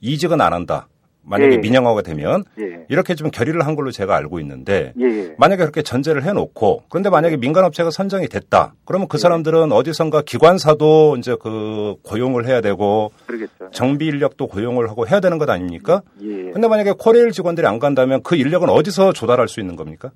이직은 0.00 0.40
안 0.40 0.52
한다. 0.52 0.86
만약에 1.28 1.54
예. 1.54 1.58
민영화가 1.58 2.02
되면 2.02 2.44
예. 2.58 2.84
이렇게 2.88 3.14
좀 3.14 3.30
결의를 3.30 3.66
한 3.66 3.76
걸로 3.76 3.90
제가 3.90 4.16
알고 4.16 4.40
있는데 4.40 4.92
예. 4.98 5.04
예. 5.04 5.34
만약에 5.38 5.62
그렇게 5.62 5.82
전제를 5.82 6.24
해놓고 6.24 6.84
그런데 6.88 7.10
만약에 7.10 7.36
민간업체가 7.36 7.90
선정이 7.90 8.28
됐다 8.28 8.74
그러면 8.84 9.08
그 9.08 9.16
예. 9.16 9.18
사람들은 9.18 9.72
어디선가 9.72 10.22
기관사도 10.22 11.16
이제 11.18 11.36
그 11.40 11.96
고용을 12.02 12.46
해야 12.46 12.60
되고 12.60 13.12
그러겠죠. 13.26 13.70
정비 13.70 14.06
인력도 14.06 14.46
고용을 14.46 14.88
하고 14.88 15.06
해야 15.06 15.20
되는 15.20 15.38
것 15.38 15.48
아닙니까? 15.50 16.02
예. 16.22 16.50
근데 16.50 16.66
만약에 16.66 16.94
코레일 16.98 17.30
직원들이 17.30 17.66
안 17.66 17.78
간다면 17.78 18.22
그 18.22 18.34
인력은 18.34 18.68
어디서 18.70 19.12
조달할 19.12 19.48
수 19.48 19.60
있는 19.60 19.76
겁니까? 19.76 20.10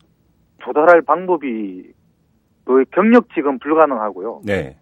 조달할 0.65 1.03
방법이 1.03 1.93
그 2.65 2.85
경력직은 2.95 3.59
불가능하고요. 3.59 4.43
네. 4.45 4.77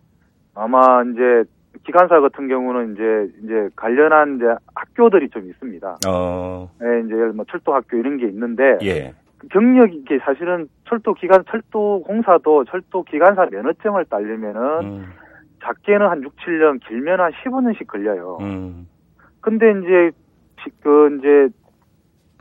아마 0.55 1.03
이제 1.03 1.51
기관사 1.85 2.21
같은 2.21 2.49
경우는 2.49 2.95
이제 2.95 3.33
이제 3.45 3.69
관련한 3.77 4.37
이제 4.37 4.47
학교들이 4.75 5.31
좀 5.31 5.49
있습니다. 5.49 5.99
어. 6.09 6.71
네, 6.81 7.03
이제 7.07 7.15
뭐 7.35 7.45
철도 7.49 7.75
학교 7.75 7.97
이런 7.97 8.17
게 8.19 8.27
있는데 8.27 8.79
예. 8.83 9.15
경력이 9.51 9.97
이게 9.97 10.19
사실은 10.19 10.69
철도 10.89 11.15
기관 11.15 11.45
철도 11.49 12.03
공사도 12.03 12.65
철도 12.65 13.03
기관사 13.05 13.47
면허증을 13.47 14.05
따려면은 14.07 14.61
음. 14.83 15.07
작게는 15.63 16.09
한 16.09 16.23
6, 16.23 16.37
7년, 16.37 16.81
길면 16.87 17.21
한 17.21 17.33
15년씩 17.33 17.87
걸려요. 17.87 18.39
음. 18.41 18.89
근데 19.41 19.71
이제 19.71 20.11
그 20.83 21.17
이제 21.19 21.49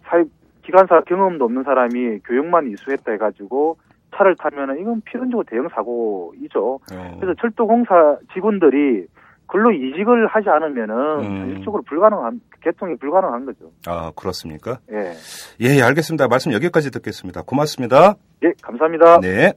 사회 0.04 0.24
기관사 0.64 1.02
경험도 1.02 1.46
없는 1.46 1.64
사람이 1.64 2.20
교육만 2.20 2.68
이수했다 2.72 3.12
해가지고 3.14 3.78
차를 4.16 4.36
타면은 4.36 4.80
이건 4.80 5.02
필연적으로 5.02 5.46
대형 5.48 5.70
사고이죠. 5.70 6.80
어. 6.92 7.18
그래서 7.20 7.34
철도공사 7.40 8.18
직원들이 8.34 9.08
근로 9.50 9.72
이직을 9.72 10.28
하지 10.28 10.48
않으면은 10.48 10.96
음. 11.20 11.42
현실적으로 11.42 11.82
불가능한 11.84 12.40
개통이 12.62 12.96
불가능한 12.98 13.46
거죠. 13.46 13.72
아 13.88 14.12
그렇습니까? 14.16 14.80
예. 14.92 15.16
예, 15.60 15.82
알겠습니다. 15.82 16.28
말씀 16.28 16.54
여기까지 16.54 16.92
듣겠습니다. 16.92 17.42
고맙습니다. 17.42 18.16
예, 18.44 18.52
감사합니다. 18.62 19.20
네. 19.22 19.54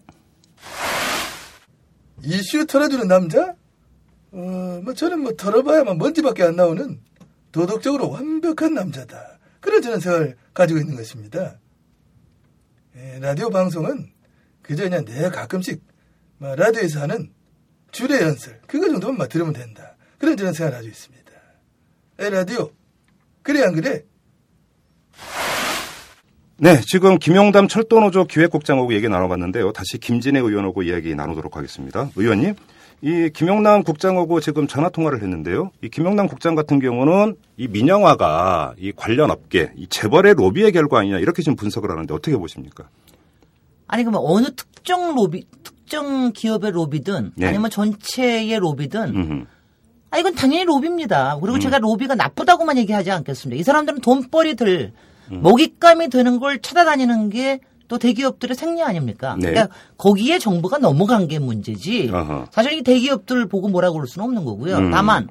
이슈 2.22 2.66
털어주는 2.66 3.06
남자? 3.06 3.54
어, 4.32 4.80
뭐 4.82 4.94
저는 4.94 5.20
뭐 5.20 5.32
털어봐야만 5.32 5.98
먼지밖에 5.98 6.44
안 6.44 6.56
나오는 6.56 6.98
도덕적으로 7.52 8.10
완벽한 8.10 8.72
남자다. 8.72 9.38
그런 9.60 9.82
저는 9.82 10.00
생각을 10.00 10.36
가지고 10.54 10.80
있는 10.80 10.96
것입니다. 10.96 11.58
예, 12.96 13.18
라디오 13.20 13.50
방송은 13.50 14.10
그저 14.62 14.84
그냥 14.84 15.04
내가 15.04 15.30
가끔씩 15.30 15.82
뭐 16.38 16.54
라디오에서 16.54 17.00
하는 17.00 17.30
주례 17.92 18.20
연설 18.22 18.58
그거 18.66 18.88
정도만 18.88 19.28
들으면 19.28 19.52
된다. 19.52 19.96
그런 20.18 20.36
저는 20.36 20.52
생각을 20.52 20.78
가지고 20.78 20.90
있습니다. 20.90 21.32
에 22.20 22.30
라디오 22.30 22.70
그래 23.42 23.62
안 23.62 23.74
그래? 23.74 24.04
네, 26.56 26.80
지금 26.86 27.18
김용담 27.18 27.68
철도노조 27.68 28.26
기획국장하고 28.26 28.94
얘기 28.94 29.08
나눠봤는데요. 29.08 29.72
다시 29.72 29.98
김진애 29.98 30.38
의원하고 30.38 30.84
이야기 30.84 31.14
나누도록 31.14 31.56
하겠습니다. 31.56 32.08
의원님, 32.14 32.54
이 33.00 33.30
김용남 33.34 33.82
국장하고 33.82 34.40
지금 34.40 34.68
전화 34.68 34.88
통화를 34.88 35.22
했는데요. 35.22 35.72
이 35.82 35.88
김용남 35.88 36.28
국장 36.28 36.54
같은 36.54 36.78
경우는 36.78 37.34
이 37.56 37.66
민영화가 37.66 38.74
이 38.78 38.92
관련 38.94 39.32
업계, 39.32 39.72
이 39.76 39.88
재벌의 39.88 40.34
로비의 40.34 40.70
결과 40.70 41.00
아니냐 41.00 41.18
이렇게 41.18 41.42
지금 41.42 41.56
분석을 41.56 41.90
하는데 41.90 42.14
어떻게 42.14 42.36
보십니까? 42.36 42.88
아니 43.88 44.04
그러면 44.04 44.20
어느 44.24 44.54
특정 44.54 45.16
로비 45.16 45.44
특정 45.92 46.32
기업의 46.32 46.70
로비든 46.70 47.32
네. 47.36 47.48
아니면 47.48 47.70
전체의 47.70 48.58
로비든 48.58 49.14
음흠. 49.14 49.44
아 50.10 50.18
이건 50.18 50.34
당연히 50.34 50.64
로비입니다. 50.64 51.38
그리고 51.40 51.56
음. 51.56 51.60
제가 51.60 51.78
로비가 51.78 52.14
나쁘다고만 52.14 52.78
얘기하지 52.78 53.10
않겠습니다. 53.10 53.60
이 53.60 53.62
사람들은 53.62 54.00
돈벌이들 54.00 54.92
음. 55.32 55.42
먹잇감이 55.42 56.08
되는 56.08 56.40
걸 56.40 56.60
찾아다니는 56.60 57.30
게 57.30 57.60
또 57.88 57.98
대기업들의 57.98 58.56
생리 58.56 58.82
아닙니까? 58.82 59.36
네. 59.38 59.50
그러니까 59.50 59.74
거기에 59.98 60.38
정부가 60.38 60.78
넘어간 60.78 61.28
게 61.28 61.38
문제지. 61.38 62.08
어허. 62.10 62.46
사실 62.50 62.72
이 62.72 62.82
대기업들을 62.82 63.48
보고 63.48 63.68
뭐라고 63.68 63.96
그럴 63.96 64.06
수는 64.06 64.24
없는 64.24 64.46
거고요. 64.46 64.78
음. 64.78 64.90
다만 64.90 65.28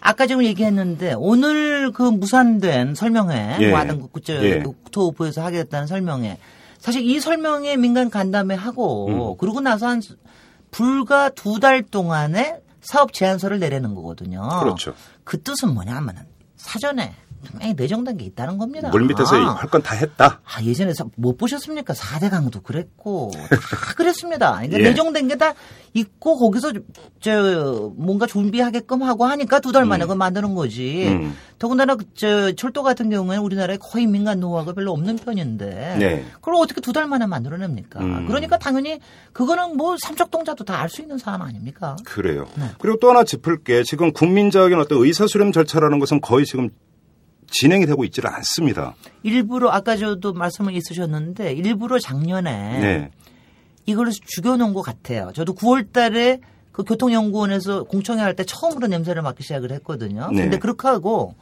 아까 0.00 0.26
지금 0.26 0.42
얘기했는데 0.42 1.14
오늘 1.18 1.92
그 1.92 2.02
무산된 2.02 2.94
설명회 2.94 3.58
예. 3.60 3.72
국제 4.10 4.42
예. 4.42 4.62
국토부에서 4.62 5.44
하겠다는 5.44 5.86
설명회 5.86 6.38
사실 6.86 7.02
이 7.04 7.18
설명회 7.18 7.76
민간 7.78 8.10
간담회 8.10 8.54
하고 8.54 9.08
음. 9.08 9.36
그러고 9.38 9.60
나서 9.60 9.88
한 9.88 10.00
불과 10.70 11.30
두 11.30 11.58
달 11.58 11.82
동안에 11.82 12.60
사업 12.80 13.12
제안서를 13.12 13.58
내려는 13.58 13.96
거거든요. 13.96 14.48
그렇죠. 14.60 14.94
그 15.24 15.42
뜻은 15.42 15.74
뭐냐면은 15.74 16.22
사전에 16.54 17.12
분명히 17.44 17.74
내정된 17.74 18.16
게 18.18 18.24
있다는 18.24 18.58
겁니다. 18.58 18.88
물 18.90 19.04
밑에서 19.04 19.36
아. 19.36 19.54
할건 19.54 19.82
다 19.82 19.94
했다. 19.94 20.40
아, 20.44 20.62
예전에 20.62 20.92
못 21.16 21.36
보셨습니까? 21.38 21.94
4대 21.94 22.30
강도 22.30 22.60
그랬고 22.60 23.30
다 23.32 23.48
그랬습니다. 23.96 24.52
그러니까 24.56 24.78
예. 24.78 24.82
내정된 24.82 25.28
게 25.28 25.36
다 25.36 25.54
있고 25.92 26.36
거기서 26.38 26.72
저 27.20 27.92
뭔가 27.96 28.26
준비하게끔 28.26 29.02
하고 29.02 29.24
하니까 29.24 29.60
두 29.60 29.72
달 29.72 29.84
만에 29.86 30.04
음. 30.04 30.08
그거 30.08 30.14
만드는 30.14 30.54
거지. 30.54 31.06
음. 31.08 31.34
더군다나 31.58 31.94
그저 31.96 32.52
철도 32.52 32.82
같은 32.82 33.08
경우에는 33.08 33.42
우리나라에 33.42 33.78
거의 33.80 34.06
민간 34.06 34.40
노하우가 34.40 34.74
별로 34.74 34.92
없는 34.92 35.16
편인데 35.16 35.96
네. 35.98 36.24
그걸 36.34 36.56
어떻게 36.56 36.80
두 36.82 36.92
달 36.92 37.06
만에 37.06 37.26
만들어냅니까? 37.26 38.00
음. 38.00 38.26
그러니까 38.26 38.58
당연히 38.58 38.98
그거는 39.32 39.76
뭐 39.76 39.96
삼척동자도 39.98 40.64
다 40.64 40.76
알 40.80 40.88
수 40.90 41.00
있는 41.02 41.16
사안 41.18 41.40
아닙니까? 41.42 41.96
그래요. 42.04 42.46
네. 42.56 42.66
그리고 42.78 42.98
또 43.00 43.08
하나 43.10 43.24
짚을 43.24 43.62
게 43.64 43.82
지금 43.82 44.12
국민적인 44.12 44.78
어떤 44.78 44.98
의사수렴 44.98 45.52
절차라는 45.52 45.98
것은 45.98 46.20
거의 46.20 46.44
지금 46.44 46.68
진행이 47.50 47.86
되고 47.86 48.04
있지를 48.04 48.30
않습니다. 48.34 48.94
일부러 49.22 49.70
아까 49.70 49.96
저도 49.96 50.32
말씀을 50.32 50.74
있으셨는데 50.74 51.52
일부러 51.52 51.98
작년에 51.98 52.78
네. 52.80 53.10
이걸 53.86 54.10
죽여놓은 54.10 54.74
것 54.74 54.82
같아요. 54.82 55.30
저도 55.34 55.54
9월 55.54 55.92
달에 55.92 56.40
그 56.72 56.82
교통연구원에서 56.84 57.84
공청회 57.84 58.22
할 58.22 58.34
때 58.34 58.44
처음으로 58.44 58.86
냄새를 58.88 59.22
맡기 59.22 59.42
시작을 59.42 59.72
했거든요. 59.72 60.28
네. 60.32 60.42
근데 60.42 60.58
그렇게 60.58 60.88
하고 60.88 61.34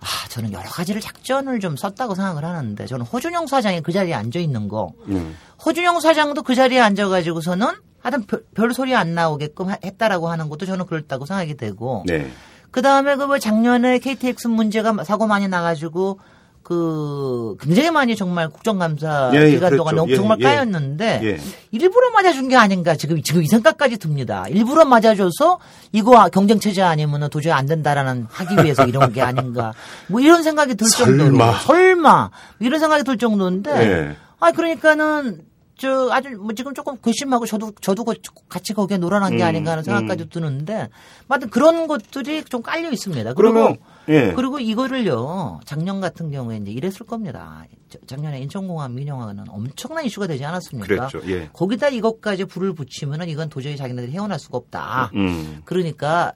아, 0.00 0.06
저는 0.28 0.52
여러 0.52 0.68
가지를 0.68 1.00
작전을 1.00 1.58
좀 1.60 1.76
썼다고 1.76 2.14
생각을 2.14 2.44
하는데 2.44 2.86
저는 2.86 3.04
허준영 3.04 3.46
사장이 3.48 3.80
그 3.82 3.92
자리에 3.92 4.14
앉아 4.14 4.38
있는 4.38 4.68
거. 4.68 4.92
음. 5.08 5.36
허준영 5.64 6.00
사장도 6.00 6.42
그 6.44 6.54
자리에 6.54 6.78
앉아 6.80 7.08
가지고서는 7.08 7.66
하여튼 8.00 8.24
별, 8.26 8.44
별 8.54 8.72
소리 8.72 8.94
안 8.94 9.14
나오게끔 9.14 9.70
했다라고 9.84 10.28
하는 10.28 10.48
것도 10.48 10.66
저는 10.66 10.86
그렇다고 10.86 11.26
생각이 11.26 11.56
되고. 11.56 12.04
네. 12.06 12.30
그 12.70 12.82
다음에 12.82 13.16
그 13.16 13.26
뭐 13.26 13.38
작년에 13.38 13.98
KTX 13.98 14.48
문제가 14.48 15.04
사고 15.04 15.26
많이 15.26 15.48
나가지고 15.48 16.18
그 16.62 17.56
굉장히 17.60 17.90
많이 17.90 18.14
정말 18.14 18.50
국정감사 18.50 19.30
예, 19.32 19.38
예, 19.46 19.50
기간 19.52 19.74
동안 19.76 19.94
그렇죠. 19.94 20.16
정말 20.16 20.36
예, 20.40 20.44
예, 20.44 20.48
까였는데 20.48 21.20
예. 21.24 21.40
일부러 21.70 22.10
맞아준 22.10 22.48
게 22.48 22.56
아닌가 22.56 22.94
지금 22.94 23.22
지금 23.22 23.42
이 23.42 23.46
생각까지 23.46 23.96
듭니다. 23.96 24.44
일부러 24.48 24.84
맞아줘서 24.84 25.60
이거 25.92 26.28
경쟁 26.28 26.60
체제 26.60 26.82
아니면 26.82 27.30
도저히 27.30 27.52
안 27.52 27.64
된다라는 27.64 28.26
하기 28.30 28.62
위해서 28.62 28.86
이런 28.86 29.14
게 29.14 29.22
아닌가 29.22 29.72
뭐 30.08 30.20
이런 30.20 30.42
생각이 30.42 30.74
들 30.74 30.86
설마. 30.86 31.16
정도로 31.26 31.52
설마 31.60 32.30
이런 32.60 32.80
생각이 32.80 33.02
들 33.04 33.16
정도인데 33.16 33.70
예. 34.10 34.16
아 34.38 34.52
그러니까는 34.52 35.40
저 35.78 36.10
아주 36.10 36.30
뭐 36.30 36.52
지금 36.52 36.74
조금 36.74 36.96
괘씸하고 37.00 37.46
저도 37.46 37.72
저도 37.80 38.04
같이 38.48 38.74
거기에 38.74 38.98
놀아난 38.98 39.36
게 39.36 39.44
음, 39.44 39.48
아닌가 39.48 39.70
하는 39.72 39.84
생각까지 39.84 40.24
음. 40.24 40.28
드는데, 40.28 40.88
하여튼 41.28 41.50
그런 41.50 41.86
것들이 41.86 42.44
좀 42.44 42.62
깔려 42.62 42.90
있습니다. 42.90 43.32
그리고 43.34 43.76
예. 44.08 44.32
그리고 44.34 44.58
이거를요 44.58 45.60
작년 45.64 46.00
같은 46.00 46.30
경우에 46.30 46.56
이제 46.56 46.72
이랬을 46.72 47.06
겁니다. 47.06 47.64
작년에 48.06 48.40
인천공항 48.40 48.94
민영화는 48.94 49.44
엄청난 49.48 50.04
이슈가 50.04 50.26
되지 50.26 50.44
않았습니까? 50.44 51.08
그랬죠. 51.08 51.20
예. 51.30 51.48
거기다 51.52 51.88
이것까지 51.88 52.44
불을 52.46 52.74
붙이면은 52.74 53.28
이건 53.28 53.48
도저히 53.48 53.76
자기네들이 53.76 54.12
헤어날 54.12 54.38
수가 54.38 54.58
없다. 54.58 55.12
음. 55.14 55.62
그러니까 55.64 56.32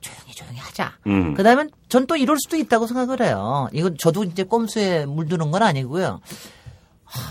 조용히 0.00 0.32
조용히 0.32 0.58
하자. 0.58 0.92
음. 1.06 1.34
그다음에 1.34 1.66
전 1.88 2.06
또 2.06 2.16
이럴 2.16 2.36
수도 2.38 2.56
있다고 2.56 2.86
생각을 2.86 3.20
해요. 3.22 3.68
이건 3.72 3.96
저도 3.98 4.24
이제 4.24 4.42
꼼수에 4.42 5.06
물드는 5.06 5.50
건 5.50 5.62
아니고요. 5.62 6.20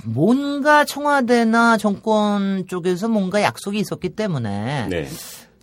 뭔가 0.04 0.86
청와대나 0.86 1.78
정권 1.78 2.66
쪽에서 2.68 3.08
뭔가 3.08 3.42
약속이 3.42 3.80
있었기 3.80 4.10
때문에 4.10 4.88
네. 4.90 5.08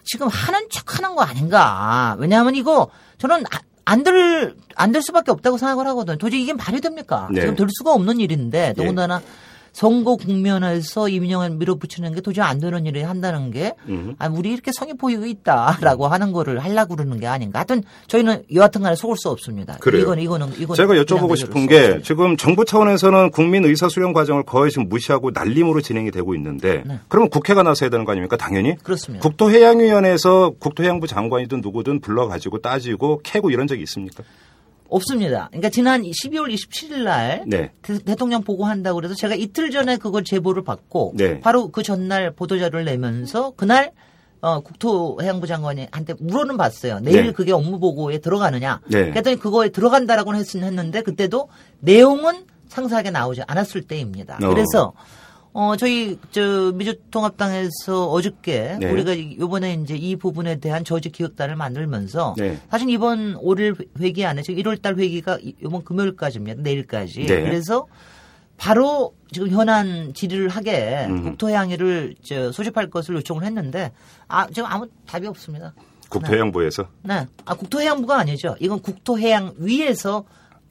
지금 0.04 0.28
하는 0.28 0.68
척 0.70 0.98
하는 0.98 1.16
거 1.16 1.22
아닌가. 1.22 2.16
왜냐하면 2.18 2.54
이거 2.54 2.90
저는 3.18 3.44
안 3.84 4.02
될, 4.02 4.54
안될 4.76 5.02
수밖에 5.02 5.30
없다고 5.30 5.58
생각을 5.58 5.86
하거든요. 5.88 6.16
도저히 6.16 6.42
이게 6.42 6.52
말이 6.52 6.80
됩니까? 6.80 7.28
네. 7.30 7.40
지금 7.40 7.56
될 7.56 7.66
수가 7.70 7.92
없는 7.92 8.18
일인데, 8.20 8.74
더군다나 8.74 9.18
네. 9.18 9.24
선거 9.74 10.14
국면에서 10.14 11.08
이민영을 11.08 11.50
밀어붙이는 11.50 12.14
게 12.14 12.20
도저히 12.20 12.46
안 12.46 12.60
되는 12.60 12.86
일을 12.86 13.08
한다는 13.08 13.50
게, 13.50 13.74
음. 13.88 14.14
아, 14.20 14.28
우리 14.28 14.52
이렇게 14.52 14.70
성의 14.72 14.94
보이고 14.94 15.26
있다라고 15.26 16.06
하는 16.06 16.30
거를 16.30 16.60
하려고 16.60 16.94
그러는 16.94 17.18
게 17.18 17.26
아닌가. 17.26 17.58
하여튼 17.58 17.82
저희는 18.06 18.44
여하튼 18.54 18.82
간에 18.82 18.94
속을 18.94 19.16
수 19.16 19.28
없습니다. 19.30 19.76
그래요. 19.80 20.02
이거는, 20.02 20.22
이거는, 20.22 20.52
이거는. 20.56 20.76
제가 20.76 20.94
여쭤보고 21.02 21.36
싶은 21.36 21.66
게 21.66 22.00
지금 22.02 22.36
정부 22.36 22.64
차원에서는 22.64 23.32
국민 23.32 23.64
의사 23.64 23.88
수렴 23.88 24.12
과정을 24.12 24.44
거의 24.44 24.70
지금 24.70 24.88
무시하고 24.88 25.32
날림으로 25.32 25.80
진행이 25.80 26.12
되고 26.12 26.36
있는데, 26.36 26.84
네. 26.86 27.00
그러면 27.08 27.28
국회가 27.28 27.64
나서야 27.64 27.90
되는 27.90 28.04
거 28.04 28.12
아닙니까? 28.12 28.36
당연히. 28.36 28.76
그렇습니다. 28.76 29.28
국토해양위원회에서 29.28 30.52
국토해양부 30.60 31.08
장관이든 31.08 31.62
누구든 31.62 32.00
불러 32.00 32.28
가지고 32.28 32.58
따지고 32.58 33.20
캐고 33.24 33.50
이런 33.50 33.66
적이 33.66 33.82
있습니까? 33.82 34.22
없습니다. 34.96 35.48
그러니까 35.50 35.68
지난 35.70 36.02
12월 36.02 36.52
27일 36.52 37.02
날 37.02 37.44
네. 37.46 37.72
대, 37.82 38.14
통령 38.14 38.42
보고한다고 38.42 38.96
그래서 38.96 39.14
제가 39.14 39.34
이틀 39.34 39.70
전에 39.70 39.96
그걸 39.96 40.24
제보를 40.24 40.64
받고 40.64 41.12
네. 41.16 41.40
바로 41.40 41.68
그 41.68 41.82
전날 41.82 42.30
보도자료를 42.30 42.84
내면서 42.84 43.52
그날 43.56 43.92
어, 44.40 44.60
국토해양부 44.60 45.46
장관이 45.46 45.88
한테 45.90 46.14
물어는 46.18 46.58
봤어요. 46.58 47.00
내일 47.00 47.26
네. 47.26 47.32
그게 47.32 47.52
업무 47.52 47.78
보고에 47.78 48.18
들어가느냐. 48.18 48.80
네. 48.88 49.08
그랬더니 49.08 49.36
그거에 49.36 49.70
들어간다라고는 49.70 50.44
했는데 50.64 51.00
그때도 51.00 51.48
내용은 51.80 52.44
상세하게 52.68 53.10
나오지 53.10 53.42
않았을 53.46 53.82
때입니다. 53.82 54.38
어. 54.42 54.48
그래서 54.48 54.92
어, 55.56 55.76
저희, 55.76 56.18
저, 56.32 56.72
미주통합당에서 56.74 58.10
어저께 58.10 58.76
네. 58.80 58.90
우리가 58.90 59.38
요번에 59.38 59.74
이제 59.74 59.94
이 59.94 60.16
부분에 60.16 60.56
대한 60.56 60.84
저지 60.84 61.10
기획단을 61.10 61.54
만들면서 61.54 62.34
네. 62.36 62.58
사실 62.68 62.90
이번 62.90 63.36
5일 63.36 64.00
회기 64.00 64.26
안에 64.26 64.42
지금 64.42 64.60
1월 64.60 64.82
달 64.82 64.96
회기가 64.96 65.38
이번 65.40 65.84
금요일까지입니다. 65.84 66.60
내일까지. 66.60 67.26
네. 67.26 67.42
그래서 67.42 67.86
바로 68.56 69.14
지금 69.30 69.48
현안 69.48 70.12
질의를 70.12 70.48
하게 70.48 71.06
음. 71.08 71.22
국토해양위를 71.22 72.16
저 72.24 72.50
소집할 72.50 72.90
것을 72.90 73.14
요청을 73.14 73.44
했는데 73.44 73.92
아, 74.26 74.48
지금 74.48 74.68
아무 74.68 74.88
답이 75.06 75.28
없습니다. 75.28 75.72
국토해양부에서? 76.08 76.88
네. 77.02 77.20
네. 77.20 77.26
아, 77.44 77.54
국토해양부가 77.54 78.18
아니죠. 78.18 78.56
이건 78.58 78.80
국토해양위에서 78.80 80.24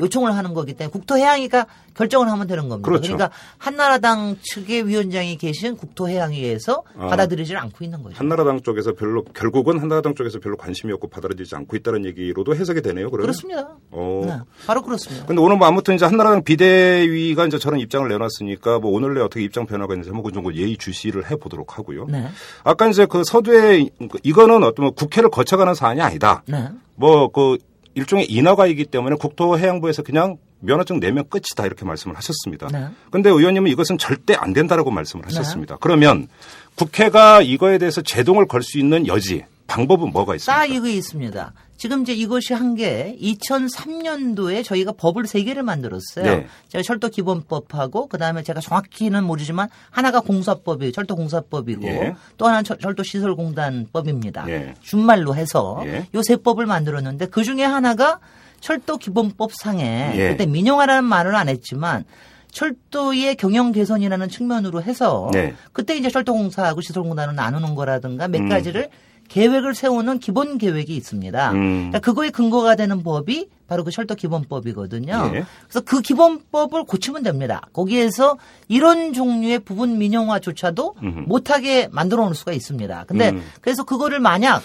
요청을 0.04 0.36
하는 0.36 0.54
거기 0.54 0.74
때문에 0.74 0.92
국토해양위가 0.92 1.66
결정을 1.96 2.30
하면 2.32 2.48
되는 2.48 2.70
겁니다. 2.70 2.88
그렇죠. 2.88 3.14
그러니까 3.14 3.36
한나라당 3.58 4.38
측의 4.42 4.88
위원장이 4.88 5.38
계신 5.38 5.78
국토해양위에서 5.78 6.84
아, 6.98 7.08
받아들이지 7.08 7.56
않고 7.56 7.84
있는 7.84 8.02
거죠. 8.04 8.16
한나라당 8.18 8.62
쪽에서 8.62 8.94
별로 8.94 9.24
결국은 9.24 9.80
한나라당 9.80 10.16
쪽에서 10.16 10.40
별로 10.40 10.58
관심이 10.58 10.92
없고 10.94 11.10
받아들이지 11.10 11.56
않고 11.56 11.76
있다는 11.78 12.06
얘기로도 12.06 12.56
해석이 12.56 12.82
되네요. 12.82 13.10
그러면? 13.10 13.28
그렇습니다. 13.28 13.76
어. 13.92 14.24
네, 14.26 14.40
바로 14.66 14.82
그렇습니다. 14.82 15.26
근데 15.26 15.42
오늘 15.42 15.58
뭐 15.58 15.68
아무튼 15.68 15.96
이제 15.96 16.06
한나라당 16.06 16.44
비대위가 16.44 17.46
이제 17.46 17.58
저런 17.60 17.80
입장을 17.80 18.08
내놨으니까 18.10 18.80
뭐 18.80 18.92
오늘 18.92 19.14
내 19.14 19.22
어떻게 19.22 19.44
입장 19.44 19.66
변화가 19.66 19.94
있는지 19.94 20.10
한번 20.10 20.24
그 20.24 20.32
정도 20.32 20.54
예의 20.56 20.78
주시를 20.78 21.30
해 21.30 21.36
보도록 21.36 21.78
하고요. 21.78 22.08
네. 22.10 22.28
아까 22.64 22.88
이제 22.88 23.06
그 23.06 23.24
서두에 23.24 23.88
이거는 24.24 24.64
어떤 24.64 24.86
뭐 24.86 24.92
국회를 24.92 25.30
거쳐가는 25.30 25.76
사안이 25.76 26.02
아니다. 26.02 26.44
네. 26.48 26.70
뭐그 26.96 27.58
일종의 27.96 28.26
인허가이기 28.32 28.86
때문에 28.86 29.16
국토해양부에서 29.16 30.04
그냥 30.04 30.38
면허증 30.60 31.00
내면 31.00 31.26
끝이다 31.30 31.66
이렇게 31.66 31.86
말씀을 31.86 32.16
하셨습니다. 32.18 32.68
그런데 33.10 33.30
네. 33.30 33.36
의원님은 33.36 33.70
이것은 33.72 33.98
절대 33.98 34.34
안 34.36 34.54
된다라고 34.54 34.92
말씀을 34.92 35.26
하셨습니다. 35.26 35.76
네. 35.76 35.80
그러면 35.82 36.28
국회가 36.76 37.42
이거에 37.42 37.78
대해서 37.78 38.02
제동을 38.02 38.48
걸 38.48 38.64
수 38.64 38.80
있는 38.80 39.06
여지 39.08 39.44
방법은 39.74 40.12
뭐가 40.12 40.36
있습니까? 40.36 40.60
딱 40.60 40.66
이거 40.72 40.88
있습니다. 40.88 41.54
지금 41.78 42.04
이제 42.04 42.14
이것이 42.14 42.54
한 42.54 42.76
게 42.76 43.18
2003년도에 43.22 44.64
저희가 44.64 44.94
법을 44.94 45.28
세 45.28 45.44
개를 45.44 45.64
만들었어요. 45.64 46.24
네. 46.24 46.48
제가 46.70 46.82
철도 46.82 47.10
기본법하고 47.10 48.08
그다음에 48.08 48.42
제가 48.44 48.62
정확히는 48.62 49.24
모르지만 49.24 49.70
하나가 49.90 50.20
공사법이 50.22 50.92
철도 50.92 51.16
공사법이고 51.16 51.88
예. 51.88 52.16
또 52.38 52.48
하나는 52.48 52.64
철도 52.64 53.04
시설공단법입니다. 53.04 54.50
예. 54.50 54.74
준말로 54.82 55.36
해서 55.36 55.82
예. 55.86 56.08
요세 56.14 56.38
법을 56.38 56.66
만들었는데 56.66 57.28
그 57.28 57.44
중에 57.44 57.64
하나가 57.64 58.20
철도 58.60 58.98
기본법 58.98 59.52
상에 59.54 60.14
예. 60.16 60.30
그때 60.30 60.46
민영화라는 60.46 61.04
말을 61.04 61.36
안 61.36 61.50
했지만 61.50 62.06
철도의 62.52 63.36
경영 63.36 63.72
개선이라는 63.72 64.30
측면으로 64.30 64.82
해서 64.84 65.30
네. 65.34 65.54
그때 65.74 65.98
이제 65.98 66.10
철도공사하고 66.10 66.82
시설공단을 66.82 67.36
나누는 67.36 67.76
거라든가 67.76 68.28
몇 68.28 68.42
음. 68.42 68.50
가지를 68.50 68.90
계획을 69.34 69.74
세우는 69.74 70.20
기본 70.20 70.60
계획이 70.60 70.96
있습니다. 70.96 71.52
음. 71.54 71.58
그러니까 71.58 72.00
그거에 72.00 72.30
근거가 72.30 72.76
되는 72.76 73.02
법이 73.02 73.50
바로 73.68 73.84
그 73.84 73.90
철도 73.90 74.14
기본법이거든요. 74.14 75.32
예. 75.34 75.46
그래서 75.64 75.82
그 75.84 76.02
기본법을 76.02 76.84
고치면 76.84 77.24
됩니다. 77.24 77.62
거기에서 77.74 78.38
이런 78.68 79.12
종류의 79.12 79.60
부분 79.60 79.98
민영화조차도 79.98 80.96
음흠. 81.02 81.20
못하게 81.22 81.88
만들어 81.92 82.26
놓을 82.26 82.36
수가 82.36 82.54
있습니다. 82.54 83.06
근데 83.08 83.30
음. 83.30 83.44
그래서 83.62 83.84
그거를 83.84 84.20
만약 84.20 84.62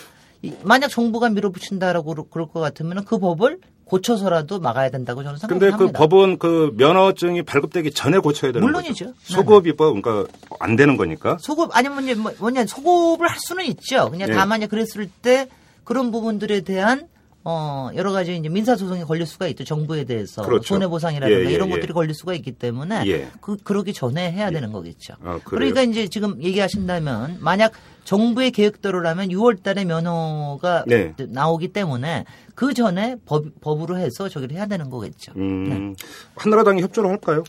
만약 0.62 0.88
정부가 0.88 1.30
밀어붙인다라고 1.30 2.28
그럴 2.28 2.46
것 2.48 2.60
같으면 2.60 3.06
그 3.06 3.18
법을 3.18 3.60
고쳐서라도 3.88 4.60
막아야 4.60 4.90
된다고 4.90 5.22
저는 5.22 5.38
생각합니다. 5.38 5.76
근데 5.76 5.92
그 5.92 5.98
법은 5.98 6.38
그 6.38 6.72
면허증이 6.76 7.42
발급되기 7.42 7.92
전에 7.92 8.18
고쳐야 8.18 8.52
되는 8.52 8.66
물론이죠. 8.66 9.06
거죠. 9.06 9.16
소급입법 9.22 10.02
그러니까 10.02 10.30
안 10.60 10.76
되는 10.76 10.96
거니까. 10.96 11.38
소급 11.40 11.74
아니면 11.76 12.20
뭐, 12.20 12.32
뭐냐 12.38 12.66
소급을 12.66 13.28
할 13.28 13.38
수는 13.40 13.64
있죠. 13.66 14.10
그냥 14.10 14.28
네. 14.28 14.34
다만 14.34 14.66
그랬을 14.68 15.08
때 15.22 15.48
그런 15.84 16.10
부분들에 16.10 16.60
대한 16.60 17.08
어, 17.50 17.88
여러 17.94 18.12
가지 18.12 18.36
이제 18.36 18.50
민사소송이 18.50 19.04
걸릴 19.04 19.24
수가 19.24 19.46
있죠. 19.48 19.64
정부에 19.64 20.04
대해서. 20.04 20.42
그렇죠. 20.42 20.74
손해보상이라든가 20.74 21.44
예, 21.44 21.46
예, 21.46 21.50
이런 21.50 21.70
예. 21.70 21.74
것들이 21.74 21.94
걸릴 21.94 22.14
수가 22.14 22.34
있기 22.34 22.52
때문에 22.52 23.04
예. 23.06 23.30
그, 23.40 23.56
그러기 23.56 23.94
전에 23.94 24.30
해야 24.30 24.48
예. 24.48 24.50
되는 24.50 24.70
거겠죠. 24.70 25.14
아, 25.24 25.40
그러니까 25.44 25.80
이제 25.80 26.08
지금 26.08 26.42
얘기하신다면 26.42 27.38
만약 27.40 27.72
정부의 28.04 28.50
계획대로라면 28.50 29.28
6월 29.28 29.62
달에 29.62 29.86
면허가 29.86 30.84
네. 30.86 31.14
나오기 31.16 31.68
때문에 31.68 32.26
그 32.54 32.74
전에 32.74 33.16
법, 33.24 33.46
법으로 33.62 33.96
해서 33.96 34.28
저기를 34.28 34.54
해야 34.54 34.66
되는 34.66 34.90
거겠죠. 34.90 35.32
음, 35.36 35.94
네. 35.96 36.04
한나라당이 36.36 36.82
협조를 36.82 37.08
할까요? 37.08 37.44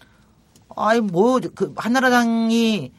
아니, 0.77 1.01
뭐, 1.01 1.41
그, 1.55 1.73
한나라당이 1.75 2.93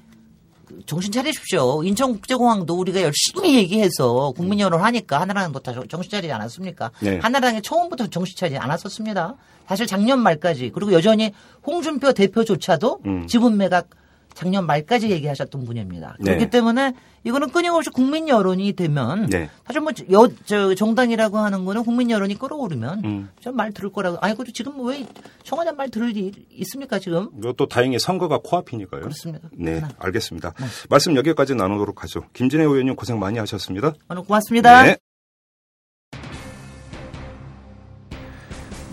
정신 0.86 1.12
차리십시오. 1.12 1.82
인천국제공항도 1.84 2.74
우리가 2.78 3.02
열심히 3.02 3.54
얘기해서 3.56 4.32
국민 4.36 4.60
여론 4.60 4.82
하니까 4.82 5.20
하나라당도 5.20 5.60
다 5.60 5.72
정신 5.88 6.10
차리지 6.10 6.32
않았습니까? 6.32 6.90
네. 7.00 7.18
하나라당이 7.18 7.62
처음부터 7.62 8.08
정신 8.08 8.36
차리지 8.36 8.58
않았었습니다. 8.58 9.36
사실 9.68 9.86
작년 9.86 10.20
말까지 10.20 10.70
그리고 10.74 10.92
여전히 10.92 11.32
홍준표 11.64 12.12
대표조차도 12.12 13.00
음. 13.06 13.26
지분 13.26 13.56
매각 13.56 13.88
작년 14.34 14.66
말까지 14.66 15.10
얘기하셨던 15.10 15.64
분입니다. 15.64 16.16
네. 16.20 16.32
그렇기 16.32 16.50
때문에 16.50 16.94
이거는 17.24 17.50
끊임없이 17.50 17.90
국민 17.90 18.28
여론이 18.28 18.72
되면 18.72 19.26
네. 19.26 19.50
사실 19.66 19.80
뭐 19.82 19.92
여, 20.12 20.28
저 20.46 20.74
정당이라고 20.74 21.38
하는 21.38 21.64
거는 21.64 21.84
국민 21.84 22.10
여론이 22.10 22.38
끌어오르면 22.38 23.04
음. 23.04 23.28
좀말 23.40 23.72
들을 23.72 23.90
거라고. 23.90 24.18
아니 24.20 24.34
그래도 24.34 24.52
지금 24.52 24.86
왜 24.86 25.06
청와대 25.42 25.72
말 25.72 25.90
들을 25.90 26.16
일 26.16 26.32
있습니까 26.50 26.98
지금? 26.98 27.28
이것도 27.38 27.66
다행히 27.68 27.98
선거가 27.98 28.38
코앞이니까요. 28.42 29.02
그렇습니다. 29.02 29.48
네, 29.52 29.80
네. 29.80 29.88
알겠습니다. 29.98 30.54
네. 30.58 30.66
말씀 30.88 31.16
여기까지 31.16 31.54
나누도록 31.54 32.02
하죠. 32.04 32.24
김진애 32.32 32.64
의원님 32.64 32.96
고생 32.96 33.18
많이 33.18 33.38
하셨습니다. 33.38 33.92
오늘 34.08 34.22
고맙습니다. 34.22 34.84
네. 34.84 34.96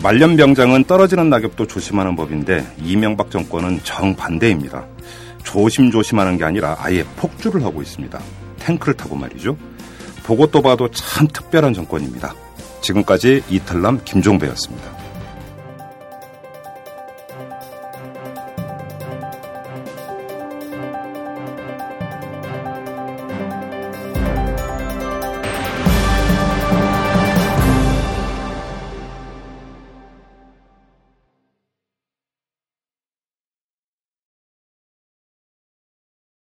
말년병장은 0.02 0.84
떨어지는 0.84 1.28
낙엽도 1.28 1.66
조심하는 1.66 2.14
법인데 2.14 2.64
이명박 2.84 3.32
정권은 3.32 3.80
정반대입니다. 3.82 4.86
조심조심하는 5.48 6.36
게 6.36 6.44
아니라 6.44 6.76
아예 6.78 7.04
폭주를 7.16 7.64
하고 7.64 7.80
있습니다. 7.80 8.20
탱크를 8.58 8.94
타고 8.94 9.16
말이죠. 9.16 9.56
보고 10.24 10.46
또 10.46 10.60
봐도 10.60 10.90
참 10.90 11.26
특별한 11.26 11.72
정권입니다. 11.72 12.34
지금까지 12.82 13.42
이탈남 13.48 14.02
김종배였습니다. 14.04 14.97